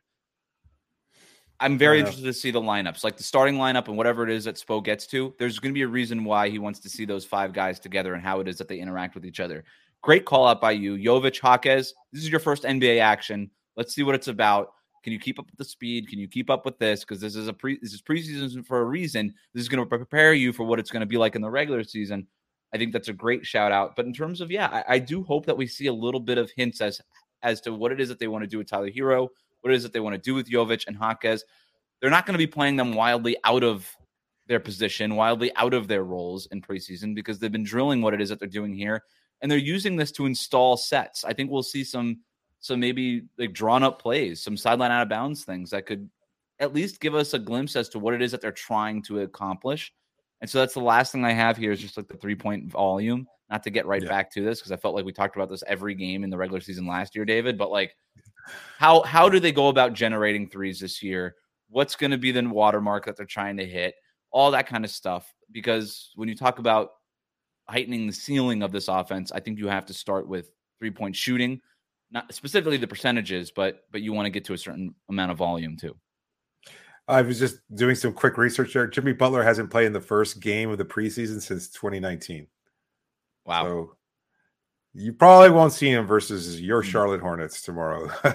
I'm 1.59 1.77
very 1.77 1.99
interested 1.99 2.25
to 2.25 2.33
see 2.33 2.51
the 2.51 2.61
lineups, 2.61 3.03
like 3.03 3.15
the 3.15 3.23
starting 3.23 3.55
lineup 3.55 3.87
and 3.87 3.95
whatever 3.95 4.23
it 4.23 4.29
is 4.29 4.43
that 4.43 4.55
Spo 4.55 4.83
gets 4.83 5.07
to. 5.07 5.33
There's 5.39 5.57
going 5.59 5.71
to 5.71 5.73
be 5.73 5.83
a 5.83 5.87
reason 5.87 6.25
why 6.25 6.49
he 6.49 6.59
wants 6.59 6.79
to 6.81 6.89
see 6.89 7.05
those 7.05 7.23
five 7.23 7.53
guys 7.53 7.79
together 7.79 8.13
and 8.13 8.21
how 8.21 8.41
it 8.41 8.47
is 8.47 8.57
that 8.57 8.67
they 8.67 8.79
interact 8.79 9.15
with 9.15 9.25
each 9.25 9.39
other. 9.39 9.63
Great 10.01 10.25
call 10.25 10.47
out 10.47 10.59
by 10.59 10.71
you, 10.71 10.97
Jovic 10.97 11.41
Jaquez. 11.41 11.93
This 12.11 12.23
is 12.23 12.29
your 12.29 12.41
first 12.41 12.63
NBA 12.63 12.99
action. 12.99 13.49
Let's 13.77 13.95
see 13.95 14.03
what 14.03 14.15
it's 14.15 14.27
about. 14.27 14.73
Can 15.03 15.13
you 15.13 15.19
keep 15.19 15.39
up 15.39 15.45
with 15.45 15.57
the 15.57 15.65
speed? 15.65 16.09
Can 16.09 16.19
you 16.19 16.27
keep 16.27 16.49
up 16.49 16.65
with 16.65 16.77
this? 16.77 17.01
Because 17.01 17.21
this 17.21 17.35
is 17.35 17.47
a 17.47 17.53
pre 17.53 17.77
this 17.81 17.93
is 17.93 18.01
preseason 18.01 18.65
for 18.65 18.81
a 18.81 18.85
reason. 18.85 19.33
This 19.53 19.61
is 19.61 19.69
going 19.69 19.83
to 19.83 19.97
prepare 19.97 20.33
you 20.33 20.51
for 20.51 20.63
what 20.63 20.79
it's 20.79 20.91
going 20.91 21.01
to 21.01 21.05
be 21.05 21.17
like 21.17 21.35
in 21.35 21.41
the 21.41 21.49
regular 21.49 21.83
season. 21.83 22.27
I 22.73 22.77
think 22.77 22.91
that's 22.91 23.07
a 23.07 23.13
great 23.13 23.45
shout 23.45 23.71
out. 23.71 23.95
But 23.95 24.07
in 24.07 24.13
terms 24.13 24.41
of 24.41 24.51
yeah, 24.51 24.67
I, 24.67 24.95
I 24.95 24.99
do 24.99 25.23
hope 25.23 25.45
that 25.45 25.55
we 25.55 25.67
see 25.67 25.87
a 25.87 25.93
little 25.93 26.19
bit 26.19 26.37
of 26.37 26.51
hints 26.55 26.81
as 26.81 26.99
as 27.43 27.61
to 27.61 27.73
what 27.73 27.91
it 27.91 28.01
is 28.01 28.09
that 28.09 28.19
they 28.19 28.27
want 28.27 28.43
to 28.43 28.47
do 28.47 28.57
with 28.57 28.67
Tyler 28.67 28.89
Herro, 28.89 29.29
what 29.65 29.73
it 29.73 29.77
is 29.77 29.83
that 29.83 29.93
they 29.93 29.99
want 29.99 30.13
to 30.13 30.21
do 30.21 30.35
with 30.35 30.47
Jovic 30.47 30.85
and 30.85 30.95
Jaquez. 30.95 31.43
They're 31.99 32.11
not 32.11 32.27
going 32.27 32.35
to 32.35 32.37
be 32.37 32.45
playing 32.45 32.75
them 32.75 32.93
wildly 32.93 33.35
out 33.43 33.63
of 33.63 33.89
their 34.47 34.59
position, 34.59 35.15
wildly 35.15 35.53
out 35.55 35.73
of 35.73 35.87
their 35.87 36.03
roles 36.03 36.45
in 36.51 36.61
preseason 36.61 37.15
because 37.15 37.39
they've 37.39 37.51
been 37.51 37.63
drilling 37.63 38.03
what 38.03 38.13
it 38.13 38.21
is 38.21 38.29
that 38.29 38.39
they're 38.39 38.47
doing 38.47 38.75
here. 38.75 39.01
And 39.41 39.51
they're 39.51 39.57
using 39.57 39.95
this 39.95 40.11
to 40.13 40.27
install 40.27 40.77
sets. 40.77 41.25
I 41.25 41.33
think 41.33 41.49
we'll 41.49 41.63
see 41.63 41.83
some 41.83 42.19
some 42.59 42.79
maybe 42.79 43.23
like 43.39 43.53
drawn 43.53 43.81
up 43.81 43.99
plays, 43.99 44.41
some 44.41 44.55
sideline 44.55 44.91
out 44.91 45.01
of 45.01 45.09
bounds 45.09 45.43
things 45.43 45.71
that 45.71 45.87
could 45.87 46.09
at 46.59 46.73
least 46.73 46.99
give 46.99 47.15
us 47.15 47.33
a 47.33 47.39
glimpse 47.39 47.75
as 47.75 47.89
to 47.89 47.99
what 47.99 48.13
it 48.13 48.21
is 48.21 48.31
that 48.31 48.41
they're 48.41 48.51
trying 48.51 49.01
to 49.03 49.21
accomplish. 49.21 49.91
And 50.41 50.49
so 50.49 50.59
that's 50.59 50.75
the 50.75 50.79
last 50.79 51.11
thing 51.11 51.25
I 51.25 51.33
have 51.33 51.57
here 51.57 51.71
is 51.71 51.81
just 51.81 51.97
like 51.97 52.07
the 52.07 52.17
three 52.17 52.35
point 52.35 52.71
volume. 52.71 53.27
Not 53.49 53.63
to 53.63 53.69
get 53.71 53.85
right 53.85 54.01
yeah. 54.01 54.09
back 54.09 54.31
to 54.33 54.43
this 54.43 54.59
because 54.59 54.71
I 54.71 54.77
felt 54.77 54.95
like 54.95 55.05
we 55.05 55.11
talked 55.11 55.35
about 55.35 55.49
this 55.49 55.63
every 55.67 55.95
game 55.95 56.23
in 56.23 56.29
the 56.29 56.37
regular 56.37 56.61
season 56.61 56.87
last 56.87 57.15
year, 57.15 57.25
David. 57.25 57.57
But 57.57 57.71
like, 57.71 57.95
how 58.77 59.01
how 59.03 59.29
do 59.29 59.39
they 59.39 59.51
go 59.51 59.67
about 59.67 59.93
generating 59.93 60.47
threes 60.47 60.79
this 60.79 61.01
year? 61.01 61.35
What's 61.69 61.95
going 61.95 62.11
to 62.11 62.17
be 62.17 62.31
the 62.31 62.47
watermark 62.47 63.05
that 63.05 63.17
they're 63.17 63.25
trying 63.25 63.57
to 63.57 63.65
hit? 63.65 63.95
All 64.31 64.51
that 64.51 64.67
kind 64.67 64.85
of 64.85 64.91
stuff. 64.91 65.33
Because 65.51 66.11
when 66.15 66.29
you 66.29 66.35
talk 66.35 66.59
about 66.59 66.91
heightening 67.67 68.07
the 68.07 68.13
ceiling 68.13 68.63
of 68.63 68.71
this 68.71 68.87
offense, 68.87 69.31
I 69.31 69.39
think 69.39 69.59
you 69.59 69.67
have 69.67 69.85
to 69.87 69.93
start 69.93 70.27
with 70.27 70.51
three 70.79 70.91
point 70.91 71.15
shooting 71.15 71.61
not 72.11 72.33
specifically 72.33 72.77
the 72.77 72.87
percentages, 72.87 73.51
but 73.51 73.83
but 73.91 74.01
you 74.01 74.13
want 74.13 74.25
to 74.25 74.29
get 74.29 74.45
to 74.45 74.53
a 74.53 74.57
certain 74.57 74.95
amount 75.09 75.31
of 75.31 75.37
volume 75.37 75.77
too. 75.77 75.95
I 77.07 77.21
was 77.21 77.37
just 77.37 77.57
doing 77.75 77.95
some 77.95 78.13
quick 78.13 78.37
research 78.37 78.73
there. 78.73 78.87
Jimmy 78.87 79.13
Butler 79.13 79.43
hasn't 79.43 79.69
played 79.69 79.85
in 79.85 79.93
the 79.93 80.01
first 80.01 80.39
game 80.39 80.71
of 80.71 80.79
the 80.79 80.85
preseason 80.85 81.39
since 81.39 81.69
2019. 81.69 82.47
Wow. 83.45 83.63
So 83.63 83.95
you 84.95 85.11
probably 85.11 85.49
won't 85.49 85.73
see 85.73 85.89
him 85.89 86.07
versus 86.07 86.59
your 86.61 86.81
hmm. 86.81 86.89
Charlotte 86.89 87.21
Hornets 87.21 87.61
tomorrow, 87.61 88.09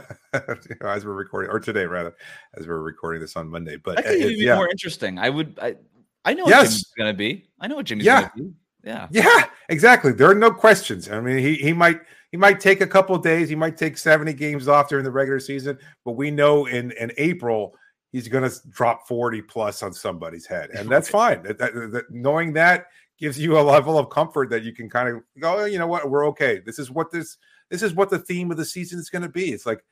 as 0.83 1.05
we're 1.05 1.15
recording, 1.15 1.51
or 1.51 1.59
today 1.59 1.87
rather, 1.87 2.15
as 2.55 2.67
we're 2.67 2.81
recording 2.81 3.21
this 3.21 3.37
on 3.37 3.49
Monday. 3.49 3.77
But 3.77 3.97
that 3.97 4.05
could 4.05 4.29
be 4.29 4.35
yeah. 4.37 4.57
more 4.57 4.69
interesting. 4.69 5.19
I 5.19 5.31
would, 5.31 5.59
I, 5.61 5.77
I 6.25 6.35
know 6.35 6.45
what 6.45 6.51
yes. 6.51 6.69
Jimmy's 6.69 6.93
going 6.97 7.13
to 7.13 7.17
be. 7.17 7.49
I 7.59 7.67
know 7.67 7.77
what 7.77 7.87
Jimmy's 7.87 8.07
yeah. 8.07 8.21
going 8.21 8.31
to 8.31 8.43
be. 8.43 8.55
Yeah, 8.83 9.09
yeah, 9.11 9.45
exactly. 9.69 10.13
There 10.13 10.31
are 10.31 10.35
no 10.35 10.51
questions. 10.51 11.11
I 11.11 11.21
mean, 11.21 11.37
he 11.37 11.57
he 11.57 11.73
might 11.73 12.01
he 12.31 12.39
might 12.39 12.61
take 12.61 12.81
a 12.81 12.87
couple 12.87 13.17
days. 13.19 13.51
He 13.51 13.55
might 13.55 13.77
take 13.77 13.99
70 13.99 14.33
games 14.33 14.69
off 14.69 14.89
during 14.89 15.05
the 15.05 15.11
regular 15.11 15.39
season, 15.39 15.79
but 16.03 16.13
we 16.13 16.31
know 16.31 16.65
in 16.65 16.91
in 16.93 17.13
April 17.19 17.75
he's 18.11 18.27
going 18.27 18.49
to 18.49 18.57
drop 18.71 19.07
40 19.07 19.43
plus 19.43 19.83
on 19.83 19.93
somebody's 19.93 20.47
head, 20.47 20.71
and 20.71 20.89
that's 20.89 21.11
fine. 21.11 21.43
That, 21.43 21.59
that, 21.59 21.75
that, 21.75 22.11
knowing 22.11 22.55
that 22.55 22.87
gives 23.21 23.39
you 23.39 23.59
a 23.59 23.61
level 23.61 23.99
of 23.99 24.11
comfort 24.11 24.51
that 24.51 24.65
you 24.65 24.73
can 24.73 24.89
kind 24.89 25.09
of 25.09 25.23
go, 25.39 25.61
oh, 25.61 25.65
you 25.67 25.79
know 25.79 25.87
what, 25.87 26.11
we're 26.11 26.27
okay. 26.29 26.61
This 26.65 26.79
is 26.79 26.91
what 26.91 27.11
this 27.13 27.37
this 27.69 27.83
is 27.83 27.95
what 27.95 28.11
the 28.11 28.19
theme 28.19 28.51
of 28.51 28.57
the 28.57 28.65
season 28.65 28.99
is 28.99 29.11
going 29.11 29.23
to 29.23 29.29
be. 29.29 29.51
It's 29.53 29.67
like 29.67 29.85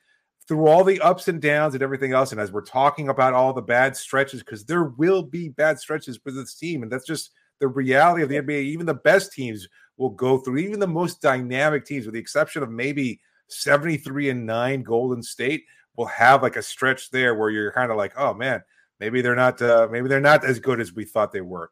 through 0.47 0.67
all 0.67 0.83
the 0.83 0.99
ups 0.99 1.27
and 1.27 1.41
downs 1.41 1.75
and 1.75 1.83
everything 1.83 2.11
else, 2.11 2.31
and 2.31 2.41
as 2.41 2.51
we're 2.51 2.61
talking 2.61 3.07
about 3.07 3.33
all 3.33 3.53
the 3.53 3.61
bad 3.61 3.95
stretches, 3.95 4.41
because 4.41 4.65
there 4.65 4.85
will 4.85 5.21
be 5.21 5.49
bad 5.49 5.79
stretches 5.79 6.17
for 6.17 6.31
this 6.31 6.55
team, 6.55 6.83
and 6.83 6.91
that's 6.91 7.05
just 7.05 7.31
the 7.59 7.67
reality 7.67 8.23
of 8.23 8.29
the 8.29 8.37
NBA. 8.37 8.63
Even 8.63 8.85
the 8.85 8.93
best 8.95 9.31
teams 9.31 9.67
will 9.97 10.09
go 10.09 10.39
through, 10.39 10.57
even 10.57 10.79
the 10.79 10.87
most 10.87 11.21
dynamic 11.21 11.85
teams, 11.85 12.05
with 12.05 12.15
the 12.15 12.19
exception 12.19 12.63
of 12.63 12.71
maybe 12.71 13.19
73 13.47 14.29
and 14.31 14.45
9 14.45 14.83
Golden 14.83 15.21
State, 15.21 15.63
will 15.95 16.07
have 16.07 16.41
like 16.41 16.55
a 16.55 16.63
stretch 16.63 17.11
there 17.11 17.35
where 17.35 17.49
you're 17.49 17.71
kind 17.71 17.91
of 17.91 17.97
like, 17.97 18.13
oh 18.17 18.33
man, 18.33 18.63
maybe 18.99 19.21
they're 19.21 19.35
not 19.35 19.61
uh, 19.61 19.87
maybe 19.91 20.07
they're 20.07 20.19
not 20.19 20.43
as 20.43 20.59
good 20.59 20.81
as 20.81 20.93
we 20.93 21.05
thought 21.05 21.31
they 21.31 21.41
were. 21.41 21.69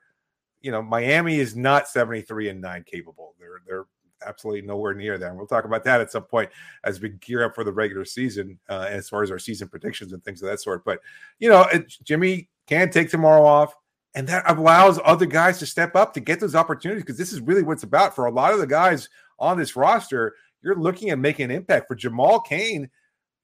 You 0.67 0.73
know, 0.73 0.81
Miami 0.81 1.39
is 1.39 1.55
not 1.55 1.87
73 1.87 2.49
and 2.49 2.59
9 2.59 2.83
capable. 2.83 3.35
They're 3.39 3.61
they're 3.65 3.85
absolutely 4.27 4.67
nowhere 4.67 4.93
near 4.93 5.17
that. 5.17 5.29
And 5.29 5.37
we'll 5.37 5.47
talk 5.47 5.63
about 5.63 5.85
that 5.85 6.01
at 6.01 6.11
some 6.11 6.23
point 6.23 6.49
as 6.83 6.99
we 6.99 7.07
gear 7.07 7.45
up 7.45 7.55
for 7.55 7.63
the 7.63 7.71
regular 7.71 8.03
season, 8.03 8.59
uh, 8.67 8.85
as 8.89 9.07
far 9.07 9.23
as 9.23 9.31
our 9.31 9.39
season 9.39 9.69
predictions 9.69 10.11
and 10.11 10.21
things 10.25 10.41
of 10.41 10.49
that 10.49 10.59
sort. 10.59 10.83
But 10.83 10.99
you 11.39 11.47
know, 11.47 11.61
it, 11.71 11.93
Jimmy 12.03 12.49
can 12.67 12.89
take 12.89 13.09
tomorrow 13.09 13.45
off 13.45 13.73
and 14.13 14.27
that 14.27 14.43
allows 14.49 14.99
other 15.05 15.25
guys 15.25 15.57
to 15.59 15.65
step 15.65 15.95
up 15.95 16.13
to 16.15 16.19
get 16.19 16.41
those 16.41 16.53
opportunities 16.53 17.03
because 17.03 17.17
this 17.17 17.31
is 17.31 17.39
really 17.39 17.63
what 17.63 17.73
it's 17.73 17.83
about 17.83 18.13
for 18.13 18.25
a 18.25 18.31
lot 18.31 18.51
of 18.51 18.59
the 18.59 18.67
guys 18.67 19.07
on 19.39 19.57
this 19.57 19.77
roster, 19.77 20.35
you're 20.61 20.75
looking 20.75 21.11
at 21.11 21.17
making 21.17 21.45
an 21.45 21.51
impact 21.51 21.87
for 21.87 21.95
Jamal 21.95 22.41
Cain. 22.41 22.89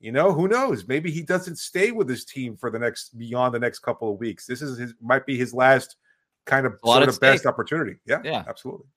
You 0.01 0.11
know, 0.11 0.33
who 0.33 0.49
knows? 0.49 0.85
Maybe 0.89 1.09
he 1.09 1.21
doesn't 1.21 1.55
stay 1.55 1.91
with 1.91 2.09
his 2.09 2.25
team 2.25 2.57
for 2.57 2.69
the 2.69 2.79
next 2.79 3.17
beyond 3.17 3.55
the 3.55 3.59
next 3.59 3.79
couple 3.79 4.11
of 4.11 4.19
weeks. 4.19 4.45
This 4.45 4.61
is 4.61 4.77
his 4.77 4.93
might 5.01 5.25
be 5.25 5.37
his 5.37 5.53
last 5.53 5.95
kind 6.45 6.65
of 6.65 6.79
sort 6.83 7.07
of 7.07 7.19
best 7.19 7.45
opportunity. 7.45 7.97
Yeah, 8.05 8.21
yeah, 8.23 8.43
absolutely. 8.47 8.87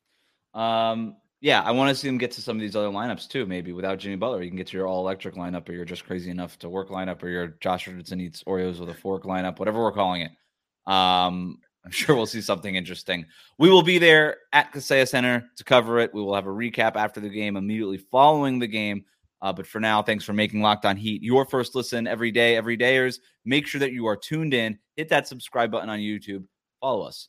Um, 0.55 1.17
yeah, 1.41 1.63
I 1.63 1.71
want 1.71 1.91
to 1.91 1.95
see 1.95 2.09
them 2.09 2.19
get 2.19 2.31
to 2.33 2.43
some 2.43 2.57
of 2.57 2.61
these 2.61 2.75
other 2.75 2.89
lineups 2.89 3.29
too. 3.29 3.47
Maybe 3.47 3.73
without 3.73 3.99
Jimmy 3.99 4.17
Butler, 4.17 4.43
you 4.43 4.51
can 4.51 4.57
get 4.57 4.69
to 4.69 4.77
your 4.77 4.87
all 4.87 5.01
electric 5.01 5.35
lineup, 5.35 5.69
or 5.69 5.73
you're 5.73 5.85
just 5.85 6.07
crazy 6.07 6.31
enough 6.31 6.59
to 6.61 6.69
work 6.69 6.89
lineup, 6.89 7.23
or 7.23 7.29
your 7.29 7.49
Josh 7.61 7.87
Richardson 7.87 8.21
eats 8.21 8.43
Oreos 8.45 8.81
with 8.81 8.89
a 8.89 8.95
fork 8.95 9.25
lineup, 9.25 9.59
whatever 9.59 9.83
we're 9.83 9.93
calling 9.93 10.23
it. 10.23 10.33
Um, 10.91 11.59
I'm 11.85 11.93
sure 11.93 12.17
we'll 12.17 12.27
see 12.27 12.41
something 12.41 12.75
interesting. 12.75 13.27
We 13.59 13.71
will 13.71 13.83
be 13.83 13.99
there 13.99 14.39
at 14.53 14.73
Kaseya 14.73 15.07
Center 15.07 15.49
to 15.57 15.63
cover 15.63 16.01
it. 16.01 16.13
We 16.13 16.21
will 16.21 16.35
have 16.35 16.49
a 16.49 16.51
recap 16.51 16.97
after 16.97 17.21
the 17.21 17.29
game, 17.29 17.57
immediately 17.57 17.99
following 17.99 18.59
the 18.59 18.67
game. 18.67 19.05
Uh, 19.41 19.53
but 19.53 19.69
for 19.69 19.79
now, 19.79 20.03
thanks 20.03 20.25
for 20.25 20.33
making 20.33 20.63
Locked 20.63 20.85
On 20.85 20.97
Heat 20.97 21.23
your 21.23 21.45
first 21.45 21.77
listen 21.77 22.09
every 22.09 22.33
day, 22.33 22.57
every 22.57 22.77
dayers. 22.77 23.21
Make 23.45 23.69
sure 23.69 23.79
that 23.79 23.93
you 23.93 24.07
are 24.07 24.17
tuned 24.17 24.53
in. 24.53 24.81
Hit 24.97 25.11
that 25.11 25.29
subscribe 25.29 25.71
button 25.71 25.89
on 25.89 26.01
YouTube. 26.01 26.45
Follow 26.81 27.03
us 27.03 27.29